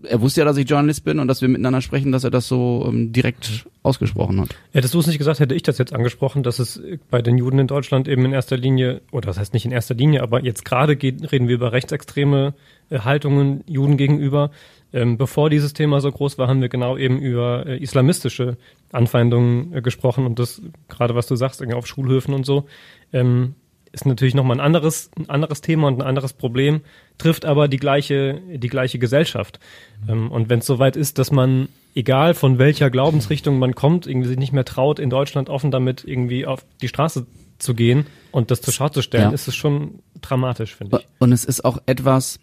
er 0.03 0.21
wusste 0.21 0.41
ja, 0.41 0.45
dass 0.45 0.57
ich 0.57 0.69
Journalist 0.69 1.03
bin 1.03 1.19
und 1.19 1.27
dass 1.27 1.41
wir 1.41 1.47
miteinander 1.47 1.81
sprechen, 1.81 2.11
dass 2.11 2.23
er 2.23 2.31
das 2.31 2.47
so 2.47 2.85
ähm, 2.87 3.13
direkt 3.13 3.65
ausgesprochen 3.83 4.41
hat. 4.41 4.49
Hättest 4.71 4.93
du 4.93 4.99
es 4.99 5.07
nicht 5.07 5.17
gesagt, 5.17 5.39
hätte 5.39 5.55
ich 5.55 5.63
das 5.63 5.77
jetzt 5.77 5.93
angesprochen, 5.93 6.43
dass 6.43 6.59
es 6.59 6.81
bei 7.09 7.21
den 7.21 7.37
Juden 7.37 7.59
in 7.59 7.67
Deutschland 7.67 8.07
eben 8.07 8.25
in 8.25 8.33
erster 8.33 8.57
Linie, 8.57 9.01
oder 9.11 9.27
das 9.27 9.39
heißt 9.39 9.53
nicht 9.53 9.65
in 9.65 9.71
erster 9.71 9.95
Linie, 9.95 10.23
aber 10.23 10.43
jetzt 10.43 10.65
gerade 10.65 10.95
geht, 10.95 11.31
reden 11.31 11.47
wir 11.47 11.55
über 11.55 11.71
rechtsextreme 11.71 12.53
äh, 12.89 12.99
Haltungen 12.99 13.63
Juden 13.67 13.97
gegenüber. 13.97 14.51
Ähm, 14.93 15.17
bevor 15.17 15.49
dieses 15.49 15.71
Thema 15.71 16.01
so 16.01 16.11
groß 16.11 16.37
war, 16.37 16.49
haben 16.49 16.61
wir 16.61 16.67
genau 16.67 16.97
eben 16.97 17.19
über 17.19 17.65
äh, 17.65 17.77
islamistische 17.77 18.57
Anfeindungen 18.91 19.73
äh, 19.73 19.81
gesprochen 19.81 20.25
und 20.25 20.37
das, 20.37 20.61
gerade 20.89 21.15
was 21.15 21.27
du 21.27 21.35
sagst, 21.37 21.61
irgendwie 21.61 21.77
auf 21.77 21.87
Schulhöfen 21.87 22.33
und 22.33 22.45
so, 22.45 22.65
ähm, 23.13 23.55
ist 23.91 24.05
natürlich 24.05 24.35
nochmal 24.35 24.57
ein 24.57 24.65
anderes, 24.65 25.11
ein 25.17 25.29
anderes 25.29 25.61
Thema 25.61 25.87
und 25.87 25.95
ein 26.01 26.07
anderes 26.07 26.33
Problem, 26.33 26.81
trifft 27.17 27.45
aber 27.45 27.67
die 27.67 27.77
gleiche, 27.77 28.41
die 28.53 28.67
gleiche 28.67 28.99
Gesellschaft. 28.99 29.59
Ähm, 30.07 30.31
und 30.31 30.49
wenn 30.49 30.59
es 30.59 30.65
soweit 30.65 30.95
ist, 30.95 31.17
dass 31.17 31.31
man, 31.31 31.67
egal 31.93 32.33
von 32.33 32.57
welcher 32.57 32.89
Glaubensrichtung 32.89 33.59
man 33.59 33.75
kommt, 33.75 34.07
irgendwie 34.07 34.29
sich 34.29 34.37
nicht 34.37 34.53
mehr 34.53 34.65
traut, 34.65 34.99
in 34.99 35.09
Deutschland 35.09 35.49
offen 35.49 35.71
damit 35.71 36.03
irgendwie 36.05 36.45
auf 36.45 36.65
die 36.81 36.87
Straße 36.87 37.25
zu 37.59 37.73
gehen 37.75 38.07
und 38.31 38.49
das 38.49 38.61
zur 38.61 38.73
Schau 38.73 38.89
zu 38.89 39.01
stellen, 39.01 39.29
Ja. 39.29 39.31
ist 39.31 39.47
es 39.47 39.55
schon 39.55 39.99
dramatisch, 40.21 40.75
finde 40.75 40.99
ich. 40.99 41.07
Und 41.19 41.31
es 41.31 41.45
ist 41.45 41.65
auch 41.65 41.79
etwas, 41.85 42.39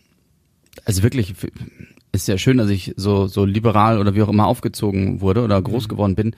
also 0.84 1.02
wirklich, 1.02 1.34
ist 2.12 2.28
ja 2.28 2.38
schön, 2.38 2.58
dass 2.58 2.70
ich 2.70 2.92
so, 2.96 3.26
so 3.26 3.44
liberal 3.44 3.98
oder 3.98 4.14
wie 4.14 4.22
auch 4.22 4.28
immer 4.28 4.46
aufgezogen 4.46 5.20
wurde 5.20 5.42
oder 5.42 5.60
groß 5.60 5.88
geworden 5.88 6.14
bin. 6.14 6.36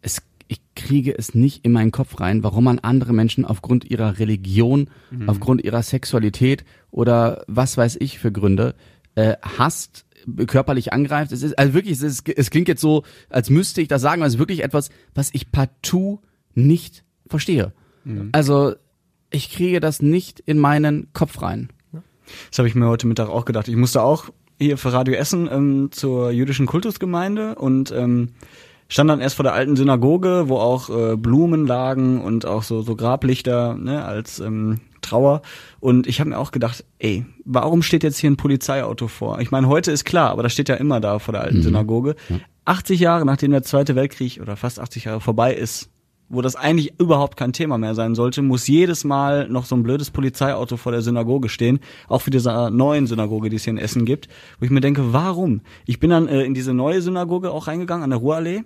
Es, 0.00 0.22
ich 0.48 0.60
kriege 0.74 1.16
es 1.16 1.34
nicht 1.34 1.64
in 1.64 1.72
meinen 1.72 1.92
Kopf 1.92 2.20
rein, 2.20 2.42
warum 2.42 2.64
man 2.64 2.78
andere 2.78 3.12
Menschen 3.12 3.44
aufgrund 3.44 3.84
ihrer 3.84 4.18
Religion, 4.18 4.90
aufgrund 5.26 5.62
ihrer 5.62 5.82
Sexualität 5.82 6.64
oder 6.90 7.44
was 7.46 7.76
weiß 7.76 7.96
ich 8.00 8.18
für 8.18 8.32
Gründe 8.32 8.74
äh, 9.14 9.36
hasst, 9.42 10.06
körperlich 10.46 10.92
angreift. 10.92 11.32
Es 11.32 11.42
ist 11.42 11.58
also 11.58 11.74
wirklich, 11.74 11.92
es, 11.92 12.02
ist, 12.02 12.28
es 12.28 12.50
klingt 12.50 12.68
jetzt 12.68 12.80
so, 12.80 13.04
als 13.28 13.50
müsste 13.50 13.80
ich 13.82 13.88
das 13.88 14.02
sagen, 14.02 14.22
aber 14.22 14.26
es 14.26 14.34
ist 14.34 14.38
wirklich 14.38 14.62
etwas, 14.62 14.90
was 15.14 15.30
ich 15.32 15.52
partout 15.52 16.20
nicht 16.54 17.04
verstehe. 17.26 17.72
Also 18.32 18.74
ich 19.30 19.50
kriege 19.50 19.80
das 19.80 20.00
nicht 20.00 20.40
in 20.40 20.58
meinen 20.58 21.12
Kopf 21.12 21.42
rein. 21.42 21.68
Das 22.50 22.58
habe 22.58 22.68
ich 22.68 22.74
mir 22.74 22.88
heute 22.88 23.06
Mittag 23.06 23.28
auch 23.28 23.44
gedacht. 23.44 23.68
Ich 23.68 23.76
musste 23.76 24.02
auch 24.02 24.30
hier 24.58 24.76
für 24.76 24.92
Radio 24.92 25.14
Essen 25.14 25.48
ähm, 25.50 25.88
zur 25.92 26.30
jüdischen 26.30 26.66
Kultusgemeinde 26.66 27.54
und 27.54 27.90
ähm, 27.92 28.30
stand 28.88 29.10
dann 29.10 29.20
erst 29.20 29.36
vor 29.36 29.42
der 29.42 29.52
alten 29.52 29.76
Synagoge, 29.76 30.48
wo 30.48 30.56
auch 30.56 30.90
äh, 30.90 31.16
Blumen 31.16 31.66
lagen 31.66 32.20
und 32.20 32.46
auch 32.46 32.62
so, 32.62 32.82
so 32.82 32.96
Grablichter 32.96 33.74
ne, 33.74 34.04
als 34.04 34.40
ähm, 34.40 34.80
Trauer. 35.02 35.42
Und 35.80 36.06
ich 36.06 36.20
habe 36.20 36.30
mir 36.30 36.38
auch 36.38 36.50
gedacht, 36.50 36.84
ey, 36.98 37.24
warum 37.44 37.82
steht 37.82 38.02
jetzt 38.02 38.18
hier 38.18 38.30
ein 38.30 38.36
Polizeiauto 38.36 39.08
vor? 39.08 39.40
Ich 39.40 39.50
meine, 39.50 39.68
heute 39.68 39.92
ist 39.92 40.04
klar, 40.04 40.30
aber 40.30 40.42
das 40.42 40.52
steht 40.52 40.68
ja 40.68 40.74
immer 40.76 41.00
da 41.00 41.18
vor 41.18 41.32
der 41.32 41.42
alten 41.42 41.62
Synagoge. 41.62 42.16
80 42.64 43.00
Jahre 43.00 43.24
nachdem 43.24 43.50
der 43.50 43.62
Zweite 43.62 43.94
Weltkrieg 43.94 44.40
oder 44.42 44.56
fast 44.56 44.78
80 44.80 45.04
Jahre 45.04 45.20
vorbei 45.20 45.54
ist, 45.54 45.90
wo 46.28 46.42
das 46.42 46.56
eigentlich 46.56 46.92
überhaupt 46.98 47.36
kein 47.36 47.52
Thema 47.52 47.78
mehr 47.78 47.94
sein 47.94 48.14
sollte, 48.14 48.42
muss 48.42 48.66
jedes 48.68 49.04
Mal 49.04 49.48
noch 49.48 49.64
so 49.64 49.74
ein 49.74 49.82
blödes 49.82 50.10
Polizeiauto 50.10 50.76
vor 50.76 50.92
der 50.92 51.02
Synagoge 51.02 51.48
stehen, 51.48 51.80
auch 52.08 52.22
für 52.22 52.30
diese 52.30 52.70
neuen 52.70 53.06
Synagoge, 53.06 53.48
die 53.48 53.56
es 53.56 53.64
hier 53.64 53.72
in 53.72 53.78
Essen 53.78 54.04
gibt, 54.04 54.28
wo 54.58 54.64
ich 54.64 54.70
mir 54.70 54.80
denke, 54.80 55.12
warum? 55.12 55.60
Ich 55.86 56.00
bin 56.00 56.10
dann 56.10 56.28
äh, 56.28 56.42
in 56.42 56.54
diese 56.54 56.74
neue 56.74 57.00
Synagoge 57.02 57.50
auch 57.50 57.66
reingegangen 57.66 58.04
an 58.04 58.10
der 58.10 58.18
Ruhrallee 58.18 58.62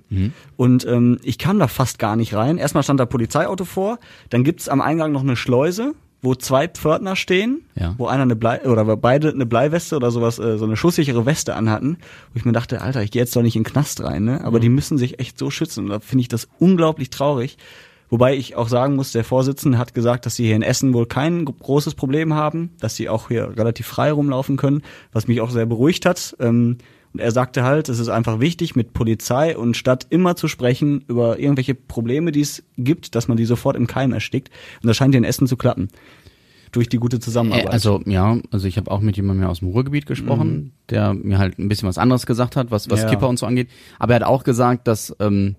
und 0.56 0.84
ähm, 0.86 1.18
ich 1.22 1.38
kam 1.38 1.58
da 1.58 1.68
fast 1.68 1.98
gar 1.98 2.16
nicht 2.16 2.34
rein. 2.34 2.58
Erstmal 2.58 2.82
stand 2.82 3.00
da 3.00 3.06
Polizeiauto 3.06 3.64
vor, 3.64 3.98
dann 4.30 4.44
gibt's 4.44 4.68
am 4.68 4.80
Eingang 4.80 5.12
noch 5.12 5.22
eine 5.22 5.36
Schleuse, 5.36 5.94
wo 6.22 6.34
zwei 6.36 6.68
Pförtner 6.68 7.16
stehen, 7.16 7.64
Ja. 7.74 7.94
wo 7.98 8.06
einer 8.06 8.22
eine 8.22 8.36
Blei 8.36 8.62
oder 8.64 8.86
wo 8.86 8.96
beide 8.96 9.30
eine 9.32 9.44
Bleiweste 9.44 9.96
oder 9.96 10.10
sowas, 10.12 10.38
äh, 10.38 10.56
so 10.56 10.64
eine 10.64 10.76
schusssichere 10.76 11.26
Weste 11.26 11.54
anhatten, 11.56 11.96
wo 12.32 12.38
ich 12.38 12.44
mir 12.44 12.52
dachte, 12.52 12.80
Alter, 12.80 13.02
ich 13.02 13.10
gehe 13.10 13.20
jetzt 13.20 13.34
doch 13.34 13.42
nicht 13.42 13.56
in 13.56 13.64
den 13.64 13.72
Knast 13.72 14.02
rein, 14.02 14.24
ne? 14.24 14.44
Aber 14.44 14.60
die 14.60 14.68
müssen 14.68 14.98
sich 14.98 15.18
echt 15.18 15.36
so 15.38 15.50
schützen. 15.50 15.84
Und 15.84 15.90
da 15.90 15.98
finde 16.00 16.22
ich 16.22 16.28
das 16.28 16.48
unglaublich 16.60 17.10
traurig. 17.10 17.58
Wobei 18.08 18.36
ich 18.36 18.56
auch 18.56 18.68
sagen 18.68 18.94
muss, 18.94 19.10
der 19.12 19.24
Vorsitzende 19.24 19.78
hat 19.78 19.94
gesagt, 19.94 20.26
dass 20.26 20.36
sie 20.36 20.44
hier 20.44 20.54
in 20.56 20.62
Essen 20.62 20.92
wohl 20.92 21.06
kein 21.06 21.44
großes 21.46 21.94
Problem 21.94 22.34
haben, 22.34 22.70
dass 22.78 22.94
sie 22.94 23.08
auch 23.08 23.28
hier 23.28 23.56
relativ 23.56 23.86
frei 23.86 24.12
rumlaufen 24.12 24.56
können, 24.58 24.82
was 25.12 25.26
mich 25.28 25.40
auch 25.40 25.50
sehr 25.50 25.64
beruhigt 25.66 26.04
hat. 26.06 26.36
Ähm, 26.38 26.76
er 27.16 27.30
sagte 27.30 27.62
halt, 27.62 27.88
es 27.88 27.98
ist 27.98 28.08
einfach 28.08 28.40
wichtig, 28.40 28.74
mit 28.76 28.92
Polizei 28.92 29.56
und 29.56 29.76
Stadt 29.76 30.06
immer 30.10 30.36
zu 30.36 30.48
sprechen 30.48 31.04
über 31.08 31.38
irgendwelche 31.38 31.74
Probleme, 31.74 32.32
die 32.32 32.40
es 32.40 32.62
gibt, 32.78 33.14
dass 33.14 33.28
man 33.28 33.36
die 33.36 33.44
sofort 33.44 33.76
im 33.76 33.86
Keim 33.86 34.12
erstickt. 34.12 34.50
Und 34.82 34.88
das 34.88 34.96
scheint 34.96 35.14
hier 35.14 35.18
in 35.18 35.24
Essen 35.24 35.46
zu 35.46 35.56
klappen. 35.56 35.88
Durch 36.70 36.88
die 36.88 36.96
gute 36.96 37.20
Zusammenarbeit. 37.20 37.66
Äh, 37.66 37.68
also 37.68 38.00
ja, 38.06 38.38
also 38.50 38.66
ich 38.66 38.78
habe 38.78 38.90
auch 38.90 39.00
mit 39.00 39.16
jemandem 39.16 39.46
aus 39.46 39.58
dem 39.58 39.68
Ruhrgebiet 39.68 40.06
gesprochen, 40.06 40.72
der 40.88 41.12
mir 41.12 41.38
halt 41.38 41.58
ein 41.58 41.68
bisschen 41.68 41.86
was 41.86 41.98
anderes 41.98 42.24
gesagt 42.24 42.56
hat, 42.56 42.70
was, 42.70 42.88
was 42.88 43.02
Ja. 43.02 43.10
Kipper 43.10 43.28
und 43.28 43.38
so 43.38 43.44
angeht. 43.44 43.68
Aber 43.98 44.14
er 44.14 44.20
hat 44.20 44.26
auch 44.26 44.42
gesagt, 44.42 44.88
dass 44.88 45.14
ähm, 45.20 45.56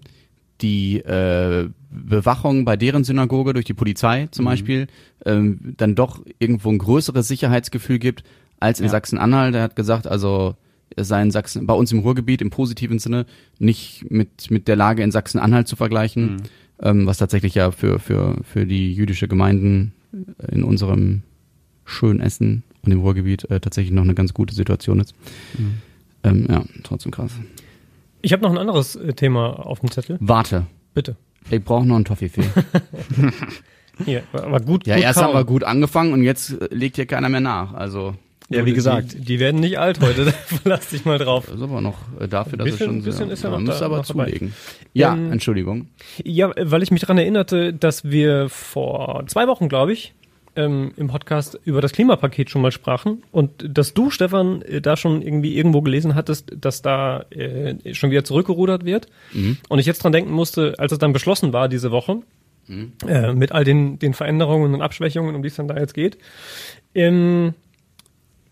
die 0.61 0.97
äh, 1.01 1.69
Bewachung 1.91 2.65
bei 2.65 2.77
deren 2.77 3.03
Synagoge 3.03 3.53
durch 3.53 3.65
die 3.65 3.75
Polizei 3.75 4.27
zum 4.31 4.45
Beispiel 4.45 4.87
ähm, 5.23 5.75
dann 5.77 5.93
doch 5.93 6.21
irgendwo 6.39 6.69
ein 6.71 6.79
größeres 6.79 7.27
Sicherheitsgefühl 7.27 7.99
gibt 7.99 8.23
als 8.59 8.79
in 8.79 8.85
Ja. 8.85 8.91
Sachsen-Anhalt. 8.91 9.53
Er 9.53 9.61
hat 9.61 9.75
gesagt, 9.75 10.07
also 10.07 10.55
sei 10.97 11.21
in 11.21 11.32
Sachsen, 11.32 11.65
bei 11.65 11.73
uns 11.73 11.91
im 11.91 11.99
Ruhrgebiet 11.99 12.41
im 12.41 12.49
positiven 12.49 12.99
Sinne 12.99 13.25
nicht 13.60 14.10
mit 14.10 14.51
mit 14.51 14.67
der 14.67 14.75
Lage 14.75 15.03
in 15.03 15.12
Sachsen-Anhalt 15.12 15.67
zu 15.67 15.75
vergleichen, 15.75 16.43
ähm, 16.82 17.06
was 17.06 17.17
tatsächlich 17.17 17.56
ja 17.56 17.71
für 17.71 17.99
für 17.99 18.38
für 18.43 18.65
die 18.65 18.93
jüdische 18.93 19.27
Gemeinden 19.27 19.93
in 20.51 20.63
unserem 20.63 21.23
schönen 21.86 22.19
Essen 22.19 22.63
und 22.84 22.91
im 22.91 22.99
Ruhrgebiet 23.01 23.49
äh, 23.49 23.60
tatsächlich 23.60 23.93
noch 23.93 24.03
eine 24.03 24.13
ganz 24.13 24.34
gute 24.34 24.53
Situation 24.53 24.99
ist. 24.99 25.13
Ähm, 26.23 26.47
ja, 26.49 26.63
trotzdem 26.84 27.12
krass. 27.12 27.32
Ich 28.21 28.32
habe 28.32 28.43
noch 28.43 28.51
ein 28.51 28.58
anderes 28.58 28.95
äh, 28.95 29.13
Thema 29.13 29.65
auf 29.65 29.79
dem 29.79 29.91
Zettel. 29.91 30.17
Warte, 30.21 30.65
Bitte. 30.93 31.17
ich 31.49 31.63
brauche 31.63 31.86
noch 31.86 31.95
einen 31.95 32.06
Toffifee. 32.06 32.45
Hier, 34.06 34.23
aber 34.32 34.60
gut. 34.60 34.88
ja, 34.88 34.95
gut 34.95 35.03
erst 35.03 35.19
kauen. 35.19 35.27
haben 35.27 35.34
wir 35.36 35.45
gut 35.45 35.63
angefangen 35.63 36.13
und 36.13 36.23
jetzt 36.23 36.60
äh, 36.60 36.67
legt 36.71 36.95
hier 36.95 37.06
keiner 37.06 37.29
mehr 37.29 37.41
nach. 37.41 37.73
Also 37.73 38.15
ja, 38.49 38.65
wie 38.65 38.73
gesagt, 38.73 39.13
Die, 39.13 39.19
die 39.21 39.39
werden 39.39 39.60
nicht 39.60 39.79
alt 39.79 39.99
heute, 40.01 40.25
da 40.25 40.32
verlass 40.32 40.89
dich 40.89 41.06
mal 41.06 41.17
drauf. 41.17 41.45
das 41.47 41.56
ist 41.56 41.62
aber 41.62 41.82
noch 41.82 41.97
äh, 42.19 42.27
dafür, 42.27 42.58
dass 42.58 42.65
Bisschen- 42.65 42.77
es 42.77 42.86
schon 42.95 43.03
bisschen 43.03 43.29
ist 43.32 43.43
ja 43.43 43.49
noch 43.49 43.58
man 43.58 43.65
muss 43.65 43.79
da- 43.79 43.86
aber 43.86 43.97
noch 43.97 44.06
dabei. 44.06 44.25
zulegen. 44.25 44.53
Ja, 44.93 45.13
Ähm, 45.13 45.32
Entschuldigung. 45.32 45.88
Ja, 46.23 46.51
weil 46.60 46.84
ich 46.84 46.91
mich 46.91 47.01
daran 47.01 47.17
erinnerte, 47.17 47.73
dass 47.73 48.03
wir 48.10 48.49
vor 48.49 49.23
zwei 49.27 49.47
Wochen, 49.47 49.69
glaube 49.69 49.93
ich, 49.93 50.13
ähm, 50.56 50.91
im 50.97 51.08
Podcast 51.08 51.60
über 51.65 51.82
das 51.82 51.93
Klimapaket 51.93 52.51
schon 52.51 52.62
mal 52.62 52.71
sprachen 52.71 53.23
und 53.32 53.49
dass 53.67 53.95
du, 53.95 54.12
Stefan, 54.12 54.62
äh, 54.62 54.82
da 54.82 54.95
schon 54.97 55.23
irgendwie 55.23 55.58
irgendwo 55.58 55.82
gelesen 55.82 56.13
hattest, 56.13 56.51
dass 56.56 56.84
da 56.84 57.21
äh, 57.32 57.95
schon 57.95 58.12
wieder 58.12 58.23
zurückgerudert 58.23 58.86
wird. 58.86 59.08
Und 59.67 59.79
ich 59.79 59.88
jetzt 59.88 60.03
dran 60.03 60.12
denken 60.12 60.32
musste, 60.32 60.75
als 60.77 60.91
es 60.91 60.99
dann 60.99 61.12
beschlossen 61.12 61.53
war 61.53 61.69
diese 61.69 61.89
Woche, 61.89 62.17
äh, 63.08 63.34
mit 63.34 63.51
all 63.51 63.63
den, 63.63 63.97
den 63.97 64.13
Veränderungen 64.13 64.75
und 64.75 64.82
Abschwächungen, 64.84 65.34
um 65.34 65.41
die 65.41 65.47
es 65.49 65.56
dann 65.56 65.67
da 65.67 65.75
jetzt 65.75 65.95
geht. 65.95 66.19
Ähm, 66.93 67.56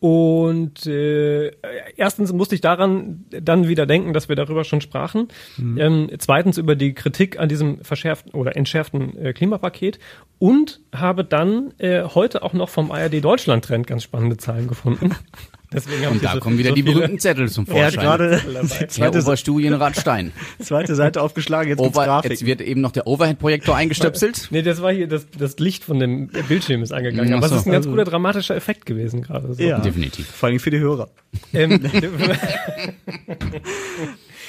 und 0.01 0.87
äh, 0.87 1.51
erstens 1.95 2.33
musste 2.33 2.55
ich 2.55 2.61
daran 2.61 3.23
dann 3.29 3.67
wieder 3.67 3.85
denken, 3.85 4.13
dass 4.13 4.29
wir 4.29 4.35
darüber 4.35 4.63
schon 4.63 4.81
sprachen. 4.81 5.27
Ähm, 5.77 6.09
zweitens 6.17 6.57
über 6.57 6.75
die 6.75 6.95
Kritik 6.95 7.39
an 7.39 7.49
diesem 7.49 7.83
verschärften 7.83 8.31
oder 8.31 8.55
entschärften 8.57 9.15
äh, 9.15 9.31
Klimapaket 9.33 9.99
und 10.39 10.79
habe 10.91 11.23
dann 11.23 11.75
äh, 11.77 12.01
heute 12.01 12.41
auch 12.41 12.53
noch 12.53 12.69
vom 12.69 12.91
ARD 12.91 13.23
Deutschland 13.23 13.63
Trend 13.63 13.85
ganz 13.85 14.01
spannende 14.01 14.37
Zahlen 14.37 14.67
gefunden. 14.67 15.11
Deswegen 15.73 16.07
Und 16.07 16.21
da 16.23 16.33
so- 16.33 16.39
kommen 16.41 16.57
wieder 16.57 16.69
so 16.69 16.75
die 16.75 16.83
berühmten 16.83 17.17
Zettel 17.19 17.49
zum 17.49 17.65
er 17.69 17.85
hat 17.85 17.93
Vorschein. 17.93 18.03
gerade 18.41 18.87
zweite, 18.89 19.21
Oberstudienrat 19.21 19.95
Stein. 19.95 20.33
zweite 20.59 20.95
Seite 20.95 21.21
aufgeschlagen, 21.21 21.69
jetzt 21.69 21.79
Over, 21.79 22.03
Grafik. 22.05 22.31
jetzt 22.31 22.45
wird 22.45 22.59
eben 22.59 22.81
noch 22.81 22.91
der 22.91 23.07
Overhead-Projektor 23.07 23.75
eingestöpselt. 23.75 24.47
Nee, 24.51 24.63
das 24.63 24.81
war 24.81 24.91
hier, 24.91 25.07
das, 25.07 25.27
das 25.37 25.57
Licht 25.59 25.83
von 25.85 25.99
dem 25.99 26.27
Bildschirm 26.49 26.83
ist 26.83 26.91
angegangen. 26.91 27.31
Ach 27.33 27.37
Aber 27.37 27.45
es 27.45 27.51
so. 27.51 27.57
ist 27.59 27.65
ein 27.67 27.71
ganz 27.71 27.87
guter 27.87 28.03
dramatischer 28.03 28.55
Effekt 28.55 28.85
gewesen 28.85 29.21
gerade. 29.21 29.53
So. 29.53 29.63
Ja. 29.63 29.79
Definitiv. 29.79 30.27
Vor 30.27 30.49
allem 30.49 30.59
für 30.59 30.71
die 30.71 30.79
Hörer. 30.79 31.09
Ähm, 31.53 31.79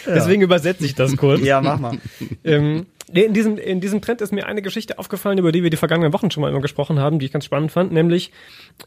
Deswegen 0.07 0.43
übersetze 0.43 0.85
ich 0.85 0.95
das 0.95 1.17
kurz. 1.17 1.43
Ja, 1.43 1.61
mach 1.61 1.79
mal. 1.79 1.99
Ähm, 2.45 2.87
nee, 3.13 3.23
in, 3.23 3.33
diesem, 3.35 3.59
in 3.59 3.81
diesem 3.81 4.01
Trend 4.01 4.21
ist 4.21 4.33
mir 4.33 4.47
eine 4.47 4.63
Geschichte 4.63 4.99
aufgefallen, 4.99 5.39
über 5.39 5.53
die 5.53 5.63
wir 5.63 5.71
die 5.71 5.77
vergangenen 5.77 6.13
Wochen 6.13 6.31
schon 6.31 6.41
mal 6.41 6.51
immer 6.51 6.61
gesprochen 6.61 6.99
haben, 6.99 7.19
die 7.19 7.27
ich 7.27 7.33
ganz 7.33 7.45
spannend 7.45 7.71
fand, 7.71 7.93
nämlich, 7.93 8.33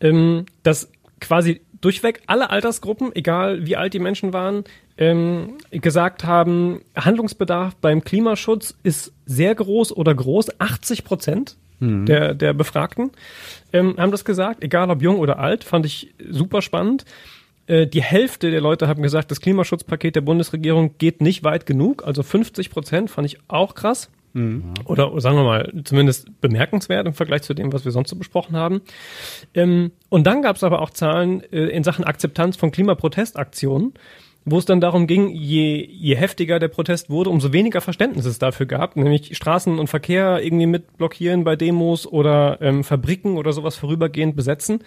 ähm, 0.02 0.46
dass 0.64 0.90
quasi 1.22 1.62
durchweg 1.82 2.22
alle 2.28 2.50
Altersgruppen, 2.50 3.16
egal 3.16 3.66
wie 3.66 3.76
alt 3.76 3.94
die 3.94 4.00
Menschen 4.00 4.34
waren, 4.34 4.64
ähm, 4.98 5.58
gesagt 5.72 6.24
haben, 6.24 6.82
Handlungsbedarf 6.96 7.76
beim 7.76 8.04
Klimaschutz 8.04 8.76
ist 8.84 9.14
sehr 9.26 9.54
groß 9.56 9.96
oder 9.96 10.14
groß. 10.16 10.60
80 10.60 11.04
Prozent 11.04 11.58
der, 12.06 12.34
der 12.34 12.54
Befragten 12.54 13.12
ähm, 13.74 13.96
haben 13.98 14.12
das 14.12 14.24
gesagt, 14.24 14.64
egal 14.64 14.90
ob 14.90 15.02
jung 15.02 15.20
oder 15.20 15.40
alt, 15.40 15.66
fand 15.66 15.86
ich 15.86 16.14
super 16.30 16.62
spannend. 16.62 17.04
Äh, 17.68 17.86
Die 17.88 18.02
Hälfte 18.02 18.50
der 18.50 18.62
Leute 18.62 18.88
haben 18.88 19.04
gesagt, 19.04 19.30
das 19.30 19.42
Klimaschutzpaket 19.42 20.16
der 20.16 20.22
Bundesregierung 20.22 20.98
geht 20.98 21.20
nicht 21.20 21.44
weit 21.44 21.66
genug. 21.66 22.06
Also 22.08 22.24
50 22.24 22.70
Prozent 22.70 23.12
fand 23.12 23.26
ich 23.28 23.40
auch 23.50 23.76
krass. 23.76 24.10
Oder 24.84 25.20
sagen 25.22 25.38
wir 25.38 25.44
mal, 25.44 25.74
zumindest 25.86 26.42
bemerkenswert 26.42 27.08
im 27.08 27.14
Vergleich 27.14 27.44
zu 27.44 27.54
dem, 27.54 27.72
was 27.72 27.86
wir 27.86 27.92
sonst 27.92 28.10
so 28.10 28.18
besprochen 28.18 28.56
haben. 28.56 28.82
Ähm, 29.54 29.92
und 30.10 30.28
dann 30.28 30.42
gab 30.42 30.58
es 30.58 30.64
aber 30.64 30.82
auch 30.82 30.90
Zahlen 30.90 31.42
äh, 31.54 31.68
in 31.68 31.84
Sachen 31.84 32.04
Akzeptanz 32.04 32.58
von 32.58 32.72
Klimaprotestaktionen, 32.72 33.94
wo 34.44 34.58
es 34.58 34.66
dann 34.66 34.82
darum 34.82 35.08
ging, 35.08 35.30
je, 35.30 35.88
je 35.90 36.16
heftiger 36.16 36.60
der 36.60 36.68
Protest 36.68 37.10
wurde, 37.10 37.30
umso 37.30 37.54
weniger 37.54 37.80
Verständnis 37.80 38.26
es 38.26 38.38
dafür 38.38 38.66
gab, 38.66 38.98
nämlich 38.98 39.36
Straßen 39.38 39.80
und 39.80 39.88
Verkehr 39.88 40.44
irgendwie 40.44 40.68
mit 40.68 40.98
blockieren 40.98 41.46
bei 41.46 41.56
Demos 41.56 42.06
oder 42.06 42.62
ähm, 42.62 42.84
Fabriken 42.84 43.38
oder 43.38 43.54
sowas 43.54 43.78
vorübergehend 43.78 44.36
besetzen, 44.36 44.80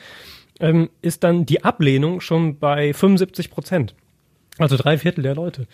ähm, 0.60 0.90
ist 1.00 1.24
dann 1.24 1.46
die 1.46 1.64
Ablehnung 1.64 2.20
schon 2.20 2.58
bei 2.58 2.92
75 2.92 3.50
Prozent. 3.50 3.94
Also 4.58 4.76
drei 4.76 4.98
Viertel 4.98 5.22
der 5.22 5.34
Leute. 5.34 5.66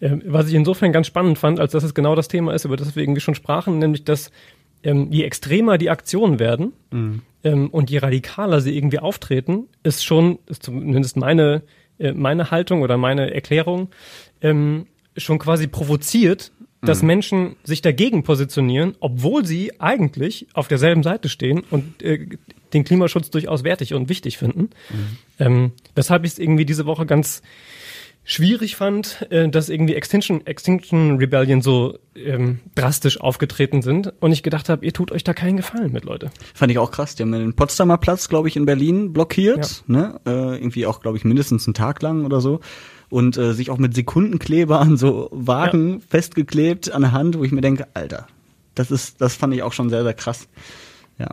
Ähm, 0.00 0.22
was 0.26 0.48
ich 0.48 0.54
insofern 0.54 0.92
ganz 0.92 1.06
spannend 1.06 1.38
fand, 1.38 1.60
als 1.60 1.72
dass 1.72 1.84
es 1.84 1.94
genau 1.94 2.14
das 2.14 2.28
Thema 2.28 2.52
ist, 2.52 2.64
über 2.64 2.76
das 2.76 2.94
wir 2.96 3.02
irgendwie 3.02 3.20
schon 3.20 3.34
sprachen, 3.34 3.78
nämlich 3.78 4.04
dass 4.04 4.30
ähm, 4.82 5.08
je 5.10 5.24
extremer 5.24 5.78
die 5.78 5.90
Aktionen 5.90 6.38
werden 6.38 6.72
ähm, 7.44 7.70
und 7.70 7.90
je 7.90 7.98
radikaler 7.98 8.60
sie 8.60 8.76
irgendwie 8.76 8.98
auftreten, 8.98 9.68
ist 9.82 10.04
schon, 10.04 10.38
ist 10.46 10.64
zumindest 10.64 11.16
meine, 11.16 11.62
äh, 11.98 12.12
meine 12.12 12.50
Haltung 12.50 12.82
oder 12.82 12.96
meine 12.96 13.32
Erklärung, 13.32 13.90
ähm, 14.40 14.86
schon 15.16 15.38
quasi 15.38 15.68
provoziert, 15.68 16.52
dass 16.84 17.02
Menschen 17.04 17.54
sich 17.62 17.80
dagegen 17.80 18.24
positionieren, 18.24 18.96
obwohl 18.98 19.46
sie 19.46 19.80
eigentlich 19.80 20.48
auf 20.52 20.66
derselben 20.66 21.04
Seite 21.04 21.28
stehen 21.28 21.62
und 21.70 22.02
äh, 22.02 22.26
den 22.72 22.82
Klimaschutz 22.82 23.30
durchaus 23.30 23.62
wertig 23.62 23.94
und 23.94 24.08
wichtig 24.08 24.36
finden. 24.36 24.70
Ähm, 25.38 25.72
weshalb 25.94 26.24
ich 26.24 26.32
es 26.32 26.38
irgendwie 26.40 26.64
diese 26.64 26.84
Woche 26.84 27.06
ganz 27.06 27.42
schwierig 28.24 28.76
fand, 28.76 29.26
äh, 29.30 29.48
dass 29.48 29.68
irgendwie 29.68 29.94
Extinction, 29.94 30.46
Extinction 30.46 31.16
Rebellion 31.16 31.60
so 31.60 31.98
ähm, 32.14 32.60
drastisch 32.74 33.20
aufgetreten 33.20 33.82
sind 33.82 34.12
und 34.20 34.32
ich 34.32 34.42
gedacht 34.42 34.68
habe, 34.68 34.84
ihr 34.84 34.92
tut 34.92 35.12
euch 35.12 35.24
da 35.24 35.34
keinen 35.34 35.56
Gefallen 35.56 35.92
mit, 35.92 36.04
Leute. 36.04 36.30
Fand 36.54 36.70
ich 36.70 36.78
auch 36.78 36.90
krass. 36.90 37.14
Die 37.14 37.22
haben 37.22 37.32
den 37.32 37.54
Potsdamer 37.54 37.98
Platz, 37.98 38.28
glaube 38.28 38.48
ich, 38.48 38.56
in 38.56 38.66
Berlin 38.66 39.12
blockiert. 39.12 39.84
Ne? 39.86 40.20
Äh, 40.26 40.56
irgendwie 40.56 40.86
auch, 40.86 41.00
glaube 41.00 41.16
ich, 41.16 41.24
mindestens 41.24 41.66
einen 41.66 41.74
Tag 41.74 42.02
lang 42.02 42.24
oder 42.24 42.40
so. 42.40 42.60
Und 43.08 43.36
äh, 43.36 43.52
sich 43.52 43.70
auch 43.70 43.78
mit 43.78 43.94
Sekundenkleber 43.94 44.80
an 44.80 44.96
so 44.96 45.28
Wagen 45.32 46.00
festgeklebt 46.00 46.92
an 46.92 47.02
der 47.02 47.12
Hand, 47.12 47.38
wo 47.38 47.44
ich 47.44 47.52
mir 47.52 47.60
denke, 47.60 47.88
Alter, 47.92 48.26
das 48.74 48.90
ist, 48.90 49.20
das 49.20 49.34
fand 49.34 49.52
ich 49.54 49.62
auch 49.62 49.72
schon 49.72 49.90
sehr, 49.90 50.02
sehr 50.02 50.14
krass. 50.14 50.48
Ja. 51.18 51.28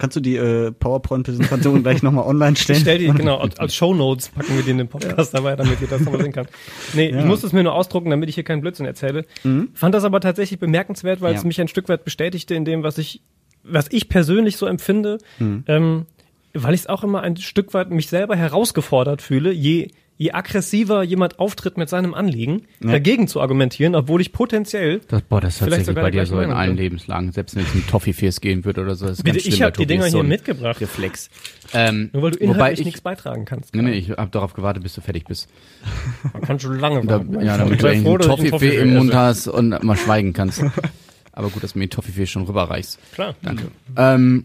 Kannst 0.00 0.16
du 0.16 0.20
die 0.20 0.36
äh, 0.36 0.72
PowerPoint-Präsentation 0.72 1.82
gleich 1.82 2.02
nochmal 2.02 2.24
online 2.24 2.56
stellen? 2.56 2.78
Ich 2.78 2.82
stell 2.84 2.96
die, 2.98 3.08
genau, 3.08 3.36
als, 3.40 3.58
als 3.58 3.74
Shownotes 3.74 4.30
packen 4.30 4.56
wir 4.56 4.62
die 4.62 4.70
in 4.70 4.78
den 4.78 4.88
Podcast 4.88 5.34
dabei, 5.34 5.56
damit 5.56 5.78
ihr 5.82 5.88
das 5.88 6.00
nochmal 6.00 6.22
sehen 6.22 6.32
kann. 6.32 6.46
Nee, 6.94 7.10
ich 7.10 7.24
muss 7.26 7.44
es 7.44 7.52
mir 7.52 7.62
nur 7.62 7.74
ausdrucken, 7.74 8.08
damit 8.08 8.30
ich 8.30 8.34
hier 8.34 8.44
keinen 8.44 8.62
Blödsinn 8.62 8.86
erzähle. 8.86 9.26
Fand 9.74 9.94
das 9.94 10.04
aber 10.04 10.20
tatsächlich 10.20 10.58
bemerkenswert, 10.58 11.20
weil 11.20 11.34
es 11.34 11.42
Ja. 11.42 11.46
mich 11.46 11.60
ein 11.60 11.68
Stück 11.68 11.90
weit 11.90 12.04
bestätigte 12.04 12.54
in 12.54 12.64
dem, 12.64 12.82
was 12.82 12.96
ich, 12.96 13.20
was 13.62 13.88
ich 13.90 14.08
persönlich 14.08 14.56
so 14.56 14.64
empfinde, 14.64 15.18
ähm, 15.38 16.06
weil 16.54 16.72
ich 16.72 16.80
es 16.80 16.86
auch 16.86 17.04
immer 17.04 17.20
ein 17.20 17.36
Stück 17.36 17.74
weit 17.74 17.90
mich 17.90 18.08
selber 18.08 18.36
herausgefordert 18.36 19.20
fühle, 19.20 19.52
je, 19.52 19.88
je 20.20 20.32
aggressiver 20.32 21.02
jemand 21.02 21.38
auftritt 21.38 21.78
mit 21.78 21.88
seinem 21.88 22.12
Anliegen, 22.12 22.66
dagegen 22.80 23.26
zu 23.26 23.40
argumentieren, 23.40 23.94
obwohl 23.94 24.20
ich 24.20 24.32
potenziell 24.32 25.00
Das, 25.08 25.22
boah, 25.22 25.40
das 25.40 25.54
ist 25.54 25.60
tatsächlich 25.60 25.94
bei 25.94 26.10
dir 26.10 26.26
so 26.26 26.38
in 26.40 26.50
allen. 26.50 26.76
Lebenslagen. 26.76 27.32
Selbst 27.32 27.56
wenn 27.56 27.62
es 27.62 27.74
ein 27.74 27.86
Toffifees 27.86 28.42
gehen 28.42 28.66
wird 28.66 28.76
oder 28.76 28.94
so. 28.96 29.06
Das 29.06 29.18
ist 29.18 29.24
Bitte, 29.24 29.38
ganz 29.38 29.46
ich 29.46 29.62
habe 29.62 29.72
die 29.78 29.86
Dinger 29.86 30.10
so 30.10 30.18
hier 30.18 30.28
mitgebracht. 30.28 30.78
Reflex. 30.78 31.30
Ähm, 31.72 32.10
Nur 32.12 32.22
weil 32.24 32.30
du 32.32 32.38
inhaltlich 32.38 32.80
ich, 32.80 32.84
nichts 32.86 33.00
beitragen 33.00 33.46
kannst. 33.46 33.74
nee, 33.74 33.80
nee, 33.80 33.92
ich 33.92 34.10
habe 34.10 34.30
darauf 34.30 34.52
gewartet, 34.52 34.82
bis 34.82 34.94
du 34.94 35.00
fertig 35.00 35.24
bist. 35.24 35.48
Man 36.34 36.42
kann 36.42 36.60
schon 36.60 36.78
lange 36.78 37.00
Da, 37.06 37.18
warten. 37.20 37.40
ja, 37.40 37.54
Ich 37.54 37.58
damit 37.62 37.82
du 37.82 37.86
einen 37.88 38.18
Toffifee 38.18 38.76
im 38.76 38.94
Mund 38.94 39.14
hast 39.14 39.48
und 39.48 39.82
mal 39.82 39.96
schweigen 39.96 40.34
kannst. 40.34 40.62
Aber 41.32 41.48
gut, 41.48 41.62
dass 41.62 41.72
du 41.72 41.78
mir 41.78 41.86
den 41.86 41.90
Toffifee 41.92 42.26
schon 42.26 42.42
rüberreichst. 42.42 42.98
Klar. 43.14 43.36
Danke. 43.40 43.68
Ähm, 43.96 44.44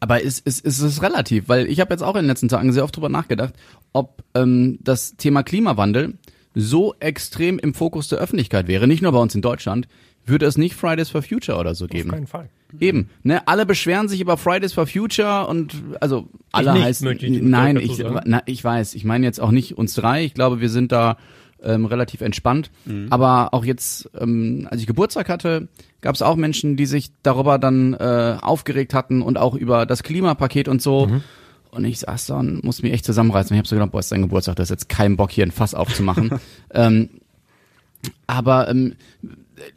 aber 0.00 0.24
es, 0.24 0.42
es, 0.44 0.60
es 0.60 0.80
ist 0.80 1.02
relativ, 1.02 1.48
weil 1.48 1.66
ich 1.66 1.78
habe 1.78 1.92
jetzt 1.92 2.02
auch 2.02 2.16
in 2.16 2.22
den 2.22 2.28
letzten 2.28 2.48
Tagen 2.48 2.72
sehr 2.72 2.84
oft 2.84 2.96
drüber 2.96 3.10
nachgedacht, 3.10 3.54
ob 3.92 4.24
ähm, 4.34 4.78
das 4.82 5.16
Thema 5.16 5.42
Klimawandel 5.42 6.14
so 6.54 6.94
extrem 6.98 7.58
im 7.58 7.74
Fokus 7.74 8.08
der 8.08 8.18
Öffentlichkeit 8.18 8.66
wäre, 8.66 8.88
nicht 8.88 9.02
nur 9.02 9.12
bei 9.12 9.18
uns 9.18 9.34
in 9.34 9.42
Deutschland, 9.42 9.86
würde 10.24 10.46
es 10.46 10.58
nicht 10.58 10.74
Fridays 10.74 11.10
for 11.10 11.22
Future 11.22 11.58
oder 11.58 11.74
so 11.74 11.84
Auf 11.84 11.90
geben. 11.90 12.10
keinen 12.10 12.26
Fall. 12.26 12.48
Eben, 12.78 13.10
ne, 13.22 13.46
alle 13.46 13.66
beschweren 13.66 14.08
sich 14.08 14.20
über 14.20 14.36
Fridays 14.36 14.72
for 14.72 14.86
Future 14.86 15.46
und 15.48 15.74
also 16.00 16.28
alle 16.52 16.72
nicht, 16.72 16.84
heißt 16.84 17.02
möchte 17.02 17.26
ich 17.26 17.42
nein, 17.42 17.76
ich 17.76 18.02
na, 18.24 18.42
ich 18.46 18.62
weiß, 18.62 18.94
ich 18.94 19.04
meine 19.04 19.26
jetzt 19.26 19.40
auch 19.40 19.50
nicht 19.50 19.76
uns 19.76 19.94
drei, 19.94 20.24
ich 20.24 20.34
glaube, 20.34 20.60
wir 20.60 20.68
sind 20.68 20.92
da 20.92 21.16
ähm, 21.62 21.84
relativ 21.84 22.20
entspannt, 22.20 22.70
aber 23.10 23.52
auch 23.52 23.64
jetzt 23.64 24.08
ähm, 24.18 24.68
als 24.70 24.80
ich 24.80 24.86
Geburtstag 24.86 25.28
hatte, 25.28 25.68
gab 26.00 26.14
es 26.14 26.22
auch 26.22 26.36
Menschen, 26.36 26.76
die 26.76 26.86
sich 26.86 27.10
darüber 27.22 27.58
dann 27.58 27.94
äh, 27.94 28.36
aufgeregt 28.40 28.94
hatten 28.94 29.22
und 29.22 29.38
auch 29.38 29.54
über 29.54 29.86
das 29.86 30.02
Klimapaket 30.02 30.68
und 30.68 30.80
so. 30.80 31.08
Und 31.70 31.84
ich 31.84 32.00
saß 32.00 32.26
da 32.26 32.38
und 32.38 32.64
musste 32.64 32.82
mich 32.82 32.92
echt 32.92 33.04
zusammenreißen. 33.04 33.54
Ich 33.54 33.58
habe 33.58 33.68
so 33.68 33.76
gedacht, 33.76 33.92
boah, 33.92 34.00
ist 34.00 34.10
dein 34.10 34.22
Geburtstag, 34.22 34.56
das 34.56 34.66
ist 34.66 34.70
jetzt 34.70 34.88
kein 34.88 35.16
Bock, 35.16 35.30
hier 35.30 35.46
ein 35.46 35.52
Fass 35.52 35.74
aufzumachen. 35.74 36.40
ähm, 36.74 37.10
aber 38.26 38.68
ähm, 38.68 38.96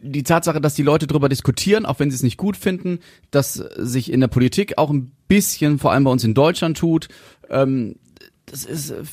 die 0.01 0.23
Tatsache, 0.23 0.61
dass 0.61 0.75
die 0.75 0.83
Leute 0.83 1.07
darüber 1.07 1.29
diskutieren, 1.29 1.85
auch 1.85 1.99
wenn 1.99 2.09
sie 2.09 2.15
es 2.15 2.23
nicht 2.23 2.37
gut 2.37 2.57
finden, 2.57 2.99
dass 3.31 3.53
sich 3.53 4.11
in 4.11 4.21
der 4.21 4.27
Politik 4.27 4.77
auch 4.77 4.89
ein 4.89 5.11
bisschen, 5.27 5.77
vor 5.79 5.91
allem 5.91 6.05
bei 6.05 6.11
uns 6.11 6.23
in 6.23 6.33
Deutschland 6.33 6.77
tut, 6.77 7.09
ähm, 7.49 7.95
das 8.45 8.65
ist 8.65 8.91
äh, 8.91 9.03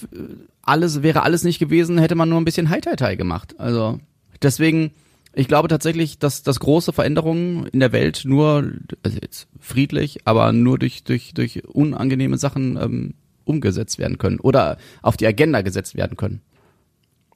alles, 0.63 1.03
wäre 1.03 1.23
alles 1.23 1.45
nicht 1.45 1.59
gewesen, 1.59 1.99
hätte 1.99 2.15
man 2.15 2.29
nur 2.29 2.41
ein 2.41 2.45
bisschen 2.45 2.71
High-Tai-Tai 2.71 3.17
gemacht. 3.17 3.55
Also 3.59 3.99
deswegen, 4.43 4.93
ich 5.33 5.49
glaube 5.49 5.69
tatsächlich, 5.69 6.19
dass, 6.19 6.43
dass 6.43 6.61
große 6.61 6.93
Veränderungen 6.93 7.67
in 7.67 7.81
der 7.81 7.93
Welt 7.93 8.23
nur, 8.25 8.73
also 9.03 9.19
jetzt 9.21 9.49
friedlich, 9.61 10.21
aber 10.25 10.53
nur 10.53 10.79
durch, 10.79 11.05
durch, 11.05 11.35
durch 11.35 11.65
unangenehme 11.69 12.37
Sachen 12.37 12.77
ähm, 12.77 13.15
umgesetzt 13.45 13.99
werden 13.99 14.19
können 14.19 14.41
oder 14.41 14.77
auf 15.03 15.17
die 15.17 15.27
Agenda 15.27 15.63
gesetzt 15.63 15.97
werden 15.97 16.17
können 16.17 16.41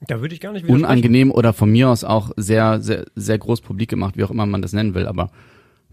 Da 0.07 0.21
würde 0.21 0.35
ich 0.35 0.41
gar 0.41 0.53
nicht 0.53 0.69
unangenehm 0.69 1.31
oder 1.31 1.53
von 1.53 1.71
mir 1.71 1.89
aus 1.89 2.05
auch 2.05 2.31
sehr, 2.37 2.81
sehr, 2.81 3.07
sehr 3.15 3.39
groß 3.39 3.61
publik 3.61 3.91
gemacht, 3.91 4.17
wie 4.17 4.25
auch 4.25 4.31
immer 4.31 4.47
man 4.47 4.63
das 4.63 4.73
nennen 4.73 4.95
will. 4.95 5.07
Aber 5.07 5.31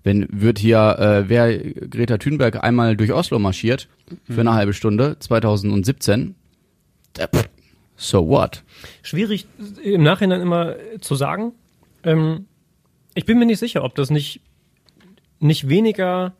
wenn 0.03 0.27
wird 0.31 0.57
hier, 0.59 0.97
äh, 0.99 1.29
wer 1.29 1.57
Greta 1.57 2.17
Thunberg 2.17 2.63
einmal 2.63 2.97
durch 2.97 3.13
Oslo 3.13 3.37
marschiert 3.39 3.87
für 4.23 4.41
eine 4.41 4.53
halbe 4.53 4.73
Stunde 4.73 5.17
2017, 5.19 6.35
äh, 7.19 7.27
pff, 7.27 7.49
so 7.95 8.27
what? 8.27 8.63
Schwierig 9.03 9.47
im 9.83 10.01
Nachhinein 10.01 10.41
immer 10.41 10.75
zu 10.99 11.15
sagen. 11.15 11.53
Ähm, 12.03 12.45
ich 13.15 13.25
bin 13.25 13.37
mir 13.39 13.45
nicht 13.45 13.59
sicher, 13.59 13.83
ob 13.83 13.95
das 13.95 14.09
nicht, 14.09 14.41
nicht 15.39 15.69
weniger 15.69 16.33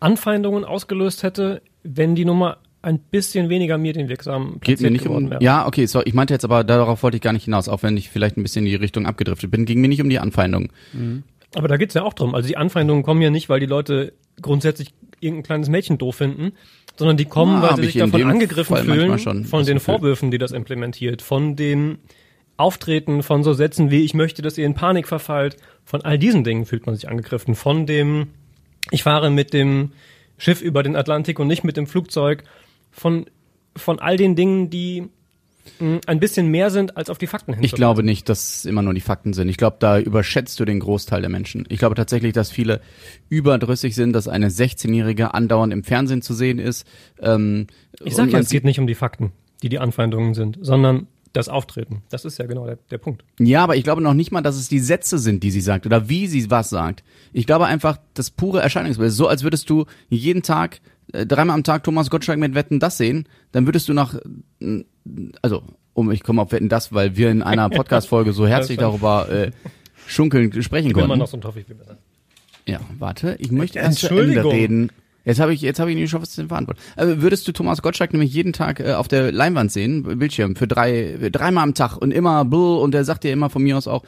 Anfeindungen 0.00 0.64
ausgelöst 0.64 1.22
hätte, 1.22 1.62
wenn 1.82 2.14
die 2.14 2.24
Nummer 2.24 2.58
ein 2.82 2.98
bisschen 3.00 3.48
weniger 3.48 3.78
medienwirksam 3.78 4.58
Geht 4.60 4.80
mir 4.80 4.90
nicht 4.90 5.06
um. 5.08 5.28
wäre. 5.30 5.42
Ja, 5.42 5.66
okay, 5.66 5.86
so, 5.86 6.02
ich 6.04 6.14
meinte 6.14 6.32
jetzt 6.34 6.44
aber, 6.44 6.62
darauf 6.62 7.02
wollte 7.02 7.16
ich 7.16 7.22
gar 7.22 7.32
nicht 7.32 7.44
hinaus, 7.44 7.68
auch 7.68 7.82
wenn 7.82 7.96
ich 7.96 8.10
vielleicht 8.10 8.36
ein 8.36 8.42
bisschen 8.42 8.64
in 8.64 8.70
die 8.70 8.76
Richtung 8.76 9.06
abgedriftet 9.06 9.50
bin. 9.50 9.64
Ging 9.64 9.80
mir 9.80 9.88
nicht 9.88 10.00
um 10.00 10.08
die 10.08 10.20
Anfeindung. 10.20 10.70
Aber 11.54 11.68
da 11.68 11.76
geht's 11.78 11.94
ja 11.94 12.02
auch 12.02 12.14
drum. 12.14 12.34
Also 12.34 12.46
die 12.48 12.56
Anfeindungen 12.56 13.02
kommen 13.02 13.22
ja 13.22 13.30
nicht, 13.30 13.48
weil 13.48 13.58
die 13.60 13.66
Leute 13.66 14.12
grundsätzlich 14.40 14.94
irgendein 15.20 15.42
kleines 15.44 15.68
Mädchen 15.68 15.98
doof 15.98 16.16
finden, 16.16 16.52
sondern 16.96 17.16
die 17.16 17.24
kommen, 17.24 17.62
Ja, 17.62 17.70
weil 17.70 17.76
sie 17.76 17.82
ich 17.82 17.92
sich 17.94 18.02
davon 18.02 18.22
angegriffen 18.24 18.76
Fall 18.76 18.84
fühlen, 18.84 19.18
von 19.18 19.44
das 19.60 19.66
den. 19.66 19.80
Vorwürfen, 19.80 20.30
die 20.30 20.38
das 20.38 20.52
implementiert, 20.52 21.22
von 21.22 21.56
dem 21.56 21.98
Auftreten 22.56 23.22
von 23.22 23.42
so 23.42 23.52
Sätzen 23.52 23.90
wie 23.90 24.02
ich 24.04 24.14
möchte, 24.14 24.42
dass 24.42 24.56
ihr 24.58 24.66
in 24.66 24.74
Panik 24.74 25.06
verfallt, 25.08 25.56
von 25.84 26.02
all 26.02 26.18
diesen 26.18 26.42
Dingen 26.44 26.64
fühlt 26.66 26.86
man 26.86 26.94
sich 26.94 27.08
angegriffen, 27.08 27.54
von 27.54 27.86
dem 27.86 28.28
ich 28.90 29.02
fahre 29.02 29.30
mit 29.30 29.52
dem 29.52 29.92
Schiff 30.38 30.62
über 30.62 30.82
den 30.82 30.96
Atlantik 30.96 31.38
und 31.38 31.48
nicht 31.48 31.64
mit 31.64 31.76
dem 31.76 31.86
Flugzeug, 31.86 32.44
von 32.90 33.26
von 33.76 33.98
all 33.98 34.16
den 34.16 34.36
Dingen, 34.36 34.70
die 34.70 35.08
mh, 35.80 36.00
ein 36.06 36.18
bisschen 36.18 36.48
mehr 36.48 36.70
sind, 36.70 36.96
als 36.96 37.10
auf 37.10 37.18
die 37.18 37.26
Fakten 37.26 37.50
Ich 37.52 37.56
hinzuweisen. 37.58 37.76
glaube 37.76 38.02
nicht, 38.02 38.28
dass 38.30 38.56
es 38.58 38.64
immer 38.64 38.80
nur 38.80 38.94
die 38.94 39.00
Fakten 39.02 39.34
sind. 39.34 39.48
Ich 39.50 39.58
glaube, 39.58 39.76
da 39.80 39.98
überschätzt 39.98 40.58
du 40.58 40.64
den 40.64 40.80
Großteil 40.80 41.20
der 41.20 41.28
Menschen. 41.28 41.66
Ich 41.68 41.78
glaube 41.78 41.94
tatsächlich, 41.94 42.32
dass 42.32 42.50
viele 42.50 42.80
überdrüssig 43.28 43.94
sind, 43.94 44.12
dass 44.14 44.28
eine 44.28 44.48
16-Jährige 44.48 45.34
andauernd 45.34 45.72
im 45.74 45.84
Fernsehen 45.84 46.22
zu 46.22 46.32
sehen 46.32 46.58
ist. 46.58 46.86
Ähm, 47.20 47.66
Ich 48.02 48.14
sag 48.14 48.24
und 48.26 48.32
ja, 48.32 48.38
es 48.38 48.48
geht 48.48 48.64
nicht 48.64 48.78
um 48.78 48.86
die 48.86 48.94
Fakten, 48.94 49.32
die 49.62 49.68
die 49.68 49.78
Anfeindungen 49.78 50.32
sind, 50.34 50.58
sondern 50.62 51.06
das 51.36 51.48
Auftreten. 51.48 52.02
Das 52.08 52.24
ist 52.24 52.38
ja 52.38 52.46
genau 52.46 52.66
der, 52.66 52.78
der 52.90 52.98
Punkt. 52.98 53.24
Ja, 53.38 53.62
aber 53.62 53.76
ich 53.76 53.84
glaube 53.84 54.00
noch 54.02 54.14
nicht 54.14 54.32
mal, 54.32 54.40
dass 54.40 54.56
es 54.56 54.68
die 54.68 54.78
Sätze 54.78 55.18
sind, 55.18 55.42
die 55.42 55.50
sie 55.50 55.60
sagt 55.60 55.86
oder 55.86 56.08
wie 56.08 56.26
sie 56.26 56.50
was 56.50 56.70
sagt. 56.70 57.04
Ich 57.32 57.46
glaube 57.46 57.66
einfach, 57.66 57.98
das 58.14 58.30
pure 58.30 58.62
Erscheinungsbild. 58.62 59.12
So 59.12 59.28
als 59.28 59.42
würdest 59.42 59.68
du 59.68 59.84
jeden 60.08 60.42
Tag, 60.42 60.80
äh, 61.12 61.26
dreimal 61.26 61.54
am 61.54 61.64
Tag 61.64 61.84
Thomas 61.84 62.10
Gottschalk 62.10 62.38
mit 62.38 62.54
Wetten 62.54 62.80
das 62.80 62.96
sehen, 62.96 63.28
dann 63.52 63.66
würdest 63.66 63.88
du 63.88 63.92
nach, 63.92 64.14
äh, 64.60 64.84
also, 65.42 65.62
um, 65.92 66.10
ich 66.10 66.22
komme 66.22 66.42
auf 66.42 66.52
Wetten 66.52 66.68
das, 66.68 66.92
weil 66.92 67.16
wir 67.16 67.30
in 67.30 67.42
einer 67.42 67.68
Podcast-Folge 67.70 68.32
so 68.32 68.46
herzlich 68.46 68.78
darüber 68.78 69.28
äh, 69.30 69.50
schunkeln 70.06 70.62
sprechen 70.62 70.92
man 70.92 71.02
konnten. 71.02 71.18
noch 71.18 71.28
so 71.28 71.36
ein 71.36 71.42
Toffee 71.42 71.62
besser. 71.62 71.98
Ja, 72.66 72.80
warte, 72.98 73.36
ich 73.38 73.52
möchte 73.52 73.78
erst 73.78 74.00
zu 74.00 74.16
Ende 74.16 74.44
reden. 74.44 74.90
Jetzt 75.26 75.40
habe 75.40 75.52
ich, 75.52 75.60
jetzt 75.60 75.80
habe 75.80 75.90
ich 75.90 75.96
nicht 75.96 76.08
schon 76.08 76.22
was 76.22 76.30
zu 76.30 76.46
verantworten. 76.46 76.80
Also 76.94 77.20
würdest 77.20 77.46
du 77.48 77.52
Thomas 77.52 77.82
Gottschalk 77.82 78.12
nämlich 78.12 78.32
jeden 78.32 78.52
Tag 78.52 78.78
äh, 78.78 78.92
auf 78.92 79.08
der 79.08 79.32
Leinwand 79.32 79.72
sehen, 79.72 80.04
Bildschirm, 80.04 80.54
für 80.54 80.68
drei, 80.68 81.16
für 81.18 81.30
dreimal 81.32 81.64
am 81.64 81.74
Tag 81.74 81.96
und 81.96 82.12
immer 82.12 82.44
bull 82.44 82.78
und 82.78 82.92
der 82.92 83.04
sagt 83.04 83.24
dir 83.24 83.32
immer 83.32 83.50
von 83.50 83.62
mir 83.62 83.76
aus 83.76 83.88
auch, 83.88 84.04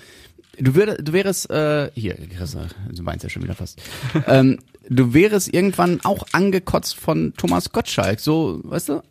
du 0.60 0.76
würdest, 0.76 1.00
du 1.02 1.12
wärst, 1.12 1.50
äh, 1.50 1.90
hier, 1.94 2.16
Chris, 2.36 2.56
du 2.92 3.02
meinst 3.02 3.24
ja 3.24 3.30
schon 3.30 3.42
wieder 3.42 3.56
fast. 3.56 3.82
ähm, 4.28 4.60
du 4.88 5.12
wärst 5.12 5.52
irgendwann 5.52 5.98
auch 6.04 6.24
angekotzt 6.30 6.94
von 6.94 7.34
Thomas 7.36 7.72
Gottschalk, 7.72 8.20
so, 8.20 8.60
weißt 8.62 8.90
du? 8.90 9.02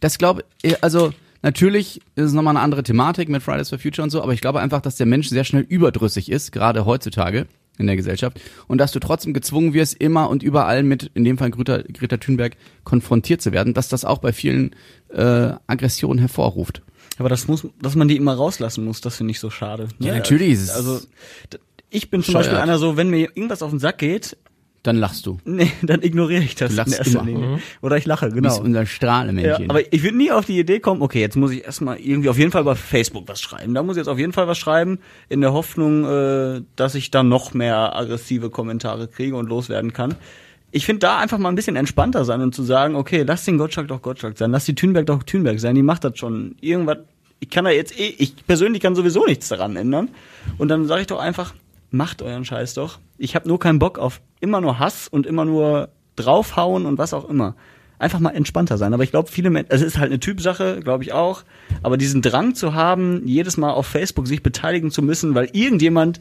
Das 0.00 0.18
glaube 0.18 0.44
ich, 0.62 0.82
also 0.82 1.12
natürlich 1.42 2.00
ist 2.16 2.24
es 2.24 2.32
nochmal 2.32 2.56
eine 2.56 2.64
andere 2.64 2.82
Thematik 2.82 3.28
mit 3.28 3.44
Fridays 3.44 3.68
for 3.68 3.78
Future 3.78 4.02
und 4.02 4.10
so, 4.10 4.22
aber 4.22 4.32
ich 4.32 4.40
glaube 4.40 4.60
einfach, 4.60 4.80
dass 4.80 4.96
der 4.96 5.06
Mensch 5.06 5.28
sehr 5.28 5.44
schnell 5.44 5.62
überdrüssig 5.62 6.32
ist, 6.32 6.50
gerade 6.50 6.84
heutzutage 6.84 7.46
in 7.78 7.86
der 7.86 7.96
Gesellschaft, 7.96 8.40
und 8.68 8.78
dass 8.78 8.92
du 8.92 9.00
trotzdem 9.00 9.34
gezwungen 9.34 9.74
wirst, 9.74 9.94
immer 9.94 10.30
und 10.30 10.42
überall 10.42 10.82
mit, 10.82 11.10
in 11.14 11.24
dem 11.24 11.38
Fall 11.38 11.50
Greta, 11.50 11.82
Greta 11.92 12.16
Thunberg, 12.18 12.56
konfrontiert 12.84 13.42
zu 13.42 13.52
werden, 13.52 13.74
dass 13.74 13.88
das 13.88 14.04
auch 14.04 14.18
bei 14.18 14.32
vielen 14.32 14.74
äh, 15.12 15.52
Aggressionen 15.66 16.18
hervorruft. 16.18 16.82
Aber 17.18 17.28
das 17.28 17.46
muss, 17.48 17.66
dass 17.80 17.94
man 17.96 18.08
die 18.08 18.16
immer 18.16 18.34
rauslassen 18.34 18.84
muss, 18.84 19.00
das 19.00 19.16
finde 19.16 19.30
ich 19.32 19.40
so 19.40 19.50
schade. 19.50 19.88
Ja, 19.98 20.12
Ne? 20.12 20.18
natürlich 20.18 20.52
ist 20.52 20.62
es- 20.64 20.70
Also, 20.70 21.00
ich 21.90 22.10
bin 22.10 22.22
zum 22.22 22.34
Bescheuert. 22.34 22.46
Beispiel 22.46 22.58
einer 22.62 22.78
so, 22.78 22.96
wenn 22.96 23.08
mir 23.10 23.20
irgendwas 23.34 23.62
auf 23.62 23.70
den 23.70 23.78
Sack 23.78 23.98
geht, 23.98 24.36
Dann 24.84 24.96
lachst 24.96 25.26
du. 25.26 25.38
nee, 25.44 25.72
dann 25.82 26.02
ignoriere 26.02 26.42
ich 26.44 26.54
das. 26.54 26.70
Du 26.70 26.76
lachst 26.76 26.92
in 26.92 26.98
erster 26.98 27.20
immer. 27.20 27.24
Linie. 27.24 27.58
Oder 27.82 27.96
ich 27.96 28.04
lache, 28.06 28.28
Du 28.28 28.34
genau. 28.36 28.50
bist 28.50 28.60
unser 28.60 28.80
Ja, 28.80 28.86
Strahlemännchen. 28.86 29.68
aber 29.70 29.92
ich 29.92 30.02
würde 30.04 30.16
nie 30.16 30.30
auf 30.30 30.44
die 30.44 30.58
Idee 30.58 30.78
kommen, 30.78 31.02
okay, 31.02 31.20
jetzt 31.20 31.36
muss 31.36 31.50
ich 31.50 31.64
erstmal 31.64 31.98
irgendwie 31.98 32.28
auf 32.28 32.38
jeden 32.38 32.52
Fall 32.52 32.62
bei 32.64 32.74
Facebook 32.76 33.26
was 33.26 33.40
schreiben. 33.40 33.74
Da 33.74 33.82
muss 33.82 33.96
ich 33.96 34.00
jetzt 34.02 34.08
auf 34.08 34.18
jeden 34.18 34.32
Fall 34.32 34.46
was 34.46 34.58
schreiben, 34.58 34.98
in 35.28 35.40
der 35.40 35.52
Hoffnung, 35.52 36.04
äh, 36.04 36.60
dass 36.76 36.94
ich 36.94 37.10
dann 37.10 37.28
noch 37.28 37.54
mehr 37.54 37.96
aggressive 37.96 38.50
Kommentare 38.50 39.08
kriege 39.08 39.34
und 39.36 39.48
loswerden 39.48 39.92
kann. 39.92 40.14
Ich 40.70 40.86
finde 40.86 41.00
da 41.00 41.18
einfach 41.18 41.38
mal 41.38 41.48
ein 41.48 41.54
bisschen 41.54 41.76
entspannter 41.76 42.24
sein 42.24 42.40
und 42.42 42.54
zu 42.54 42.62
sagen, 42.62 42.94
okay, 42.96 43.22
lass 43.26 43.44
den 43.44 43.58
Gottschalk 43.58 43.88
doch 43.88 44.02
Gottschalk 44.02 44.36
sein, 44.36 44.50
lass 44.50 44.64
die 44.64 44.74
Thünberg 44.74 45.06
doch 45.06 45.22
Thünberg 45.22 45.60
sein, 45.60 45.76
die 45.76 45.82
macht 45.82 46.04
das 46.04 46.18
schon. 46.18 46.56
Irgendwas, 46.60 46.98
ich 47.40 47.48
kann 47.48 47.64
da 47.64 47.70
jetzt 47.70 47.98
eh, 47.98 48.14
ich 48.18 48.34
persönlich 48.46 48.82
kann 48.82 48.94
sowieso 48.94 49.24
nichts 49.24 49.48
daran 49.48 49.76
ändern. 49.76 50.08
Und 50.58 50.68
dann 50.68 50.86
sage 50.86 51.02
ich 51.02 51.06
doch 51.06 51.20
einfach, 51.20 51.54
macht 51.94 52.22
euren 52.22 52.44
Scheiß 52.44 52.74
doch. 52.74 52.98
Ich 53.16 53.34
habe 53.34 53.48
nur 53.48 53.58
keinen 53.58 53.78
Bock 53.78 53.98
auf 53.98 54.20
immer 54.40 54.60
nur 54.60 54.78
Hass 54.78 55.08
und 55.08 55.26
immer 55.26 55.44
nur 55.44 55.88
draufhauen 56.16 56.86
und 56.86 56.98
was 56.98 57.14
auch 57.14 57.28
immer. 57.28 57.54
Einfach 57.98 58.18
mal 58.18 58.30
entspannter 58.30 58.76
sein. 58.76 58.92
Aber 58.92 59.04
ich 59.04 59.10
glaube, 59.10 59.30
viele 59.30 59.50
Menschen, 59.50 59.70
also 59.70 59.84
es 59.84 59.94
ist 59.94 59.98
halt 59.98 60.10
eine 60.10 60.20
Typsache, 60.20 60.80
glaube 60.80 61.04
ich 61.04 61.12
auch. 61.12 61.44
Aber 61.82 61.96
diesen 61.96 62.22
Drang 62.22 62.54
zu 62.54 62.74
haben, 62.74 63.22
jedes 63.26 63.56
Mal 63.56 63.70
auf 63.70 63.86
Facebook 63.86 64.26
sich 64.26 64.42
beteiligen 64.42 64.90
zu 64.90 65.00
müssen, 65.00 65.34
weil 65.34 65.48
irgendjemand 65.52 66.20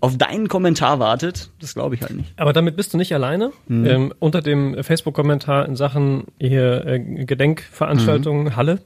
auf 0.00 0.16
deinen 0.16 0.48
Kommentar 0.48 0.98
wartet, 0.98 1.50
das 1.60 1.74
glaube 1.74 1.94
ich 1.94 2.00
halt 2.00 2.16
nicht. 2.16 2.32
Aber 2.38 2.54
damit 2.54 2.74
bist 2.74 2.94
du 2.94 2.96
nicht 2.96 3.14
alleine. 3.14 3.52
Mhm. 3.68 3.86
Ähm, 3.86 4.14
unter 4.18 4.40
dem 4.40 4.82
Facebook-Kommentar 4.82 5.66
in 5.66 5.76
Sachen 5.76 6.24
hier 6.40 6.86
äh, 6.86 6.98
Gedenkveranstaltung 6.98 8.44
Mhm. 8.44 8.56
Halle 8.56 8.80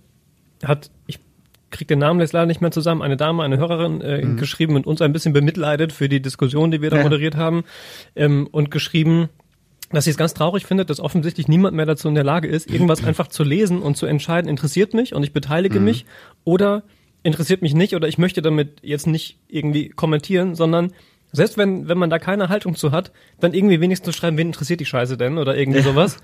hat, 0.65 0.91
ich 1.07 1.21
krieg 1.75 1.87
den 1.89 1.99
Namen 1.99 2.21
jetzt 2.21 2.33
leider 2.33 2.47
nicht 2.47 2.61
mehr 2.63 2.71
zusammen, 2.71 3.03
eine 3.03 3.17
Dame, 3.19 3.43
eine 3.43 3.59
Hörerin 3.59 4.01
äh, 4.01 4.25
Mhm. 4.25 4.37
geschrieben 4.39 4.77
und 4.77 4.87
uns 4.87 5.03
ein 5.03 5.13
bisschen 5.13 5.33
bemitleidet 5.35 5.93
für 5.93 6.09
die 6.09 6.23
Diskussion, 6.23 6.71
die 6.71 6.81
wir 6.81 6.89
da 6.91 6.97
Ja. 6.99 7.03
moderiert 7.03 7.37
haben 7.37 7.65
ähm, 8.17 8.49
und 8.51 8.71
geschrieben, 8.71 9.29
dass 9.93 10.07
ich 10.07 10.13
es 10.13 10.17
ganz 10.17 10.33
traurig 10.35 10.65
finde, 10.67 10.85
dass 10.87 10.99
offensichtlich 10.99 11.47
niemand 11.47 11.77
mehr 11.77 11.87
dazu 11.87 12.09
in 12.09 12.15
der 12.15 12.25
Lage 12.25 12.49
ist, 12.49 12.71
irgendwas 12.71 13.05
einfach 13.05 13.29
zu 13.29 13.45
lesen 13.45 13.81
und 13.83 13.97
zu 13.97 14.07
entscheiden, 14.07 14.49
interessiert 14.49 14.95
mich 14.95 15.15
und 15.15 15.23
ich 15.23 15.33
beteilige 15.33 15.79
Mhm. 15.79 15.85
mich 15.85 16.07
oder 16.45 16.83
interessiert 17.23 17.61
mich 17.63 17.75
nicht 17.75 17.95
oder 17.95 18.09
ich 18.09 18.19
möchte 18.19 18.41
damit 18.43 18.79
jetzt 18.83 19.07
nicht 19.07 19.39
irgendwie 19.49 19.89
kommentieren, 19.91 20.55
sondern 20.55 20.93
selbst 21.33 21.59
wenn, 21.59 21.89
wenn 21.89 21.99
man 21.99 22.11
da 22.11 22.19
keine 22.19 22.49
Haltung 22.49 22.77
zu 22.77 22.93
hat, 22.93 23.11
dann 23.41 23.55
irgendwie 23.55 23.81
wenigstens 23.81 24.15
schreiben, 24.15 24.37
wen 24.39 24.49
interessiert 24.49 24.79
die 24.81 24.85
Scheiße 24.87 25.17
denn 25.17 25.39
oder 25.39 25.57
irgendwie 25.57 25.81
sowas. 25.81 26.19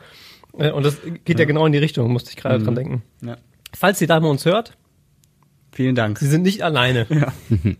Äh, 0.58 0.70
Und 0.72 0.84
das 0.84 0.98
geht 1.24 1.38
ja. 1.38 1.44
genau 1.44 1.64
in 1.66 1.72
die 1.72 1.78
Richtung, 1.78 2.12
musste 2.12 2.30
ich 2.30 2.36
gerade 2.36 2.62
dran 2.62 2.74
denken. 2.74 3.02
Ja. 3.22 3.36
Falls 3.72 3.98
die 4.00 4.06
Dame 4.08 4.28
uns 4.28 4.44
hört, 4.44 4.76
Vielen 5.72 5.94
Dank. 5.94 6.18
sie 6.18 6.28
sind 6.28 6.42
nicht 6.42 6.62
alleine. 6.62 7.06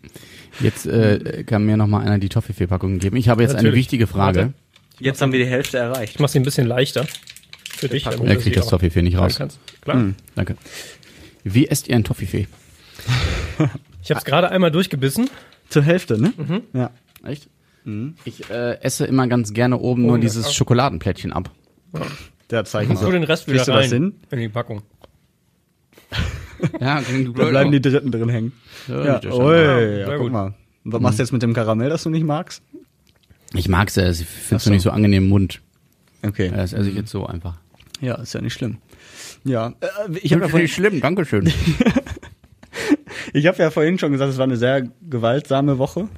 Jetzt 0.61 0.87
äh, 0.87 1.45
kann 1.45 1.65
mir 1.65 1.77
noch 1.77 1.87
mal 1.87 2.01
einer 2.01 2.19
die 2.19 2.29
Toffifee-Packung 2.29 2.99
geben. 2.99 3.17
Ich 3.17 3.29
habe 3.29 3.43
jetzt 3.43 3.51
eine 3.53 3.63
Natürlich. 3.63 3.79
wichtige 3.79 4.07
Frage. 4.07 4.39
Warte. 4.39 4.55
Jetzt 4.99 5.23
haben 5.23 5.33
wir 5.33 5.39
die 5.39 5.47
Hälfte 5.49 5.79
erreicht. 5.79 6.15
Ich 6.15 6.21
mach 6.21 6.29
sie 6.29 6.39
ein 6.39 6.43
bisschen 6.43 6.67
leichter. 6.67 7.07
Für 7.71 7.89
dich. 7.89 8.05
Er 8.05 8.13
kriegt 8.13 8.43
sie 8.43 8.51
das 8.51 8.67
Toffifee 8.67 9.01
nicht 9.03 9.17
raus. 9.17 9.37
Kannst. 9.37 9.59
Klar. 9.81 10.11
Danke. 10.35 10.57
Wie 11.45 11.69
esst 11.69 11.89
ihr 11.89 11.97
ein 11.97 12.05
Toffifee? 12.05 12.47
Ich 14.03 14.11
habe 14.11 14.19
es 14.19 14.25
gerade 14.25 14.51
einmal 14.51 14.71
durchgebissen. 14.71 15.31
Zur 15.69 15.83
Hälfte, 15.83 16.21
ne? 16.21 16.33
Mhm. 16.37 16.63
Ja. 16.75 16.91
Echt? 17.25 17.49
Ich 18.25 18.51
äh, 18.51 18.79
esse 18.83 19.07
immer 19.07 19.27
ganz 19.27 19.53
gerne 19.55 19.79
oben 19.79 20.03
nur 20.03 20.17
ja. 20.17 20.21
dieses 20.21 20.53
Schokoladenplättchen 20.53 21.33
ab. 21.33 21.51
Der 22.51 22.65
Zeichen 22.65 22.97
Tu 22.97 23.11
den 23.11 23.23
Rest 23.23 23.47
wieder 23.47 23.57
Kriegst 23.57 23.69
du 23.69 23.73
das 23.73 23.85
rein 23.85 23.91
hin? 23.91 24.15
in 24.31 24.39
die 24.39 24.49
Packung. 24.49 24.83
Ja, 26.81 27.01
Da 27.35 27.45
bleiben 27.49 27.73
die 27.73 27.81
dritten 27.81 28.11
drin 28.11 28.29
hängen. 28.29 28.53
Ja, 28.89 29.21
Ja, 29.23 29.33
ui, 29.33 29.99
ja, 30.01 30.07
gut. 30.17 30.19
guck 30.19 30.33
mal. 30.33 30.55
Und 30.85 30.93
was 30.93 31.01
machst 31.01 31.19
du 31.19 31.23
jetzt 31.23 31.33
mit 31.33 31.43
dem 31.43 31.53
Karamell, 31.55 31.89
das 31.91 32.03
du 32.05 32.11
nicht 32.11 32.25
magst? 32.25 32.63
Ich 33.55 33.69
mag's 33.69 33.97
ja, 33.97 34.09
ich 34.09 34.19
finde 34.25 34.57
es 34.57 34.65
so. 34.65 34.71
nicht 34.71 34.83
so 34.83 34.91
angenehm 34.91 35.25
im 35.25 35.29
Mund. 35.29 35.61
Okay. 36.23 36.51
Das 36.55 36.73
esse 36.73 36.89
ich 36.89 36.95
jetzt 36.97 37.11
so 37.11 37.27
einfach. 37.27 37.57
Ja, 38.01 38.15
ist 38.17 38.33
ja 38.33 38.41
nicht 38.41 38.55
schlimm. 38.55 38.79
Ja, 39.45 39.75
äh, 39.81 40.19
ich 40.23 40.33
habe 40.33 40.43
ja, 40.43 40.49
vorhin- 40.49 40.69
schlimm, 40.69 41.01
Dankeschön. 41.01 41.51
ich 43.33 43.47
hab 43.47 43.59
ja 43.59 43.71
vorhin 43.71 43.99
schon 43.99 44.13
gesagt, 44.13 44.31
es 44.33 44.39
war 44.39 44.45
eine 44.45 44.57
sehr 44.57 44.89
gewaltsame 45.09 45.79
Woche. 45.79 46.09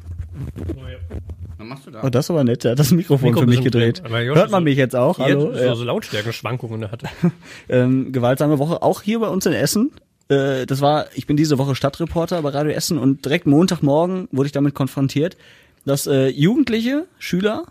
Was 1.59 1.67
machst 1.67 1.87
du 1.87 1.91
da? 1.91 2.03
Oh, 2.05 2.09
das 2.11 2.27
ist 2.27 2.31
aber 2.31 2.45
nett, 2.45 2.65
der 2.65 2.73
hat 2.73 2.79
das 2.79 2.91
Mikrofon 2.93 3.29
Mikro 3.31 3.41
für 3.43 3.47
mich 3.47 3.63
gedreht. 3.63 4.03
Hört 4.09 4.51
man 4.51 4.61
so- 4.61 4.65
mich 4.65 4.77
jetzt 4.77 4.97
auch? 4.97 5.19
Hallo? 5.19 5.53
Hier, 5.53 5.63
Ja. 5.63 5.69
so, 5.71 5.77
so 5.81 5.85
Lautstärkenschwankungen 5.85 6.91
hatte. 6.91 7.09
ähm, 7.69 8.13
gewaltsame 8.13 8.59
Woche, 8.59 8.83
auch 8.83 9.03
hier 9.03 9.21
bei 9.21 9.29
uns 9.29 9.47
in 9.47 9.53
Essen. 9.53 9.91
Äh, 10.33 10.67
das 10.67 10.81
war, 10.81 11.07
ich 11.15 11.27
bin 11.27 11.37
diese 11.37 11.59
Woche 11.59 11.75
Stadtreporter 11.75 12.43
bei 12.43 12.51
Radio 12.51 12.73
Essen 12.73 12.99
und 12.99 13.25
direkt 13.25 13.47
Montagmorgen 13.47 14.29
wurde 14.33 14.47
ich 14.47 14.53
damit 14.53 14.75
konfrontiert, 14.75 15.37
dass 15.85 16.07
äh, 16.07 16.29
Jugendliche, 16.29 17.07
Schüler 17.19 17.65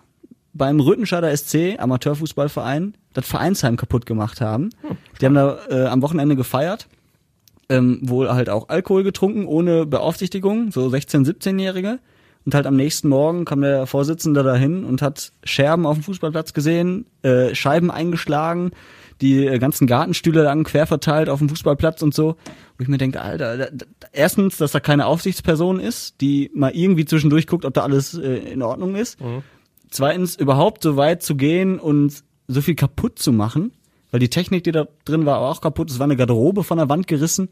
beim 0.53 0.80
Rüttenscheider 0.80 1.36
SC, 1.36 1.80
Amateurfußballverein, 1.80 2.95
das 3.14 3.26
Vereinsheim 3.26 3.78
kaputt 3.78 4.05
gemacht 4.05 4.41
haben. 4.41 4.70
Die 5.20 5.26
haben 5.26 5.36
da 5.36 5.59
äh, 5.70 5.86
am 5.86 6.01
Wochenende 6.01 6.36
gefeiert, 6.36 6.88
ähm, 7.70 7.99
wohl 8.01 8.30
halt 8.30 8.49
auch 8.49 8.70
Alkohol 8.70 9.03
getrunken, 9.03 9.45
ohne 9.45 9.86
Beaufsichtigung, 9.86 10.72
so 10.72 10.88
16-, 10.88 11.26
17-Jährige. 11.26 11.99
Und 12.46 12.56
halt 12.56 12.66
am 12.66 12.76
nächsten 12.76 13.08
Morgen 13.08 13.46
kam 13.46 13.62
der 13.62 13.86
Vorsitzende 13.86 14.42
dahin 14.44 14.84
und 14.84 15.02
hat 15.02 15.32
Scherben 15.44 15.86
auf 15.86 15.98
dem 15.98 16.04
Fußballplatz 16.04 16.54
gesehen, 16.54 17.06
äh, 17.22 17.54
Scheiben 17.54 17.92
eingeschlagen, 17.92 18.72
die 19.22 19.46
äh, 19.46 19.60
ganzen 19.60 19.86
Gartenstühle 19.86 20.44
lang 20.44 20.64
quer 20.64 20.88
verteilt 20.88 21.30
auf 21.30 21.39
dem 21.39 21.50
Fußballplatz 21.50 22.02
und 22.02 22.16
so. 22.16 22.38
Wo 22.78 22.82
ich 22.82 22.88
mir 22.88 22.98
denke, 22.98 23.22
Alter, 23.22 23.58
da, 23.58 23.68
da, 23.72 23.86
erstens, 24.12 24.58
dass 24.58 24.72
da 24.72 24.80
keine 24.80 25.06
Aufsichtsperson 25.06 25.80
ist, 25.80 26.20
die 26.22 26.50
mal 26.56 26.72
irgendwie 26.76 27.06
zwischendurch 27.06 27.46
guckt, 27.46 27.66
ob 27.66 27.76
da 27.76 27.84
alles 27.84 28.16
äh, 28.16 28.38
in 28.38 28.64
Ordnung 28.64 28.96
ist. 28.96 29.20
Zweitens, 29.92 30.36
überhaupt 30.36 30.82
so 30.82 30.98
weit 30.98 31.22
zu 31.22 31.36
gehen 31.36 31.78
und 31.78 32.24
so 32.48 32.62
viel 32.62 32.76
kaputt 32.76 33.20
zu 33.20 33.32
machen, 33.32 33.74
weil 34.10 34.20
die 34.20 34.30
Technik, 34.30 34.64
die 34.64 34.72
da 34.72 34.88
drin 35.06 35.26
war, 35.26 35.42
war 35.42 35.52
auch 35.52 35.62
kaputt. 35.62 35.92
Es 35.92 36.00
war 36.00 36.06
eine 36.06 36.16
Garderobe 36.16 36.64
von 36.64 36.78
der 36.78 36.89
Wand 36.89 37.08
gerissen. 37.08 37.50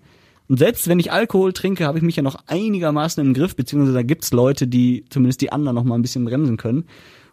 Und 0.49 0.57
selbst 0.57 0.87
wenn 0.87 0.99
ich 0.99 1.11
Alkohol 1.11 1.53
trinke, 1.53 1.85
habe 1.85 1.99
ich 1.99 2.03
mich 2.03 2.15
ja 2.15 2.23
noch 2.23 2.37
einigermaßen 2.47 3.23
im 3.23 3.35
Griff, 3.35 3.55
beziehungsweise 3.55 3.93
da 3.93 4.01
gibt's 4.01 4.31
Leute, 4.31 4.67
die 4.67 5.05
zumindest 5.09 5.41
die 5.41 5.51
anderen 5.51 5.75
noch 5.75 5.83
mal 5.83 5.95
ein 5.95 6.01
bisschen 6.01 6.25
bremsen 6.25 6.57
können. 6.57 6.85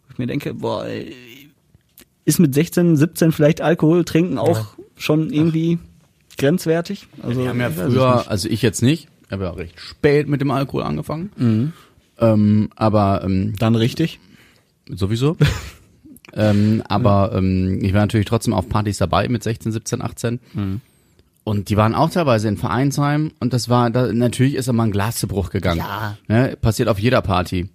Wo 0.06 0.12
ich 0.12 0.18
mir 0.18 0.26
denke, 0.26 0.52
boah, 0.52 0.86
ist 2.26 2.38
mit 2.38 2.54
16, 2.54 2.96
17 2.96 3.32
vielleicht 3.32 3.62
Alkohol 3.62 4.04
trinken 4.04 4.36
auch 4.36 4.66
schon 4.96 5.30
irgendwie 5.32 5.78
grenzwertig? 6.36 7.08
Also, 7.22 7.40
Wir 7.40 7.48
haben 7.48 7.60
ja 7.60 7.70
früher, 7.70 8.30
also 8.30 8.50
ich 8.50 8.60
jetzt 8.60 8.82
nicht, 8.82 9.08
ich 9.24 9.32
habe 9.32 9.44
ja 9.44 9.50
recht 9.50 9.80
spät 9.80 10.28
mit 10.28 10.42
dem 10.42 10.50
Alkohol 10.50 10.82
angefangen. 10.82 11.72
Ähm, 12.18 12.70
aber 12.76 13.22
ähm, 13.24 13.54
Dann 13.58 13.76
richtig. 13.76 14.20
sowieso. 14.90 15.38
ähm, 16.34 16.82
aber 16.86 17.32
ähm, 17.34 17.78
ich 17.82 17.94
war 17.94 18.00
natürlich 18.00 18.26
trotzdem 18.26 18.52
auf 18.52 18.68
Partys 18.68 18.98
dabei 18.98 19.28
mit 19.28 19.42
16, 19.42 19.72
17, 19.72 20.02
18. 20.02 20.40
Und 21.46 21.68
die 21.68 21.76
waren 21.76 21.94
auch 21.94 22.10
teilweise 22.10 22.48
in 22.48 22.56
Vereinsheim 22.56 23.30
und 23.38 23.52
das 23.52 23.68
war, 23.68 23.88
da, 23.90 24.12
natürlich 24.12 24.56
ist 24.56 24.66
da 24.66 24.72
mal 24.72 24.82
ein 24.82 24.90
Glas 24.90 25.18
zu 25.18 25.28
Bruch 25.28 25.50
gegangen. 25.50 25.78
Ja. 25.78 26.18
Ne? 26.26 26.58
Passiert 26.60 26.88
auf 26.88 26.98
jeder 26.98 27.22
Party. 27.22 27.68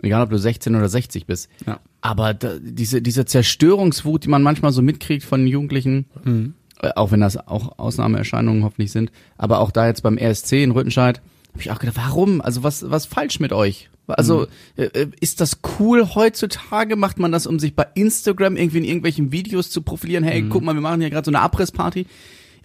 Egal, 0.00 0.22
ob 0.22 0.30
du 0.30 0.38
16 0.38 0.74
oder 0.74 0.88
60 0.88 1.26
bist. 1.26 1.50
Ja. 1.66 1.78
Aber 2.00 2.32
da, 2.32 2.54
diese, 2.58 3.02
diese 3.02 3.26
Zerstörungswut, 3.26 4.24
die 4.24 4.30
man 4.30 4.42
manchmal 4.42 4.72
so 4.72 4.80
mitkriegt 4.80 5.24
von 5.24 5.46
Jugendlichen, 5.46 6.06
äh, 6.80 6.88
auch 6.96 7.12
wenn 7.12 7.20
das 7.20 7.36
auch 7.36 7.78
Ausnahmeerscheinungen 7.78 8.64
hoffentlich 8.64 8.92
sind, 8.92 9.12
aber 9.36 9.58
auch 9.58 9.72
da 9.72 9.86
jetzt 9.86 10.02
beim 10.02 10.16
RSC 10.16 10.62
in 10.62 10.70
Rüttenscheid, 10.70 11.20
habe 11.52 11.60
ich 11.60 11.70
auch 11.70 11.80
gedacht, 11.80 11.98
warum? 11.98 12.40
Also 12.40 12.62
was, 12.62 12.90
was 12.90 13.04
falsch 13.04 13.40
mit 13.40 13.52
euch? 13.52 13.90
Also 14.06 14.46
äh, 14.76 14.84
äh, 14.84 15.08
ist 15.20 15.42
das 15.42 15.58
cool 15.78 16.14
heutzutage? 16.14 16.96
Macht 16.96 17.18
man 17.18 17.30
das, 17.30 17.46
um 17.46 17.58
sich 17.58 17.74
bei 17.74 17.86
Instagram 17.94 18.56
irgendwie 18.56 18.78
in 18.78 18.84
irgendwelchen 18.84 19.32
Videos 19.32 19.68
zu 19.68 19.82
profilieren? 19.82 20.24
Hey, 20.24 20.46
guck 20.48 20.62
mal, 20.62 20.72
wir 20.72 20.80
machen 20.80 21.02
hier 21.02 21.10
gerade 21.10 21.26
so 21.26 21.30
eine 21.30 21.40
Abrissparty. 21.40 22.06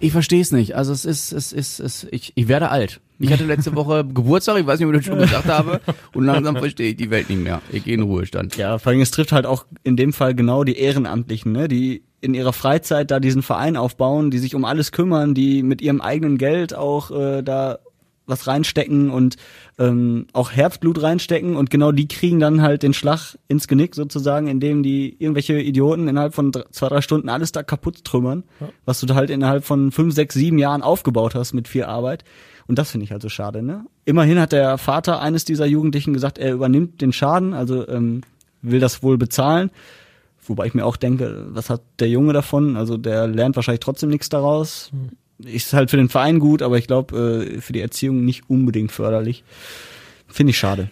Ich 0.03 0.11
verstehe 0.11 0.41
es 0.41 0.51
nicht. 0.51 0.75
Also 0.75 0.91
es 0.91 1.05
ist, 1.05 1.31
es 1.31 1.53
ist, 1.53 1.79
es 1.79 2.05
ich, 2.11 2.33
ich 2.35 2.49
werde 2.49 2.67
alt. 2.67 2.99
Ich 3.19 3.31
hatte 3.31 3.45
letzte 3.45 3.73
Woche 3.77 4.03
Geburtstag, 4.03 4.59
ich 4.59 4.67
weiß 4.67 4.77
nicht, 4.77 4.87
ob 4.89 4.93
ich 4.93 4.99
das 4.99 5.05
schon 5.05 5.17
gesagt 5.17 5.47
habe, 5.47 5.79
und 6.13 6.25
langsam 6.25 6.57
verstehe 6.57 6.89
ich 6.89 6.97
die 6.97 7.09
Welt 7.09 7.29
nicht 7.29 7.41
mehr. 7.41 7.61
Ich 7.71 7.85
gehe 7.85 7.93
in 7.93 8.01
Ruhestand. 8.01 8.57
Ja, 8.57 8.79
vor 8.79 8.91
allem 8.91 8.99
es 8.99 9.11
trifft 9.11 9.31
halt 9.31 9.45
auch 9.45 9.65
in 9.83 9.95
dem 9.95 10.11
Fall 10.11 10.35
genau 10.35 10.65
die 10.65 10.77
Ehrenamtlichen, 10.77 11.53
ne, 11.53 11.69
die 11.69 12.03
in 12.19 12.33
ihrer 12.33 12.51
Freizeit 12.51 13.11
da 13.11 13.21
diesen 13.21 13.43
Verein 13.43 13.77
aufbauen, 13.77 14.29
die 14.29 14.39
sich 14.39 14.55
um 14.55 14.65
alles 14.65 14.91
kümmern, 14.91 15.33
die 15.33 15.63
mit 15.63 15.81
ihrem 15.81 16.01
eigenen 16.01 16.37
Geld 16.37 16.75
auch 16.75 17.09
äh, 17.11 17.41
da 17.41 17.79
was 18.25 18.47
reinstecken 18.47 19.09
und 19.09 19.35
ähm, 19.77 20.27
auch 20.33 20.51
Herzblut 20.51 21.01
reinstecken 21.01 21.55
und 21.57 21.69
genau 21.69 21.91
die 21.91 22.07
kriegen 22.07 22.39
dann 22.39 22.61
halt 22.61 22.83
den 22.83 22.93
Schlag 22.93 23.37
ins 23.47 23.67
Genick 23.67 23.95
sozusagen, 23.95 24.47
indem 24.47 24.81
die 24.81 25.15
irgendwelche 25.19 25.59
Idioten 25.59 26.07
innerhalb 26.07 26.33
von 26.33 26.51
dr- 26.51 26.71
zwei, 26.71 26.87
drei 26.87 27.01
Stunden 27.01 27.29
alles 27.29 27.51
da 27.51 27.63
kaputt 27.63 28.05
trümmern, 28.05 28.43
was 28.85 28.99
du 28.99 29.05
da 29.05 29.15
halt 29.15 29.29
innerhalb 29.29 29.65
von 29.65 29.91
fünf, 29.91 30.13
sechs, 30.13 30.35
sieben 30.35 30.57
Jahren 30.57 30.81
aufgebaut 30.81 31.35
hast 31.35 31.53
mit 31.53 31.67
viel 31.67 31.83
Arbeit. 31.83 32.23
Und 32.65 32.79
das 32.79 32.91
finde 32.91 33.03
ich 33.03 33.11
halt 33.11 33.21
so 33.21 33.27
schade, 33.27 33.61
ne? 33.61 33.85
Immerhin 34.05 34.39
hat 34.39 34.53
der 34.53 34.77
Vater 34.77 35.19
eines 35.19 35.43
dieser 35.43 35.65
Jugendlichen 35.65 36.13
gesagt, 36.13 36.37
er 36.37 36.53
übernimmt 36.53 37.01
den 37.01 37.11
Schaden, 37.11 37.53
also 37.53 37.85
ähm, 37.89 38.21
will 38.61 38.79
das 38.79 39.03
wohl 39.03 39.17
bezahlen. 39.17 39.69
Wobei 40.45 40.67
ich 40.67 40.73
mir 40.73 40.85
auch 40.85 40.95
denke, 40.95 41.47
was 41.49 41.69
hat 41.69 41.81
der 41.99 42.09
Junge 42.09 42.31
davon? 42.31 42.77
Also 42.77 42.97
der 42.97 43.27
lernt 43.27 43.57
wahrscheinlich 43.57 43.81
trotzdem 43.81 44.09
nichts 44.09 44.29
daraus. 44.29 44.91
Ist 45.39 45.73
halt 45.73 45.89
für 45.89 45.97
den 45.97 46.09
Verein 46.09 46.39
gut, 46.39 46.61
aber 46.61 46.77
ich 46.77 46.87
glaube, 46.87 47.47
äh, 47.55 47.61
für 47.61 47.73
die 47.73 47.81
Erziehung 47.81 48.23
nicht 48.23 48.49
unbedingt 48.49 48.91
förderlich. 48.91 49.43
Finde 50.27 50.51
ich 50.51 50.57
schade. 50.57 50.89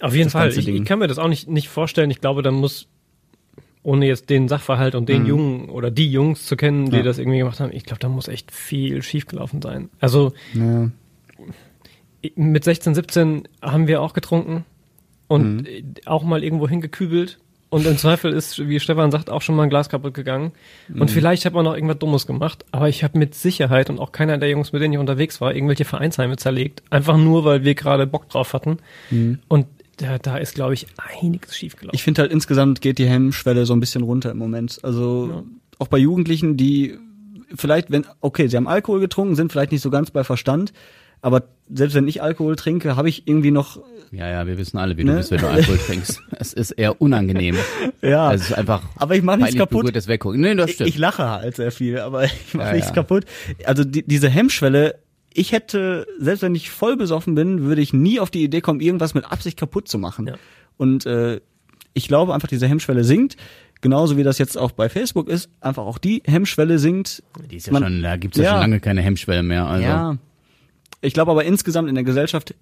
Auf 0.00 0.14
jeden 0.14 0.30
Fall. 0.30 0.48
Ich, 0.50 0.66
ich 0.68 0.84
kann 0.84 0.98
mir 0.98 1.06
das 1.06 1.18
auch 1.18 1.28
nicht, 1.28 1.48
nicht 1.48 1.68
vorstellen. 1.68 2.10
Ich 2.10 2.20
glaube, 2.20 2.42
da 2.42 2.50
muss, 2.50 2.88
ohne 3.82 4.06
jetzt 4.06 4.28
den 4.30 4.48
Sachverhalt 4.48 4.94
und 4.94 5.08
den 5.08 5.22
Mhm. 5.22 5.28
Jungen 5.28 5.68
oder 5.70 5.90
die 5.90 6.10
Jungs 6.10 6.44
zu 6.46 6.56
kennen, 6.56 6.90
die 6.90 6.98
Ja. 6.98 7.02
das 7.02 7.18
irgendwie 7.18 7.38
gemacht 7.38 7.60
haben, 7.60 7.72
ich 7.72 7.84
glaube, 7.84 8.00
da 8.00 8.08
muss 8.08 8.28
echt 8.28 8.50
viel 8.52 9.02
schiefgelaufen 9.02 9.62
sein. 9.62 9.88
Also 10.00 10.32
Ja. 10.52 10.90
mit 12.36 12.64
16, 12.64 12.94
17 12.94 13.48
haben 13.62 13.86
wir 13.86 14.00
auch 14.02 14.12
getrunken 14.12 14.64
und 15.28 15.62
Mhm. 15.62 15.94
auch 16.06 16.22
mal 16.24 16.42
irgendwo 16.42 16.68
hingekübelt. 16.68 17.38
Und 17.74 17.84
im 17.86 17.98
Zweifel 17.98 18.32
ist, 18.32 18.68
wie 18.68 18.78
Stefan 18.78 19.10
sagt, 19.10 19.30
auch 19.30 19.42
schon 19.42 19.56
mal 19.56 19.64
ein 19.64 19.68
Glas 19.68 19.88
kaputt 19.88 20.14
gegangen. 20.14 20.52
Mhm. 20.86 21.00
Und 21.00 21.10
vielleicht 21.10 21.44
hat 21.44 21.54
man 21.54 21.64
noch 21.64 21.74
irgendwas 21.74 21.98
Dummes 21.98 22.24
gemacht, 22.24 22.64
aber 22.70 22.88
ich 22.88 23.02
habe 23.02 23.18
mit 23.18 23.34
Sicherheit 23.34 23.90
und 23.90 23.98
auch 23.98 24.12
keiner 24.12 24.38
der 24.38 24.48
Jungs, 24.48 24.72
mit 24.72 24.80
denen 24.80 24.94
ich 24.94 25.00
unterwegs 25.00 25.40
war, 25.40 25.52
irgendwelche 25.52 25.84
Vereinsheime 25.84 26.36
zerlegt. 26.36 26.84
Einfach 26.90 27.16
nur, 27.16 27.44
weil 27.44 27.64
wir 27.64 27.74
gerade 27.74 28.06
Bock 28.06 28.28
drauf 28.28 28.52
hatten. 28.52 28.78
Und 29.48 29.66
da, 29.96 30.18
da 30.18 30.36
ist, 30.36 30.54
glaube 30.54 30.74
ich, 30.74 30.86
einiges 31.20 31.56
schiefgelaufen. 31.56 31.88
Mhm. 31.88 31.96
Ich 31.96 32.04
finde 32.04 32.22
halt 32.22 32.30
insgesamt 32.30 32.80
geht 32.80 32.98
die 32.98 33.08
Hemmschwelle 33.08 33.66
so 33.66 33.72
ein 33.74 33.80
bisschen 33.80 34.04
runter 34.04 34.30
im 34.30 34.38
Moment. 34.38 34.78
Also 34.84 35.42
auch 35.80 35.88
bei 35.88 35.98
Jugendlichen, 35.98 36.56
die 36.56 36.96
vielleicht, 37.56 37.90
wenn, 37.90 38.06
okay, 38.20 38.46
sie 38.46 38.56
haben 38.56 38.68
Alkohol 38.68 39.00
getrunken, 39.00 39.34
sind 39.34 39.50
vielleicht 39.50 39.72
nicht 39.72 39.82
so 39.82 39.90
ganz 39.90 40.12
bei 40.12 40.22
Verstand, 40.22 40.72
aber 41.24 41.44
selbst 41.72 41.94
wenn 41.94 42.06
ich 42.06 42.22
Alkohol 42.22 42.56
trinke, 42.56 42.94
habe 42.96 43.08
ich 43.08 43.26
irgendwie 43.26 43.50
noch, 43.50 43.80
Ja, 44.12 44.28
ja, 44.28 44.46
wir 44.46 44.58
wissen 44.58 44.76
alle, 44.78 44.96
wie 44.96 45.04
Ne? 45.04 45.12
du 45.12 45.16
bist, 45.18 45.30
wenn 45.30 45.40
du 45.40 45.48
Alkohol 45.48 45.78
trinkst. 45.78 46.20
Es 46.38 46.52
ist 46.52 46.70
eher 46.72 47.00
unangenehm. 47.00 47.56
ja, 48.02 48.28
Also 48.28 48.42
es 48.44 48.50
ist 48.50 48.56
einfach 48.58 48.82
aber 48.96 49.16
ich 49.16 49.22
mache 49.22 49.38
nichts 49.38 49.56
kaputt. 49.56 49.80
berührtes 49.80 50.06
Weggucken. 50.06 50.40
Nee, 50.40 50.54
das 50.54 50.68
Ich, 50.70 50.74
stimmt. 50.76 50.90
ich 50.90 50.98
lache 50.98 51.28
halt 51.28 51.56
sehr 51.56 51.72
viel, 51.72 51.98
aber 51.98 52.24
ich 52.24 52.52
mache 52.54 52.68
Ja, 52.68 52.72
nichts 52.74 52.88
ja. 52.90 52.94
kaputt. 52.94 53.24
Also 53.64 53.82
die, 53.84 54.06
diese 54.06 54.28
Hemmschwelle, 54.28 54.96
ich 55.32 55.50
hätte, 55.52 56.06
selbst 56.18 56.42
wenn 56.42 56.54
ich 56.54 56.70
voll 56.70 56.96
besoffen 56.96 57.34
bin, 57.34 57.62
würde 57.62 57.80
ich 57.80 57.92
nie 57.92 58.20
auf 58.20 58.30
die 58.30 58.44
Idee 58.44 58.60
kommen, 58.60 58.80
irgendwas 58.80 59.14
mit 59.14 59.24
Absicht 59.24 59.58
kaputt 59.58 59.88
zu 59.88 59.98
machen. 59.98 60.26
Ja. 60.28 60.34
Und 60.76 61.06
äh, 61.06 61.40
ich 61.94 62.06
glaube 62.08 62.34
einfach, 62.34 62.48
diese 62.48 62.68
Hemmschwelle 62.68 63.02
sinkt. 63.04 63.36
genauso 63.80 64.16
wie 64.16 64.22
das 64.22 64.38
jetzt 64.38 64.56
auch 64.56 64.72
bei 64.72 64.88
Facebook 64.88 65.28
ist, 65.28 65.48
einfach 65.60 65.84
auch 65.84 65.98
die 65.98 66.22
Hemmschwelle 66.26 66.78
sinkt. 66.78 67.22
Die 67.50 67.56
ist 67.56 67.66
ja 67.66 67.72
Man- 67.72 67.82
schon, 67.84 68.02
da 68.02 68.16
gibt's 68.16 68.36
ja, 68.38 68.44
Ja. 68.44 68.50
schon 68.52 68.60
lange 68.60 68.80
keine 68.80 69.00
Hemmschwelle 69.02 69.42
mehr. 69.42 69.66
Also. 69.66 69.84
Ja. 69.84 70.16
Ich 71.04 71.14
glaube 71.14 71.30
aber 71.30 71.44
insgesamt 71.44 71.88
in 71.88 71.94
der 71.94 72.04
Gesellschaft 72.04 72.54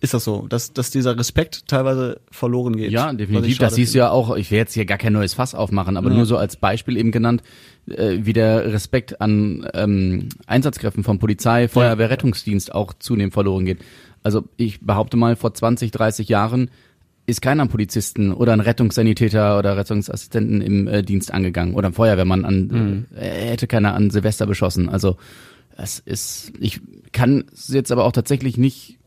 ist 0.00 0.12
das 0.12 0.24
so, 0.24 0.46
dass, 0.48 0.72
dass 0.74 0.90
dieser 0.90 1.18
Respekt 1.18 1.68
teilweise 1.68 2.20
verloren 2.30 2.76
geht. 2.76 2.90
Ja, 2.92 3.12
definitiv. 3.12 3.58
Das 3.58 3.74
siehst 3.74 3.94
du 3.94 3.98
ja 3.98 4.10
auch. 4.10 4.36
Ich 4.36 4.50
will 4.50 4.58
jetzt 4.58 4.74
hier 4.74 4.84
gar 4.84 4.98
kein 4.98 5.14
neues 5.14 5.32
Fass 5.34 5.54
aufmachen, 5.54 5.96
aber 5.96 6.10
Ja. 6.10 6.16
nur 6.16 6.26
so 6.26 6.36
als 6.36 6.56
Beispiel 6.56 6.96
eben 6.98 7.12
genannt, 7.12 7.42
äh, 7.88 8.18
wie 8.20 8.34
der 8.34 8.72
Respekt 8.72 9.20
an 9.22 9.66
ähm, 9.72 10.28
Einsatzkräften 10.46 11.02
von 11.02 11.18
Polizei, 11.18 11.68
Feuerwehr, 11.68 12.10
Rettungsdienst 12.10 12.74
auch 12.74 12.92
zunehmend 12.98 13.32
verloren 13.32 13.64
geht. 13.64 13.78
Also 14.22 14.44
ich 14.58 14.80
behaupte 14.80 15.16
mal, 15.16 15.34
vor 15.36 15.54
20, 15.54 15.92
30 15.92 16.28
Jahren 16.28 16.70
ist 17.26 17.40
keiner 17.42 17.62
an 17.62 17.68
Polizisten 17.68 18.32
oder 18.32 18.52
ein 18.52 18.60
Rettungssanitäter 18.60 19.58
oder 19.58 19.76
Rettungsassistenten 19.78 20.60
im 20.60 20.88
äh, 20.88 21.02
Dienst 21.02 21.32
angegangen 21.32 21.74
oder 21.74 21.88
ein 21.88 21.94
Feuerwehrmann 21.94 22.44
an, 22.44 23.06
äh, 23.16 23.24
hätte 23.50 23.66
keiner 23.66 23.94
an 23.94 24.10
Silvester 24.10 24.46
beschossen. 24.46 24.88
Also 24.88 25.16
es 25.76 25.98
ist, 25.98 26.52
ich 26.58 26.80
kann 27.12 27.44
es 27.52 27.68
jetzt 27.68 27.92
aber 27.92 28.04
auch 28.04 28.12
tatsächlich 28.12 28.56
nicht 28.56 28.98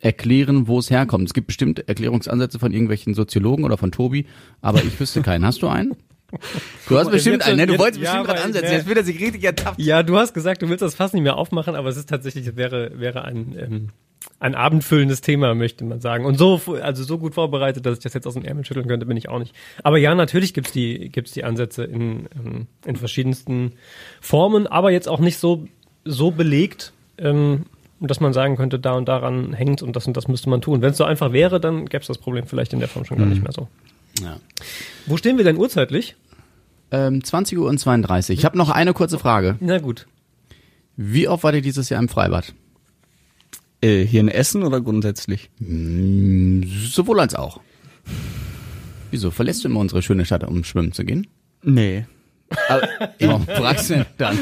erklären, 0.00 0.66
wo 0.66 0.78
es 0.78 0.90
herkommt. 0.90 1.26
Es 1.28 1.34
gibt 1.34 1.46
bestimmt 1.46 1.88
Erklärungsansätze 1.88 2.58
von 2.58 2.72
irgendwelchen 2.72 3.14
Soziologen 3.14 3.64
oder 3.64 3.78
von 3.78 3.92
Tobi, 3.92 4.26
aber 4.60 4.82
ich 4.82 4.98
wüsste 4.98 5.22
keinen. 5.22 5.44
Hast 5.46 5.62
du 5.62 5.68
einen? 5.68 5.94
Du 6.88 6.98
hast 6.98 7.10
bestimmt 7.10 7.42
einen, 7.46 7.58
ne? 7.58 7.66
Du 7.66 7.72
jetzt- 7.74 7.80
wolltest 7.82 8.02
ja, 8.02 8.10
bestimmt 8.12 8.26
gerade 8.26 8.42
ansetzen. 8.42 8.68
ne. 8.70 8.76
Jetzt 8.78 8.86
wird 8.88 8.98
er 8.98 9.04
sich 9.04 9.20
richtig 9.20 9.44
ertappt. 9.44 9.78
Ja, 9.80 10.02
du 10.02 10.16
hast 10.16 10.32
gesagt, 10.34 10.62
du 10.62 10.68
willst 10.68 10.82
das 10.82 10.94
Fass 10.94 11.12
nicht 11.12 11.22
mehr 11.22 11.36
aufmachen, 11.36 11.74
aber 11.76 11.88
es 11.90 11.96
ist 11.96 12.08
tatsächlich, 12.08 12.46
es 12.46 12.56
wäre, 12.56 12.98
wäre 12.98 13.24
ein, 13.24 13.54
ähm, 13.58 13.88
ein 14.40 14.54
abendfüllendes 14.54 15.20
Thema, 15.20 15.54
möchte 15.54 15.84
man 15.84 16.00
sagen. 16.00 16.24
Und 16.24 16.38
so, 16.38 16.58
also 16.80 17.04
so 17.04 17.18
gut 17.18 17.34
vorbereitet, 17.34 17.84
dass 17.84 17.98
ich 17.98 18.02
das 18.02 18.14
jetzt 18.14 18.26
aus 18.26 18.34
dem 18.34 18.44
Ärmel 18.44 18.64
schütteln 18.64 18.88
könnte, 18.88 19.04
bin 19.06 19.16
ich 19.18 19.28
auch 19.28 19.38
nicht. 19.40 19.54
Aber 19.84 19.98
ja, 19.98 20.14
natürlich 20.14 20.54
gibt's 20.54 20.72
die, 20.72 21.10
gibt's 21.10 21.32
die 21.32 21.44
Ansätze 21.44 21.84
in, 21.84 22.28
ähm, 22.34 22.66
in 22.86 22.96
verschiedensten 22.96 23.72
Formen, 24.20 24.66
aber 24.66 24.90
jetzt 24.90 25.08
auch 25.08 25.20
nicht 25.20 25.36
so, 25.38 25.66
so 26.04 26.30
belegt, 26.30 26.92
ähm, 27.18 27.66
dass 28.00 28.20
man 28.20 28.32
sagen 28.32 28.56
könnte, 28.56 28.78
da 28.78 28.92
und 28.94 29.06
daran 29.06 29.52
hängt 29.52 29.82
und 29.82 29.94
das 29.94 30.06
und 30.06 30.16
das 30.16 30.28
müsste 30.28 30.50
man 30.50 30.60
tun. 30.60 30.82
Wenn 30.82 30.90
es 30.90 30.96
so 30.96 31.04
einfach 31.04 31.32
wäre, 31.32 31.60
dann 31.60 31.86
gäbe 31.86 32.00
es 32.00 32.08
das 32.08 32.18
Problem 32.18 32.46
vielleicht 32.46 32.72
in 32.72 32.80
der 32.80 32.88
Form 32.88 33.04
schon 33.04 33.18
gar 33.18 33.26
nicht 33.26 33.42
mehr 33.42 33.52
so. 33.52 33.68
Ja. 34.20 34.38
Wo 35.06 35.16
stehen 35.16 35.36
wir 35.36 35.44
denn 35.44 35.56
urzeitlich? 35.56 36.16
Ähm, 36.90 37.24
20 37.24 37.58
Uhr 37.58 37.68
und 37.68 37.78
32. 37.78 38.38
Ich 38.38 38.44
habe 38.44 38.58
noch 38.58 38.70
eine 38.70 38.92
kurze 38.92 39.18
Frage. 39.18 39.56
Na 39.60 39.78
gut. 39.78 40.06
Wie 40.96 41.28
oft 41.28 41.44
war 41.44 41.54
ihr 41.54 41.62
dieses 41.62 41.88
Jahr 41.88 42.02
im 42.02 42.08
Freibad? 42.08 42.54
Äh, 43.80 44.04
hier 44.04 44.20
in 44.20 44.28
Essen 44.28 44.62
oder 44.62 44.80
grundsätzlich? 44.80 45.50
Sowohl 45.58 47.20
als 47.20 47.34
auch. 47.34 47.60
Wieso? 49.10 49.30
Verlässt 49.30 49.64
du 49.64 49.68
immer 49.68 49.80
unsere 49.80 50.02
schöne 50.02 50.24
Stadt, 50.24 50.44
um 50.44 50.64
schwimmen 50.64 50.92
zu 50.92 51.04
gehen? 51.04 51.26
Nee. 51.62 52.06
Warum 53.20 53.46
fragst 53.46 53.90
du 53.90 53.94
denn 53.94 54.06
dann? 54.18 54.38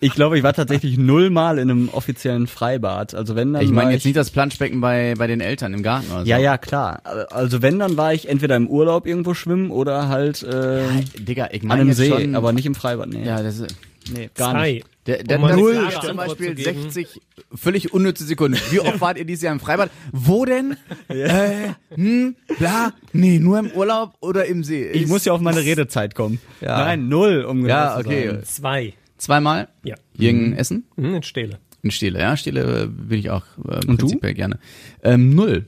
Ich 0.00 0.12
glaube, 0.14 0.36
ich 0.38 0.42
war 0.42 0.52
tatsächlich 0.52 0.98
nullmal 0.98 1.58
in 1.58 1.70
einem 1.70 1.88
offiziellen 1.90 2.46
Freibad. 2.46 3.14
Also 3.14 3.36
wenn 3.36 3.52
dann 3.52 3.62
Ich 3.62 3.70
meine 3.70 3.92
jetzt 3.92 4.04
nicht 4.04 4.16
das 4.16 4.30
Planschbecken 4.30 4.80
bei, 4.80 5.14
bei 5.16 5.26
den 5.26 5.40
Eltern 5.40 5.74
im 5.74 5.82
Garten 5.82 6.10
oder 6.10 6.20
so. 6.22 6.26
Ja, 6.26 6.38
ja, 6.38 6.58
klar. 6.58 7.02
Also 7.30 7.62
wenn, 7.62 7.78
dann 7.78 7.96
war 7.96 8.12
ich 8.14 8.28
entweder 8.28 8.56
im 8.56 8.68
Urlaub 8.68 9.06
irgendwo 9.06 9.34
schwimmen 9.34 9.70
oder 9.70 10.08
halt 10.08 10.42
äh, 10.42 10.82
Digga, 11.18 11.48
ich 11.52 11.62
an 11.62 11.68
meine 11.68 11.80
einem 11.82 11.92
See, 11.92 12.08
schon, 12.08 12.34
aber 12.34 12.52
nicht 12.52 12.66
im 12.66 12.74
Freibad. 12.74 13.08
Nee, 13.08 13.24
Ja, 13.24 13.42
das 13.42 13.58
ist, 13.58 13.74
nee 14.12 14.30
gar 14.34 14.52
Zwei. 14.52 14.72
nicht. 14.74 14.86
Der, 15.06 15.24
der 15.24 15.38
Um 15.38 15.44
eine 15.46 15.56
Null 15.56 15.88
zum 16.00 16.16
Beispiel 16.16 16.48
zu 16.56 16.62
geben. 16.62 16.90
60 16.90 17.20
völlig 17.54 17.92
unnütze 17.92 18.24
Sekunden. 18.24 18.56
Wie 18.70 18.78
oft 18.78 19.00
wart 19.00 19.18
ihr 19.18 19.24
dieses 19.24 19.42
Jahr 19.42 19.52
im 19.52 19.58
Freibad? 19.60 19.90
Wo 20.12 20.44
denn? 20.44 20.76
Äh, 21.08 21.70
hm, 21.94 22.36
bla, 22.58 22.92
nee, 23.12 23.38
nur 23.40 23.58
im 23.58 23.70
Urlaub 23.72 24.14
oder 24.20 24.44
im 24.46 24.62
See? 24.64 24.88
Ich 24.90 25.02
Ist- 25.02 25.08
muss 25.08 25.24
ja 25.24 25.32
auf 25.32 25.40
meine 25.40 25.60
Redezeit 25.60 26.14
kommen. 26.14 26.38
Ja. 26.60 26.78
Nein, 26.84 27.08
null, 27.08 27.44
um 27.44 27.62
genau 27.62 27.74
Ja, 27.74 27.94
zu 28.00 28.06
okay. 28.06 28.28
sein. 28.28 28.44
Zwei. 28.44 28.92
Zweimal? 29.18 29.68
Ja. 29.84 29.96
Hier 30.16 30.30
in 30.30 30.52
Essen? 30.54 30.84
Hm, 30.96 31.16
in 31.16 31.22
Stele. 31.22 31.58
In 31.82 31.90
Stele, 31.90 32.20
ja, 32.20 32.36
Stele 32.36 32.82
äh, 32.84 32.88
will 33.10 33.18
ich 33.18 33.30
auch 33.30 33.42
äh, 33.66 33.74
Und 33.86 34.00
du? 34.00 34.06
prinzipiell 34.06 34.34
gerne. 34.34 34.58
Ähm, 35.02 35.34
null. 35.34 35.66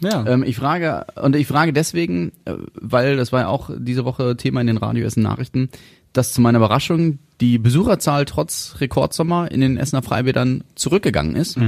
Ja. 0.00 0.26
Ähm, 0.26 0.42
ich 0.42 0.56
frage, 0.56 1.06
und 1.22 1.34
ich 1.36 1.46
frage 1.46 1.72
deswegen, 1.72 2.32
äh, 2.44 2.52
weil 2.74 3.16
das 3.16 3.32
war 3.32 3.42
ja 3.42 3.48
auch 3.48 3.70
diese 3.76 4.04
Woche 4.04 4.36
Thema 4.36 4.60
in 4.60 4.66
den 4.66 4.76
Radio 4.76 5.06
Essen 5.06 5.22
Nachrichten, 5.22 5.70
dass 6.14 6.32
zu 6.32 6.40
meiner 6.40 6.58
Überraschung 6.58 7.18
die 7.40 7.58
Besucherzahl 7.58 8.24
trotz 8.24 8.76
Rekordsommer 8.80 9.50
in 9.50 9.60
den 9.60 9.76
Essener 9.76 10.02
Freibädern 10.02 10.64
zurückgegangen 10.74 11.36
ist. 11.36 11.58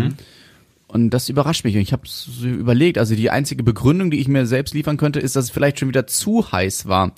Und 0.88 1.10
das 1.10 1.28
überrascht 1.28 1.64
mich. 1.64 1.74
Und 1.74 1.82
ich 1.82 1.92
habe 1.92 2.02
so 2.06 2.46
überlegt, 2.46 2.96
also 2.96 3.14
die 3.14 3.28
einzige 3.30 3.62
Begründung, 3.62 4.10
die 4.10 4.18
ich 4.20 4.28
mir 4.28 4.46
selbst 4.46 4.72
liefern 4.72 4.96
könnte, 4.96 5.20
ist, 5.20 5.36
dass 5.36 5.46
es 5.46 5.50
vielleicht 5.50 5.78
schon 5.80 5.88
wieder 5.88 6.06
zu 6.06 6.50
heiß 6.52 6.86
war, 6.86 7.12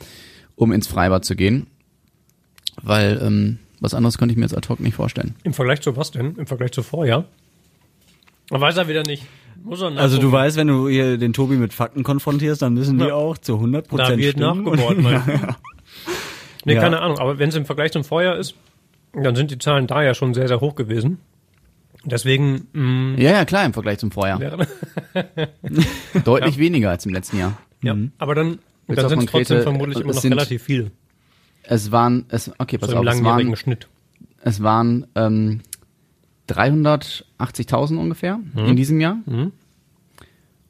um 0.56 0.72
ins 0.72 0.86
Freibad 0.88 1.24
zu 1.24 1.36
gehen. 1.36 1.66
Weil 2.82 3.20
ähm, 3.22 3.58
was 3.80 3.94
anderes 3.94 4.18
könnte 4.18 4.32
ich 4.32 4.38
mir 4.38 4.44
jetzt 4.46 4.56
ad 4.56 4.68
hoc 4.68 4.80
nicht 4.80 4.94
vorstellen. 4.94 5.34
Im 5.44 5.52
Vergleich 5.52 5.80
zu 5.82 5.96
was 5.96 6.10
denn? 6.10 6.34
Im 6.36 6.46
Vergleich 6.46 6.72
zu 6.72 6.82
vorher? 6.82 7.24
Man 8.50 8.60
weiß 8.60 8.76
er 8.78 8.88
wieder 8.88 9.02
nicht. 9.02 9.24
Muss 9.62 9.82
er 9.82 9.94
Also 9.98 10.18
du 10.18 10.32
weißt, 10.32 10.56
wenn 10.56 10.68
du 10.68 10.88
hier 10.88 11.18
den 11.18 11.32
Tobi 11.32 11.56
mit 11.56 11.74
Fakten 11.74 12.02
konfrontierst, 12.04 12.62
dann 12.62 12.74
müssen 12.74 12.98
die 12.98 13.06
Ja. 13.06 13.14
auch 13.14 13.36
zu 13.36 13.56
100 13.56 13.84
da 13.86 13.88
Prozent 13.90 14.18
wird 14.22 14.36
stimmen. 14.36 14.64
nachgebohrt. 14.64 15.56
Nee, 16.68 16.74
Ja. 16.74 16.80
keine 16.82 17.00
Ahnung. 17.00 17.18
Aber 17.18 17.38
wenn 17.38 17.48
es 17.48 17.54
im 17.56 17.64
Vergleich 17.66 17.92
zum 17.92 18.04
Vorjahr 18.04 18.36
ist, 18.36 18.54
dann 19.12 19.34
sind 19.34 19.50
die 19.50 19.58
Zahlen 19.58 19.86
da 19.86 20.02
ja 20.02 20.14
schon 20.14 20.34
sehr, 20.34 20.48
sehr 20.48 20.60
hoch 20.60 20.74
gewesen. 20.74 21.18
Deswegen 22.04 22.68
mh, 22.72 23.20
Ja, 23.20 23.32
ja, 23.32 23.44
klar, 23.44 23.64
im 23.64 23.72
Vergleich 23.72 23.98
zum 23.98 24.10
Vorjahr. 24.12 24.38
Deutlich 26.24 26.58
weniger 26.58 26.90
als 26.90 27.04
im 27.06 27.12
letzten 27.12 27.38
Jahr. 27.38 27.58
ja. 27.82 27.96
Aber 28.18 28.34
dann, 28.34 28.58
Willst 28.86 29.02
dann 29.02 29.08
sind 29.10 29.18
es 29.20 29.26
trotzdem 29.26 29.62
vermutlich 29.62 29.96
es 29.96 30.02
immer 30.02 30.14
noch 30.14 30.20
sind- 30.20 30.32
relativ 30.32 30.62
viele. 30.62 30.90
Es 31.64 31.90
waren, 31.92 32.24
es, 32.28 32.50
okay, 32.58 32.78
pass 32.78 32.90
So 32.90 32.96
auf, 32.96 33.06
es 33.06 33.22
waren, 33.22 33.56
Schnitt. 33.56 33.88
es 34.42 34.62
waren 34.62 35.06
ähm, 35.16 35.60
380.000 36.48 37.98
ungefähr 37.98 38.40
in 38.56 38.76
diesem 38.76 39.00
Jahr. 39.00 39.18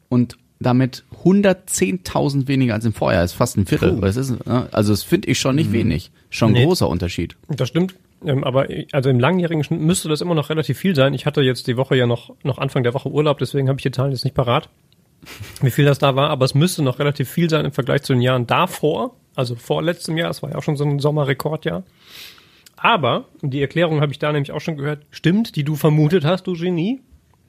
Und 0.08 0.38
damit 0.60 1.04
110.000 1.24 2.48
weniger 2.48 2.74
als 2.74 2.84
im 2.84 2.92
Vorjahr. 2.92 3.22
Das 3.22 3.32
ist 3.32 3.36
fast 3.36 3.56
ein 3.56 3.66
Viertel. 3.66 4.02
Ist, 4.04 4.44
ne, 4.46 4.68
also 4.72 4.92
das 4.92 5.02
finde 5.02 5.28
ich 5.28 5.38
schon 5.38 5.54
nicht 5.56 5.72
wenig. 5.72 6.10
Schon 6.30 6.50
ein 6.50 6.54
Nee. 6.54 6.64
großer 6.64 6.88
Unterschied. 6.88 7.36
Das 7.48 7.68
stimmt. 7.68 7.94
Ähm, 8.24 8.42
aber 8.42 8.68
ich- 8.68 8.92
also 8.92 9.08
im 9.10 9.20
langjährigen 9.20 9.62
Schnitt 9.62 9.80
müsste 9.80 10.08
das 10.08 10.20
immer 10.20 10.34
noch 10.34 10.50
relativ 10.50 10.76
viel 10.78 10.94
sein. 10.96 11.14
Ich 11.14 11.26
hatte 11.26 11.40
jetzt 11.42 11.68
die 11.68 11.76
Woche 11.76 11.96
ja 11.96 12.06
noch, 12.06 12.34
noch 12.42 12.58
Anfang 12.58 12.82
der 12.82 12.92
Woche 12.94 13.08
Urlaub, 13.08 13.38
deswegen 13.38 13.68
habe 13.68 13.78
ich 13.78 13.84
die 13.84 13.92
Zahlen 13.92 14.10
jetzt 14.10 14.24
nicht 14.24 14.34
parat, 14.34 14.68
wie 15.62 15.70
viel 15.70 15.84
das 15.84 15.98
da 15.98 16.16
war. 16.16 16.30
Aber 16.30 16.44
es 16.44 16.54
müsste 16.54 16.82
noch 16.82 16.98
relativ 16.98 17.28
viel 17.28 17.48
sein 17.48 17.64
im 17.64 17.72
Vergleich 17.72 18.02
zu 18.02 18.12
den 18.12 18.22
Jahren 18.22 18.46
davor, 18.48 19.14
also 19.36 19.54
vor 19.54 19.82
letztem 19.82 20.16
Jahr. 20.16 20.30
Es 20.30 20.42
war 20.42 20.50
ja 20.50 20.56
auch 20.56 20.62
schon 20.64 20.76
so 20.76 20.84
ein 20.84 20.98
Sommerrekordjahr. 20.98 21.84
Aber, 22.76 23.24
die 23.42 23.60
Erklärung 23.60 24.00
habe 24.00 24.12
ich 24.12 24.18
da 24.20 24.30
nämlich 24.32 24.52
auch 24.52 24.60
schon 24.60 24.76
gehört, 24.76 25.00
stimmt, 25.10 25.56
die 25.56 25.64
du 25.64 25.74
vermutet 25.74 26.24
hast, 26.24 26.46
du 26.46 26.52
Genie, 26.54 27.00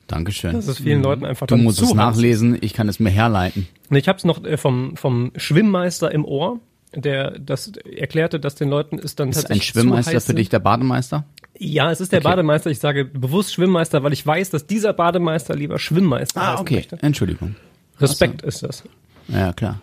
Dankeschön. 0.10 0.54
dass 0.54 0.68
es 0.68 0.80
vielen 0.80 1.02
Leuten 1.02 1.24
einfach 1.26 1.48
Du 1.48 1.56
musst 1.56 1.82
es 1.82 1.94
nachlesen, 1.94 2.58
ich 2.60 2.74
kann 2.74 2.90
es 2.90 3.00
mir 3.00 3.10
herleiten. 3.10 3.68
Ich 3.90 4.08
habe 4.08 4.18
es 4.18 4.26
noch 4.26 4.44
äh, 4.44 4.58
vom, 4.58 4.98
vom 4.98 5.32
Schwimmmeister 5.38 6.12
im 6.12 6.26
Ohr, 6.26 6.60
der 6.96 7.38
das 7.40 7.72
erklärte, 7.86 8.40
dass 8.40 8.56
den 8.56 8.70
Leuten 8.70 8.98
ist 8.98 9.20
dann 9.20 9.30
Ist 9.30 9.38
ein 9.38 9.42
tatsächlich 9.42 9.66
Schwimmmeister 9.68 10.12
zu 10.12 10.16
heiß 10.18 10.26
für 10.26 10.34
dich 10.34 10.50
der 10.50 10.60
Bademeister? 10.60 11.26
Ja, 11.58 11.92
es 11.92 12.02
ist 12.02 12.12
der 12.12 12.20
Okay. 12.20 12.28
Bademeister. 12.30 12.70
Ich 12.72 12.80
sage 12.80 13.06
bewusst 13.06 13.54
Schwimmmeister, 13.54 14.02
weil 14.04 14.14
ich 14.14 14.26
weiß, 14.26 14.50
dass 14.50 14.66
dieser 14.66 14.94
Bademeister 14.94 15.56
lieber 15.56 15.78
Schwimmmeister 15.78 16.42
Ah, 16.42 16.48
heißen 16.54 16.62
okay. 16.62 16.76
möchte. 16.76 16.98
Entschuldigung. 17.02 17.56
Respekt 18.00 18.42
ist 18.42 18.64
das. 18.64 18.84
Ja, 19.28 19.54
klar. 19.54 19.80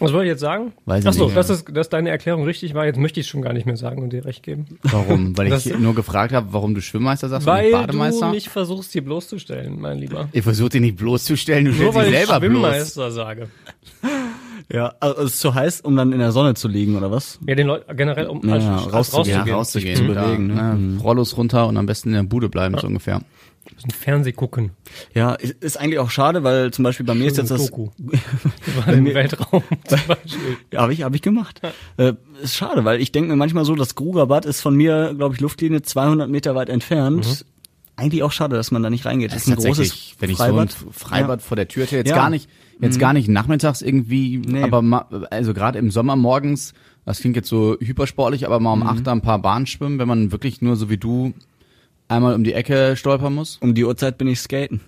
Was 0.00 0.10
soll 0.10 0.22
ich 0.24 0.28
jetzt 0.28 0.40
sagen? 0.40 0.72
Weiß 0.86 1.02
ich 1.02 1.08
Ach 1.08 1.12
so, 1.12 1.24
nicht. 1.24 1.36
dass, 1.36 1.48
es, 1.50 1.64
dass 1.64 1.88
deine 1.88 2.10
Erklärung 2.10 2.44
richtig 2.44 2.74
war. 2.74 2.86
Jetzt 2.86 2.98
möchte 2.98 3.18
ich 3.20 3.26
es 3.26 3.30
schon 3.30 3.42
gar 3.42 3.52
nicht 3.52 3.66
mehr 3.66 3.76
sagen 3.76 4.02
und 4.02 4.12
dir 4.12 4.24
recht 4.24 4.42
geben. 4.44 4.78
Warum? 4.82 5.34
Weil 5.36 5.52
ich 5.52 5.76
nur 5.78 5.94
gefragt 5.94 6.32
habe, 6.32 6.48
warum 6.52 6.74
du 6.74 6.80
Schwimmmeister 6.80 7.28
sagst 7.28 7.46
und 7.46 7.52
weil 7.52 7.64
nicht 7.64 7.74
du 7.74 7.78
Bademeister? 7.80 8.30
mich 8.30 8.48
versuchst, 8.48 8.92
hier 8.92 9.04
bloßzustellen, 9.04 9.80
mein 9.80 9.98
Lieber. 9.98 10.28
ich 10.32 10.42
versuche 10.42 10.68
dich 10.70 10.80
nicht 10.80 10.96
bloßzustellen, 10.96 11.64
du 11.64 11.70
Nur 11.72 11.92
stellst 11.92 11.96
dich 11.96 12.02
weil 12.04 12.12
ich 12.12 12.26
selber 12.26 12.40
bloß. 12.40 12.50
Schwimmmeister 12.52 13.10
sage. 13.10 13.48
Ja, 14.70 14.92
also 15.00 15.22
es 15.22 15.32
ist 15.34 15.40
zu 15.40 15.54
heiß, 15.54 15.80
um 15.80 15.96
dann 15.96 16.12
in 16.12 16.18
der 16.18 16.30
Sonne 16.30 16.52
zu 16.52 16.68
liegen, 16.68 16.94
oder 16.96 17.10
was? 17.10 17.38
Ja, 17.46 17.54
den 17.54 17.68
Leuten 17.68 17.96
generell 17.96 18.26
um 18.26 18.46
Ja, 18.46 18.52
als, 18.54 18.64
ja, 18.64 18.76
als 18.76 18.92
rauszugehen. 18.92 19.46
Ja, 19.46 19.54
rauszugehen. 19.54 19.56
rauszugehen, 19.56 19.96
sich 19.96 20.06
zu 20.06 20.12
bewegen, 20.14 20.46
ne? 20.48 20.74
ne? 20.74 21.00
Rollos 21.00 21.38
runter 21.38 21.66
und 21.68 21.78
am 21.78 21.86
besten 21.86 22.10
in 22.10 22.14
der 22.16 22.22
Bude 22.24 22.50
bleiben, 22.50 22.76
so 22.78 22.86
ungefähr. 22.86 23.22
Ein 23.78 23.88
bisschen 23.88 24.02
Fernseh 24.02 24.32
gucken. 24.32 24.70
Ja, 25.14 25.34
ist 25.34 25.62
ist 25.62 25.76
eigentlich 25.78 25.98
auch 26.00 26.10
schade, 26.10 26.42
weil 26.42 26.72
zum 26.72 26.82
Beispiel 26.82 27.06
bei 27.06 27.14
mir 27.14 27.26
ist 27.28 27.36
jetzt 27.36 27.50
das, 27.50 27.66
Doku. 27.66 27.90
Über 27.98 28.92
den 28.92 29.04
Weltraum 29.14 29.62
zum 29.86 30.00
Beispiel. 30.08 30.56
ja, 30.72 30.82
habe 30.82 30.92
ich, 30.92 31.02
hab 31.02 31.14
ich 31.14 31.22
gemacht. 31.22 31.60
Äh, 31.96 32.14
ist 32.42 32.56
schade, 32.56 32.84
weil 32.84 33.00
ich 33.00 33.12
denke 33.12 33.30
mir 33.30 33.36
manchmal 33.36 33.64
so, 33.64 33.74
das 33.76 33.94
Grugerbad 33.94 34.46
ist 34.46 34.60
von 34.60 34.74
mir, 34.74 35.14
glaube 35.16 35.34
ich, 35.36 35.40
Luftlinie 35.40 35.82
200 35.82 36.28
Meter 36.28 36.54
weit 36.54 36.68
entfernt. 36.68 37.44
Eigentlich 37.94 38.22
auch 38.22 38.32
schade, 38.32 38.56
dass 38.56 38.70
man 38.70 38.82
da 38.82 38.90
nicht 38.90 39.04
reingeht. 39.06 39.32
Das 39.32 39.46
ist 39.46 39.48
ein 39.48 39.56
großes 39.56 40.14
wenn 40.20 40.30
ich 40.30 40.36
Freibad. 40.36 40.70
so 40.72 40.86
ein 40.86 40.92
Freibad 40.92 41.42
vor 41.42 41.56
der 41.56 41.68
Tür 41.68 41.84
hätte, 41.84 41.96
jetzt 41.96 42.10
Ja. 42.10 42.16
gar 42.16 42.30
nicht, 42.30 42.48
jetzt 42.80 42.98
gar 42.98 43.12
nicht 43.12 43.28
nachmittags 43.28 43.82
irgendwie, 43.82 44.38
Nee. 44.38 44.62
aber 44.62 44.82
ma, 44.82 45.08
also 45.30 45.52
gerade 45.54 45.78
im 45.78 45.90
Sommer 45.90 46.14
morgens, 46.16 46.74
das 47.04 47.20
klingt 47.20 47.34
jetzt 47.36 47.48
so 47.48 47.76
hypersportlich, 47.80 48.46
aber 48.46 48.60
mal 48.60 48.72
um 48.72 48.82
acht 48.84 49.06
ein 49.08 49.20
paar 49.20 49.40
Bahnen 49.40 49.66
schwimmen, 49.66 49.98
wenn 49.98 50.06
man 50.08 50.30
wirklich 50.30 50.62
nur 50.62 50.76
so 50.76 50.90
wie 50.90 50.96
du 50.96 51.32
einmal 52.08 52.34
um 52.34 52.44
die 52.44 52.52
Ecke 52.54 52.96
stolpern 52.96 53.34
muss. 53.34 53.58
Um 53.60 53.74
die 53.74 53.84
Uhrzeit 53.84 54.18
bin 54.18 54.28
ich 54.28 54.40
skaten. 54.40 54.80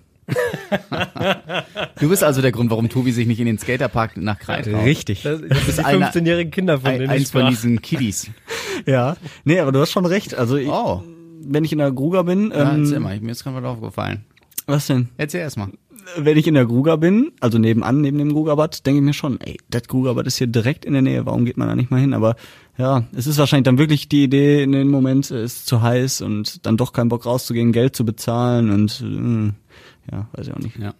Du 2.00 2.08
bist 2.08 2.22
also 2.22 2.40
der 2.40 2.52
Grund, 2.52 2.70
warum 2.70 2.88
Tobi 2.88 3.10
sich 3.12 3.26
nicht 3.26 3.40
in 3.40 3.46
den 3.46 3.58
Skaterpark 3.58 4.16
nach 4.16 4.38
traut. 4.38 4.66
Richtig. 4.66 5.22
Das, 5.22 5.40
das 5.46 5.64
bist 5.64 5.78
die 5.78 5.84
einer- 5.84 6.10
15-jährigen 6.12 6.50
Kinder, 6.52 6.78
von 6.80 6.90
Ein, 6.90 6.98
denen 7.00 7.10
ich 7.12 7.20
eins 7.20 7.30
von 7.30 7.48
diesen 7.48 7.80
Kiddies. 7.82 8.30
Ja. 8.86 9.16
Nee, 9.44 9.58
aber 9.60 9.72
du 9.72 9.80
hast 9.80 9.90
schon 9.92 10.06
recht. 10.06 10.34
Also 10.34 10.56
ich, 10.56 10.66
Oh, 10.68 11.02
wenn 11.42 11.64
ich 11.64 11.72
in 11.72 11.78
der 11.78 11.92
Gruger 11.92 12.24
bin, 12.24 12.50
ja, 12.50 12.72
ähm, 12.72 12.84
erzähl 12.84 12.98
mal, 13.00 13.20
mir 13.20 13.32
ist 13.32 13.44
gerade 13.44 13.56
was 13.62 13.64
aufgefallen. 13.76 14.24
was 14.66 14.86
denn? 14.86 15.10
Erzähl 15.18 15.40
erst 15.40 15.58
mal. 15.58 15.68
Wenn 16.16 16.36
ich 16.36 16.46
in 16.46 16.54
der 16.54 16.66
Gruger 16.66 16.96
bin, 16.96 17.32
also 17.40 17.58
nebenan, 17.58 18.00
neben 18.00 18.18
dem 18.18 18.32
Grugerbad, 18.32 18.86
denke 18.86 19.00
ich 19.00 19.04
mir 19.04 19.12
schon, 19.12 19.40
ey, 19.40 19.58
das 19.68 19.84
Grugerbad 19.84 20.26
ist 20.26 20.38
hier 20.38 20.46
direkt 20.46 20.84
in 20.84 20.92
der 20.92 21.02
Nähe, 21.02 21.26
warum 21.26 21.44
geht 21.44 21.56
man 21.56 21.68
da 21.68 21.76
nicht 21.76 21.90
mal 21.90 22.00
hin? 22.00 22.14
Aber 22.14 22.36
ja, 22.78 23.04
es 23.14 23.26
ist 23.26 23.38
wahrscheinlich 23.38 23.64
dann 23.64 23.78
wirklich 23.78 24.08
die 24.08 24.24
Idee 24.24 24.62
in 24.62 24.72
dem 24.72 24.88
Moment, 24.88 25.30
es 25.30 25.54
ist 25.54 25.66
zu 25.66 25.82
heiß 25.82 26.22
und 26.22 26.64
dann 26.66 26.76
doch 26.76 26.92
keinen 26.92 27.08
Bock 27.08 27.26
rauszugehen, 27.26 27.72
Geld 27.72 27.94
zu 27.94 28.04
bezahlen 28.04 28.70
und 28.70 29.02
äh, 29.02 30.12
ja, 30.12 30.28
weiß 30.32 30.48
ich 30.48 30.54
auch 30.54 30.58
nicht. 30.58 30.78
Ja. 30.78 30.94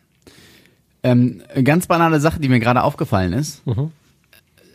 Ähm, 1.03 1.43
ganz 1.65 1.87
banale 1.87 2.21
Sache, 2.21 2.41
die 2.41 2.49
mir 2.49 2.61
gerade 2.61 2.83
aufgefallen 2.83 3.33
ist. 3.33 3.63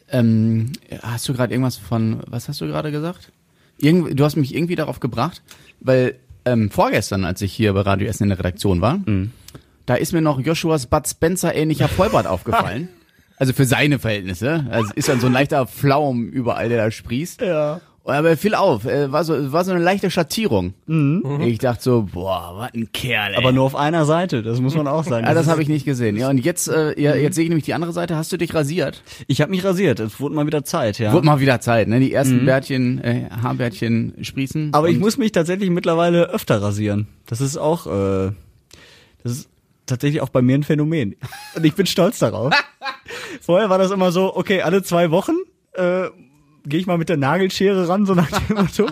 Ähm, 0.09 0.71
hast 1.01 1.27
du 1.29 1.33
gerade 1.33 1.53
irgendwas 1.53 1.77
von, 1.77 2.21
was 2.27 2.47
hast 2.47 2.61
du 2.61 2.65
gerade 2.67 2.91
gesagt? 2.91 3.31
Irgend, 3.77 4.19
du 4.19 4.23
hast 4.23 4.35
mich 4.35 4.55
irgendwie 4.55 4.75
darauf 4.75 4.99
gebracht, 4.99 5.41
weil 5.79 6.15
ähm, 6.45 6.69
vorgestern, 6.69 7.25
als 7.25 7.41
ich 7.41 7.53
hier 7.53 7.73
bei 7.73 7.81
Radio 7.81 8.07
Essen 8.07 8.23
in 8.23 8.29
der 8.29 8.39
Redaktion 8.39 8.81
war, 8.81 8.99
da 9.85 9.95
ist 9.95 10.13
mir 10.13 10.21
noch 10.21 10.39
Joshuas 10.39 10.87
Bud 10.87 11.07
Spencer 11.07 11.53
ähnlicher 11.55 11.87
Vollbart 11.87 12.27
aufgefallen. 12.27 12.89
Also 13.37 13.51
für 13.53 13.65
seine 13.65 13.99
Verhältnisse. 13.99 14.65
Also 14.69 14.93
ist 14.95 15.09
dann 15.09 15.19
so 15.19 15.27
ein 15.27 15.33
leichter 15.33 15.65
Pflaum 15.67 16.29
überall, 16.29 16.69
der 16.69 16.77
da 16.85 16.91
sprießt. 16.91 17.41
Ja. 17.41 17.81
Aber 18.07 18.29
er 18.29 18.37
fiel 18.37 18.53
auf, 18.53 18.85
äh, 18.85 19.11
war 19.11 19.23
so, 19.23 19.51
war 19.51 19.65
so 19.65 19.71
eine 19.71 19.83
leichte 19.83 20.11
Schattierung. 20.11 20.75
Ich 21.41 21.57
dachte 21.57 21.81
so, 21.83 22.07
boah, 22.13 22.53
was 22.55 22.73
ein 22.75 22.91
Kerl, 22.93 23.31
ey. 23.31 23.37
Aber 23.37 23.51
nur 23.51 23.63
auf 23.63 23.75
einer 23.75 24.05
Seite, 24.05 24.43
das 24.43 24.61
muss 24.61 24.75
man 24.75 24.87
auch 24.87 25.03
sagen. 25.03 25.25
Ah, 25.25 25.33
das 25.33 25.47
ist- 25.47 25.51
habe 25.51 25.63
ich 25.63 25.69
nicht 25.69 25.85
gesehen. 25.85 26.15
Ja, 26.15 26.29
und 26.29 26.37
jetzt, 26.37 26.67
äh, 26.67 26.97
ja, 27.01 27.15
jetzt 27.15 27.33
sehe 27.33 27.43
ich 27.45 27.49
nämlich 27.49 27.65
die 27.65 27.73
andere 27.73 27.93
Seite. 27.93 28.15
Hast 28.15 28.31
du 28.31 28.37
dich 28.37 28.53
rasiert? 28.53 29.01
Ich 29.25 29.41
habe 29.41 29.49
mich 29.49 29.65
rasiert, 29.65 29.99
es 29.99 30.19
wurde 30.19 30.35
mal 30.35 30.45
wieder 30.45 30.63
Zeit, 30.63 30.99
ja. 30.99 31.13
Wurde 31.13 31.25
mal 31.25 31.39
wieder 31.39 31.59
Zeit, 31.61 31.87
ne? 31.87 31.99
Die 31.99 32.13
ersten 32.13 32.45
Bärtchen, 32.45 33.03
äh, 33.03 33.27
Haarbärtchen 33.41 34.13
sprießen. 34.21 34.69
Aber 34.75 34.87
ich 34.87 34.99
muss 34.99 35.17
mich 35.17 35.31
tatsächlich 35.31 35.71
mittlerweile 35.71 36.29
öfter 36.29 36.61
rasieren. 36.61 37.07
Das 37.25 37.41
ist 37.41 37.57
auch, 37.57 37.87
äh, 37.87 38.31
das 39.23 39.31
ist 39.31 39.49
tatsächlich 39.85 40.21
auch 40.21 40.29
bei 40.29 40.41
mir 40.41 40.57
ein 40.57 40.63
Phänomen. 40.63 41.15
Und 41.55 41.65
ich 41.65 41.75
bin 41.75 41.85
stolz 41.85 42.19
darauf. 42.19 42.53
Vorher 43.41 43.69
war 43.69 43.77
das 43.77 43.91
immer 43.91 44.11
so, 44.11 44.35
okay, 44.35 44.61
alle 44.61 44.83
zwei 44.83 45.11
Wochen 45.11 45.35
äh, 45.73 46.09
gehe 46.65 46.79
ich 46.79 46.87
mal 46.87 46.97
mit 46.97 47.09
der 47.09 47.17
Nagelschere 47.17 47.87
ran, 47.87 48.05
so 48.05 48.15
nach 48.15 48.29
dem 48.29 48.57
Motto. 48.57 48.87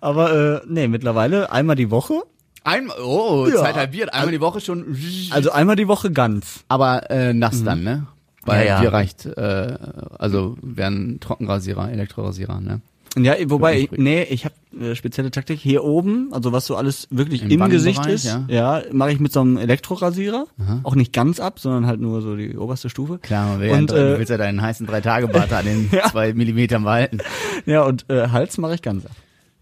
Aber 0.00 0.62
äh, 0.62 0.66
nee, 0.66 0.88
mittlerweile 0.88 1.50
einmal 1.52 1.76
die 1.76 1.90
Woche. 1.90 2.22
Einmal, 2.64 3.00
oh, 3.00 3.46
Ja. 3.46 3.56
Zeit 3.56 3.74
halbiert, 3.76 4.12
einmal 4.12 4.32
die 4.32 4.40
Woche 4.40 4.60
schon. 4.60 4.96
Also 5.30 5.50
einmal 5.50 5.76
die 5.76 5.88
Woche 5.88 6.10
ganz. 6.10 6.64
aber 6.68 7.10
äh, 7.10 7.32
nass 7.32 7.62
dann, 7.64 7.82
ne? 7.82 8.06
Weil 8.42 8.66
Ja, 8.66 8.76
ja. 8.76 8.80
dir 8.80 8.92
reicht, 8.92 9.26
äh, 9.26 9.76
also 10.18 10.56
wären 10.62 11.20
Trockenrasierer, 11.20 11.90
Elektrorasierer, 11.90 12.60
ne? 12.60 12.80
Ja, 13.18 13.34
wobei, 13.46 13.88
nee, 13.96 14.22
ich 14.22 14.44
habe 14.44 14.54
äh, 14.80 14.94
spezielle 14.94 15.32
Taktik 15.32 15.58
hier 15.58 15.82
oben, 15.82 16.32
also 16.32 16.52
was 16.52 16.66
so 16.66 16.76
alles 16.76 17.08
wirklich 17.10 17.42
Im 17.42 17.50
im, 17.50 17.68
Gesicht 17.68 18.06
ist, 18.06 18.24
ja. 18.24 18.44
ja, 18.48 18.82
mache 18.92 19.10
ich 19.10 19.18
mit 19.18 19.32
so 19.32 19.40
einem 19.40 19.56
Elektrorasierer, 19.56 20.46
auch 20.84 20.94
nicht 20.94 21.12
ganz 21.12 21.40
ab, 21.40 21.58
sondern 21.58 21.86
halt 21.86 22.00
nur 22.00 22.22
so 22.22 22.36
die 22.36 22.56
oberste 22.56 22.88
Stufe. 22.88 23.18
Klar, 23.18 23.58
während 23.58 23.90
Und, 23.90 23.98
du 23.98 24.14
äh, 24.14 24.18
willst 24.18 24.30
ja 24.30 24.36
deinen 24.38 24.62
heißen 24.62 24.86
Drei-Tage-Bart 24.86 25.52
an 25.52 25.64
den 25.64 25.88
Ja. 25.92 26.04
zwei 26.08 26.32
Millimetern 26.34 26.84
behalten. 26.84 27.18
Ja, 27.66 27.82
und 27.82 28.08
äh, 28.08 28.28
Hals 28.28 28.58
mache 28.58 28.74
ich 28.76 28.82
ganz 28.82 29.04
ab. 29.06 29.12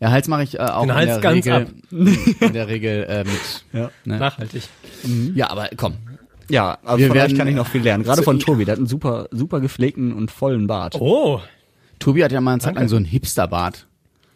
Ja, 0.01 0.11
Hals 0.11 0.29
mache 0.29 0.43
ich 0.43 0.55
äh, 0.59 0.63
auch 0.63 0.83
Den 0.83 0.91
in 0.91 0.95
Hals 0.97 1.07
der 1.13 1.21
ganz 1.21 1.47
Regel, 1.47 1.53
ab. 1.53 1.69
in 2.43 2.53
der 2.53 2.69
Regel 2.69 3.05
äh, 3.09 3.25
mit. 3.25 3.65
Ja. 3.73 3.91
Ne? 4.05 4.19
Nachhaltig. 4.19 4.65
Ja, 5.35 5.49
aber 5.51 5.71
komm, 5.77 5.95
Ja, 6.51 6.77
aber 6.85 6.99
Wir 6.99 7.07
von 7.09 7.17
werden- 7.17 7.33
euch 7.33 7.39
kann 7.39 7.49
ich 7.49 7.57
noch 7.57 7.67
viel 7.67 7.81
lernen. 7.83 8.05
Gerade 8.05 8.23
von 8.23 8.39
Tobi, 8.41 8.67
der 8.67 8.73
hat 8.73 8.79
einen 8.79 8.87
super, 8.87 9.27
super 9.31 9.61
gepflegten 9.61 10.13
und 10.13 10.31
vollen 10.31 10.67
Bart. 10.67 10.97
Oh, 11.01 11.41
Tobi 11.99 12.23
hat 12.25 12.33
ja 12.33 12.41
mal 12.41 12.53
eine 12.53 12.61
Zeit 12.61 12.75
lang 12.77 12.89
so 12.89 12.97
einen 12.97 13.05
Hipsterbart. 13.05 13.87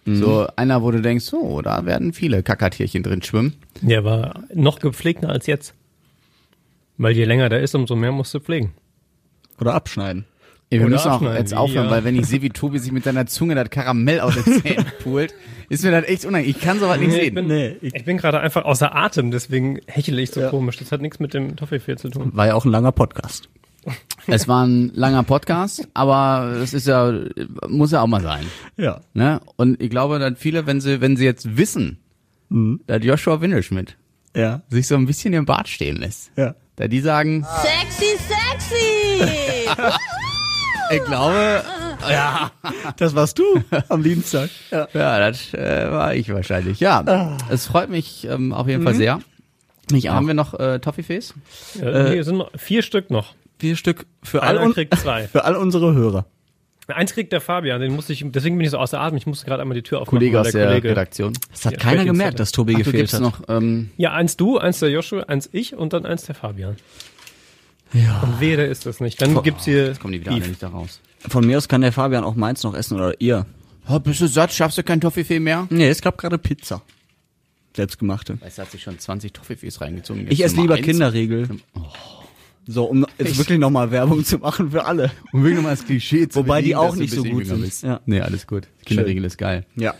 Mhm. 0.05 0.17
So 0.17 0.47
einer, 0.57 0.83
wo 0.83 0.91
du 0.91 1.01
denkst, 1.01 1.25
so, 1.25 1.63
da 1.63 1.87
werden 1.87 2.13
viele 2.13 2.43
Kackertierchen 2.43 3.03
drin 3.03 3.23
schwimmen. 3.23 3.55
der 3.83 4.05
war 4.05 4.43
noch 4.55 4.79
gepflegter 4.81 5.29
als 5.29 5.47
jetzt. 5.47 5.75
Weil 6.99 7.13
je 7.17 7.25
länger 7.25 7.49
der 7.49 7.61
ist, 7.61 7.75
umso 7.75 7.97
mehr 7.97 8.13
musst 8.13 8.35
du 8.35 8.41
pflegen. 8.41 8.73
Oder 9.61 9.75
abschneiden. 9.75 10.25
Ja, 10.71 10.79
wir 10.79 10.87
Oder 10.87 10.95
müssen 10.95 11.09
auch 11.11 11.23
jetzt 11.35 11.53
aufhören, 11.55 11.87
ihr. 11.87 11.91
weil 11.91 12.05
wenn 12.05 12.17
ich 12.19 12.27
sehe, 12.27 12.41
wie 12.41 12.49
Tobi 12.49 12.79
sich 12.79 12.93
mit 12.93 13.05
seiner 13.05 13.27
Zunge 13.27 13.55
das 13.55 13.69
Karamell 13.69 14.21
aus 14.21 14.35
den 14.43 14.63
Zähnen 14.63 14.87
pult, 15.03 15.35
ist 15.69 15.85
mir 15.85 15.91
das 15.91 16.05
echt 16.09 16.25
unangenehm. 16.25 16.55
Ich 16.57 16.63
kann 16.63 16.81
sowas 16.81 16.99
nicht 16.99 17.11
Nee, 17.11 17.17
ich 17.17 17.23
sehen. 17.25 17.35
bin, 17.35 17.47
Nee, 17.47 17.77
ich- 17.83 17.95
ich 17.95 18.05
bin 18.05 18.17
gerade 18.17 18.41
einfach 18.41 18.65
außer 18.65 18.95
Atem, 18.95 19.31
deswegen 19.31 19.81
hechle 19.87 20.21
ich 20.23 20.31
so 20.31 20.41
komisch. 20.49 20.79
Das 20.79 20.91
hat 20.91 21.03
nichts 21.03 21.21
mit 21.21 21.35
dem 21.35 21.57
Toffifee 21.57 21.97
zu 21.97 22.09
tun. 22.09 22.31
War 22.35 22.47
ja 22.47 22.55
auch 22.55 22.65
ein 22.65 22.71
langer 22.71 22.93
Podcast. 22.93 23.49
Es 24.29 24.47
war 24.47 24.65
ein 24.65 24.93
langer 24.95 25.25
Podcast, 25.25 25.89
aber 25.95 26.57
es 26.63 26.73
ist 26.75 26.87
ja, 26.87 27.13
muss 27.69 27.91
ja 27.91 28.03
auch 28.03 28.07
mal 28.07 28.21
sein. 28.23 28.47
Ja. 28.77 29.01
Ne? 29.15 29.41
Und 29.57 29.83
ich 29.83 29.91
glaube, 29.91 30.19
dass 30.21 30.39
viele, 30.39 30.65
wenn 30.67 30.81
sie, 30.81 31.01
wenn 31.01 31.17
sie 31.17 31.25
jetzt 31.25 31.57
wissen, 31.57 31.99
Mhm. 32.49 32.81
dass 32.87 33.03
Joshua 33.05 33.41
Windelschmidt 33.41 33.97
Ja. 34.37 34.61
sich 34.69 34.87
so 34.87 34.95
ein 34.95 35.07
bisschen 35.07 35.33
im 35.33 35.45
Bart 35.47 35.69
stehen 35.69 35.97
lässt, 35.97 36.31
Ja. 36.37 36.55
da 36.77 36.87
die 36.87 37.01
sagen, 37.01 37.45
Sexy, 37.63 38.17
sexy! 38.19 39.73
ich 40.97 41.05
glaube, 41.05 41.63
Das 42.97 43.15
warst 43.15 43.39
du 43.39 43.45
am 43.89 44.03
Dienstag. 44.03 44.51
Ja. 44.71 44.87
ja, 44.93 45.19
das 45.19 45.55
äh, 45.55 45.91
war 45.91 46.15
ich 46.15 46.33
wahrscheinlich. 46.33 46.79
Ja, 46.81 47.37
es 47.49 47.67
freut 47.67 47.89
mich 47.91 48.27
ähm, 48.29 48.53
auf 48.53 48.69
jeden 48.69 48.83
Fall 48.85 48.95
sehr. 48.95 49.21
Mich 49.91 50.09
Haben 50.09 50.27
wir 50.27 50.35
noch 50.35 50.59
äh, 50.59 50.79
Toffifees? 50.79 51.35
Äh, 51.81 52.11
nee, 52.11 52.19
es 52.19 52.27
sind 52.27 52.37
noch 52.39 52.51
vier 52.57 52.83
Stück 52.83 53.11
noch. 53.11 53.35
Vier 53.63 53.77
Stück 53.77 54.07
für 54.23 54.43
all, 54.43 54.59
un 54.59 54.73
kriegt 54.75 54.99
zwei. 54.99 55.29
für 55.33 55.45
all 55.45 55.57
unsere 55.57 55.95
Hörer. 55.95 56.27
Eins 56.89 57.15
kriegt 57.15 57.33
der 57.33 57.41
Fabian, 57.41 57.81
den 57.81 57.95
musste 57.95 58.13
ich, 58.13 58.25
deswegen 58.29 58.57
bin 58.59 58.65
ich 58.65 58.71
so 58.73 58.77
außer 58.79 59.01
Atem. 59.01 59.17
Ich 59.17 59.25
musste 59.27 59.47
gerade 59.47 59.63
einmal 59.63 59.77
die 59.77 59.83
Tür 59.83 60.01
aufmachen. 60.01 60.19
Kollege 60.19 60.41
aus 60.41 60.51
der 60.51 60.67
Kollege- 60.67 60.91
Redaktion. 60.91 61.33
Das 61.53 61.65
hat 61.65 61.73
Ja, 61.75 61.79
keiner 61.79 62.05
gemerkt, 62.05 62.41
dass 62.41 62.51
Tobi 62.51 62.75
Ach, 62.75 62.79
gefehlt 62.79 63.13
hat. 63.13 63.21
noch, 63.21 63.41
ähm, 63.49 63.91
Ja, 63.97 64.13
eins 64.13 64.37
du, 64.37 64.59
eins 64.59 64.81
der 64.81 64.91
Joshua, 64.91 65.23
eins 65.23 65.49
ich 65.53 65.75
und 65.75 65.93
dann 65.93 66.05
eins 66.05 66.25
der 66.25 66.35
Fabian. 66.35 66.77
Ja. 67.93 68.21
Und 68.23 68.41
wehe, 68.41 68.57
der 68.57 68.69
ist 68.69 68.85
das 68.85 69.01
nicht. 69.01 69.23
Dann 69.23 69.41
gibt's 69.43 69.65
hier 69.65 69.87
jetzt 69.87 70.01
kommen 70.01 70.13
die 70.13 70.21
wieder 70.21 70.33
alle 70.33 70.47
nicht 70.49 70.63
da 70.63 70.69
raus. 70.69 71.01
Von 71.29 71.47
mir 71.47 71.57
aus 71.59 71.69
kann 71.69 71.83
der 71.83 71.93
Fabian 71.93 72.25
auch 72.25 72.35
meins 72.35 72.63
noch 72.65 72.75
essen 72.75 72.97
oder 72.97 73.21
ihr. 73.21 73.47
Oh, 73.89 73.99
bist 74.01 74.21
du 74.21 74.27
satt? 74.27 74.53
Schaffst 74.53 74.77
du 74.77 74.83
kein 74.83 75.01
Toffifee 75.01 75.39
mehr? 75.41 75.67
Nee, 75.71 75.89
es 75.89 76.03
gab 76.03 76.19
gerade 76.19 76.37
Pizza. 76.37 76.83
Selbstgemachte. 77.77 78.41
Weißt 78.43 78.59
du, 78.59 78.63
hat 78.63 78.71
sich 78.71 78.83
schon 78.83 78.99
20 78.99 79.33
Toffifees 79.33 79.81
reingezogen. 79.81 80.27
Ich 80.29 80.39
Jetzt 80.39 80.47
esse 80.49 80.57
Nummer 80.57 80.63
lieber 80.75 80.75
eins. 80.77 80.87
Kinderriegel. 80.87 81.49
So, 82.67 82.85
um 82.85 83.05
jetzt 83.19 83.39
wirklich 83.39 83.59
nochmal 83.59 83.91
Werbung 83.91 84.25
zu 84.25 84.39
machen 84.39 84.71
für 84.71 84.85
alle. 84.85 85.11
Um 85.33 85.43
wirklich 85.43 85.57
nochmal 85.57 85.75
das 85.77 85.85
Klischee 85.85 86.29
zu 86.29 86.41
Wobei 86.41 86.63
die 86.63 86.77
auch 86.77 86.95
nicht 86.95 87.13
so 87.13 87.25
gut 87.25 87.47
sind. 87.47 87.61
bist. 87.63 87.83
Ja. 87.83 88.01
Nee, 88.07 88.21
alles 88.21 88.47
gut. 88.47 88.69
Kinderriegel 88.87 89.25
ist 89.25 89.37
geil. 89.37 89.67
Ja. 89.75 89.95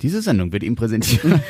Diese 0.00 0.22
Sendung 0.22 0.52
wird 0.52 0.62
ihm 0.62 0.76
präsentiert. 0.76 1.22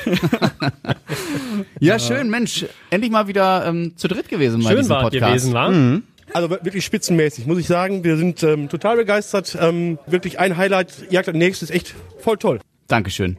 ja, 1.81 1.99
schön, 1.99 2.29
Mensch. 2.31 2.67
Endlich 2.91 3.11
mal 3.11 3.27
wieder 3.27 3.65
ähm, 3.67 3.97
zu 3.97 4.09
dritt 4.09 4.29
gewesen 4.29 4.63
bei 4.63 4.71
Schön 4.71 4.79
diesem 4.79 4.91
war 4.91 4.99
es 4.99 5.03
Podcast. 5.05 5.31
gewesen, 5.31 5.53
war. 5.55 5.71
Mhm. 5.71 6.03
Also 6.33 6.51
wirklich 6.51 6.85
spitzenmäßig, 6.85 7.47
muss 7.47 7.59
ich 7.59 7.67
sagen. 7.67 8.05
Wir 8.05 8.17
sind 8.17 8.43
ähm, 8.43 8.69
total 8.69 8.97
begeistert. 8.97 9.57
Ähm, 9.61 9.99
wirklich 10.07 10.41
ein 10.41 10.57
Highlight, 10.57 11.11
Jagd 11.11 11.29
das 11.29 11.35
nächste 11.35 11.65
ist 11.65 11.71
echt 11.71 11.95
voll 12.19 12.37
toll. 12.37 12.61
Dankeschön. 12.89 13.39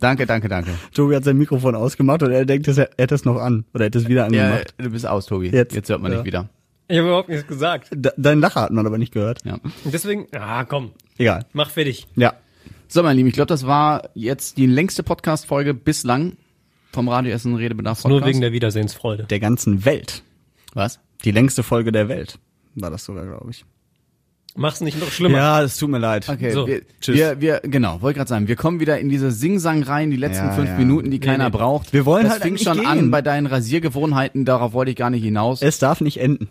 Danke, 0.00 0.26
danke, 0.26 0.48
danke. 0.48 0.70
Tobi 0.94 1.16
hat 1.16 1.24
sein 1.24 1.36
Mikrofon 1.38 1.74
ausgemacht 1.74 2.22
und 2.22 2.30
er 2.30 2.44
denkt, 2.44 2.68
dass 2.68 2.78
er, 2.78 2.90
er 2.96 3.04
hätte 3.04 3.14
es 3.16 3.24
noch 3.24 3.36
an. 3.36 3.64
Oder 3.74 3.84
er 3.84 3.86
hätte 3.86 3.98
es 3.98 4.08
wieder 4.08 4.30
Ja, 4.32 4.44
angemacht. 4.44 4.74
du 4.78 4.90
bist 4.90 5.06
aus, 5.06 5.26
Tobi. 5.26 5.48
Jetzt. 5.48 5.74
Jetzt 5.74 5.88
hört 5.90 6.00
man 6.00 6.12
Ja. 6.12 6.18
dich 6.18 6.26
wieder. 6.26 6.48
Ich 6.86 6.96
habe 6.96 7.08
überhaupt 7.08 7.28
nichts 7.28 7.46
gesagt. 7.46 7.88
De 7.92 8.12
dein 8.16 8.40
Lacher 8.40 8.62
hat 8.62 8.70
man 8.70 8.86
aber 8.86 8.96
nicht 8.98 9.12
gehört. 9.12 9.44
Ja. 9.44 9.54
Und 9.54 9.92
deswegen, 9.92 10.26
ah, 10.32 10.64
komm, 10.64 10.92
Egal. 11.18 11.44
mach 11.52 11.70
fertig. 11.70 12.06
Ja. 12.16 12.34
So, 12.86 13.02
mein 13.02 13.16
Lieben, 13.16 13.28
ich 13.28 13.34
glaube, 13.34 13.48
das 13.48 13.66
war 13.66 14.08
jetzt 14.14 14.56
die 14.56 14.64
längste 14.66 15.02
Podcast-Folge 15.02 15.74
bislang 15.74 16.36
vom 16.92 17.08
Radio 17.08 17.32
Essen 17.32 17.54
Redebedarf 17.56 18.02
Podcast. 18.02 18.20
Nur 18.20 18.26
wegen 18.26 18.40
der 18.40 18.52
Wiedersehensfreude. 18.52 19.24
Der 19.24 19.40
ganzen 19.40 19.84
Welt. 19.84 20.22
Was? 20.72 20.98
Die 21.24 21.30
längste 21.32 21.62
Folge 21.62 21.92
der 21.92 22.08
Welt. 22.08 22.38
War 22.76 22.90
das 22.90 23.04
sogar, 23.04 23.26
glaube 23.26 23.50
ich. 23.50 23.64
Mach's 24.56 24.80
nicht 24.80 24.98
noch 24.98 25.10
schlimmer. 25.10 25.36
Ja, 25.38 25.62
es 25.62 25.76
tut 25.76 25.88
mir 25.90 25.98
leid. 25.98 26.28
Okay, 26.28 26.50
So, 26.50 26.66
wir, 26.66 26.82
tschüss. 27.00 27.16
wir, 27.16 27.40
wir, 27.40 27.60
genau, 27.62 28.02
wollte 28.02 28.16
gerade 28.18 28.28
sagen, 28.28 28.48
wir 28.48 28.56
kommen 28.56 28.80
wieder 28.80 28.98
in 28.98 29.08
diese 29.08 29.30
Sing-Sang 29.30 29.84
rein, 29.84 30.10
die 30.10 30.16
letzten 30.16 30.46
Ja, 30.46 30.52
fünf 30.52 30.70
ja. 30.70 30.76
Minuten, 30.78 31.10
die 31.12 31.20
keiner 31.20 31.44
nee. 31.44 31.50
braucht. 31.56 31.92
Wir 31.92 32.04
wollen 32.06 32.24
das 32.24 32.32
halt 32.34 32.42
fing 32.42 32.56
schon 32.58 32.84
an 32.84 32.98
gehen. 32.98 33.10
bei 33.12 33.22
deinen 33.22 33.46
Rasiergewohnheiten, 33.46 34.44
darauf 34.44 34.72
wollte 34.72 34.90
ich 34.90 34.96
gar 34.96 35.10
nicht 35.10 35.22
hinaus. 35.22 35.62
Es 35.62 35.78
darf 35.78 36.00
nicht 36.00 36.18
enden. 36.18 36.48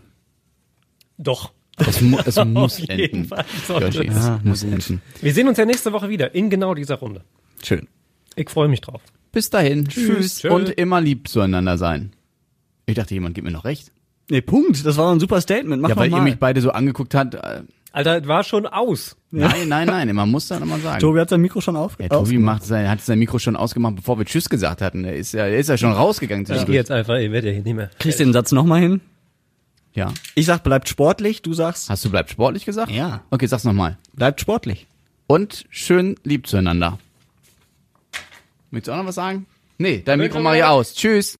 Doch. 1.17 1.51
Es, 1.85 2.01
mu 2.01 2.17
es 2.25 2.35
muss 2.45 2.79
enden. 2.79 3.29
Es 3.59 3.69
Ah, 3.69 4.39
muss 4.43 4.63
enden. 4.63 5.01
Wir 5.21 5.33
sehen 5.33 5.47
uns 5.47 5.57
ja 5.57 5.65
nächste 5.65 5.91
Woche 5.91 6.07
wieder 6.09 6.33
in 6.33 6.49
genau 6.49 6.73
dieser 6.73 6.95
Runde. 6.95 7.23
Schön. 7.63 7.87
Ich 8.35 8.49
freue 8.49 8.67
mich 8.67 8.81
drauf. 8.81 9.01
Bis 9.31 9.49
dahin, 9.49 9.87
tschüss, 9.87 10.39
Tschö. 10.39 10.49
und 10.51 10.69
immer 10.69 11.01
lieb 11.01 11.27
zueinander 11.27 11.77
sein. 11.77 12.13
Ich 12.85 12.95
dachte, 12.95 13.13
jemand 13.13 13.35
gibt 13.35 13.45
mir 13.45 13.51
noch 13.51 13.65
recht. 13.65 13.91
Nee, 14.29 14.41
Punkt. 14.41 14.85
Das 14.85 14.97
war 14.97 15.13
ein 15.13 15.19
super 15.19 15.41
Statement. 15.41 15.81
Mach 15.81 15.89
ja, 15.89 15.95
weil 15.97 16.09
noch 16.09 16.17
ihr 16.17 16.21
mal. 16.21 16.29
mich 16.29 16.39
beide 16.39 16.61
so 16.61 16.71
angeguckt 16.71 17.13
habt. 17.13 17.35
Alter, 17.97 18.21
es 18.21 18.27
war 18.27 18.43
schon 18.43 18.67
aus. 18.67 19.15
Nein, 19.31 19.67
nein, 19.69 19.87
nein, 19.87 20.13
man 20.15 20.29
muss 20.29 20.47
dann 20.47 20.61
immer 20.61 20.77
sagen. 20.77 20.99
Tobi 20.99 21.19
hat 21.19 21.29
sein 21.29 21.41
Mikro 21.41 21.61
schon 21.61 21.75
auf. 21.75 21.97
ja, 21.99 22.07
Tobi 22.09 22.37
macht 22.37 22.63
sein, 22.63 22.87
hat 22.87 23.01
sein 23.01 23.17
Mikro 23.17 23.39
schon 23.39 23.55
ausgemacht, 23.55 23.95
bevor 23.95 24.19
wir 24.19 24.25
Tschüss 24.25 24.49
gesagt 24.49 24.83
hatten. 24.83 25.03
Er 25.03 25.15
ist 25.15 25.33
ja, 25.33 25.47
er 25.47 25.57
ist 25.57 25.67
ja 25.67 25.79
schon 25.79 25.91
rausgegangen. 25.93 26.45
Ich 26.47 26.65
gehe 26.67 26.75
jetzt 26.75 26.91
einfach, 26.91 27.15
ihr 27.17 27.31
werdet 27.31 27.47
ja 27.47 27.53
hier 27.53 27.63
nicht 27.63 27.73
mehr. 27.73 27.89
Kriegst 27.97 28.19
den 28.19 28.33
Satz 28.33 28.51
nochmal 28.51 28.81
hin? 28.81 29.01
Ja. 29.95 30.13
Ich 30.35 30.45
sag, 30.45 30.61
bleibt 30.63 30.87
sportlich, 30.87 31.41
du 31.41 31.55
sagst, 31.55 31.89
Hast 31.89 32.05
du 32.05 32.11
bleibt 32.11 32.29
sportlich 32.29 32.65
gesagt? 32.65 32.91
Ja. 32.91 33.23
Okay, 33.31 33.47
sag's 33.47 33.63
nochmal. 33.63 33.97
bleibt 34.13 34.39
sportlich. 34.41 34.85
Und 35.25 35.65
schön 35.71 36.17
lieb 36.23 36.45
zueinander. 36.45 36.99
Willst 38.69 38.87
du 38.87 38.91
auch 38.91 38.97
noch 38.97 39.07
was 39.07 39.15
sagen? 39.15 39.47
Nee, 39.79 40.03
dein 40.05 40.19
Mikro 40.19 40.39
mach 40.39 40.53
ich 40.53 40.63
aus. 40.63 40.93
Tschüss. 40.93 41.35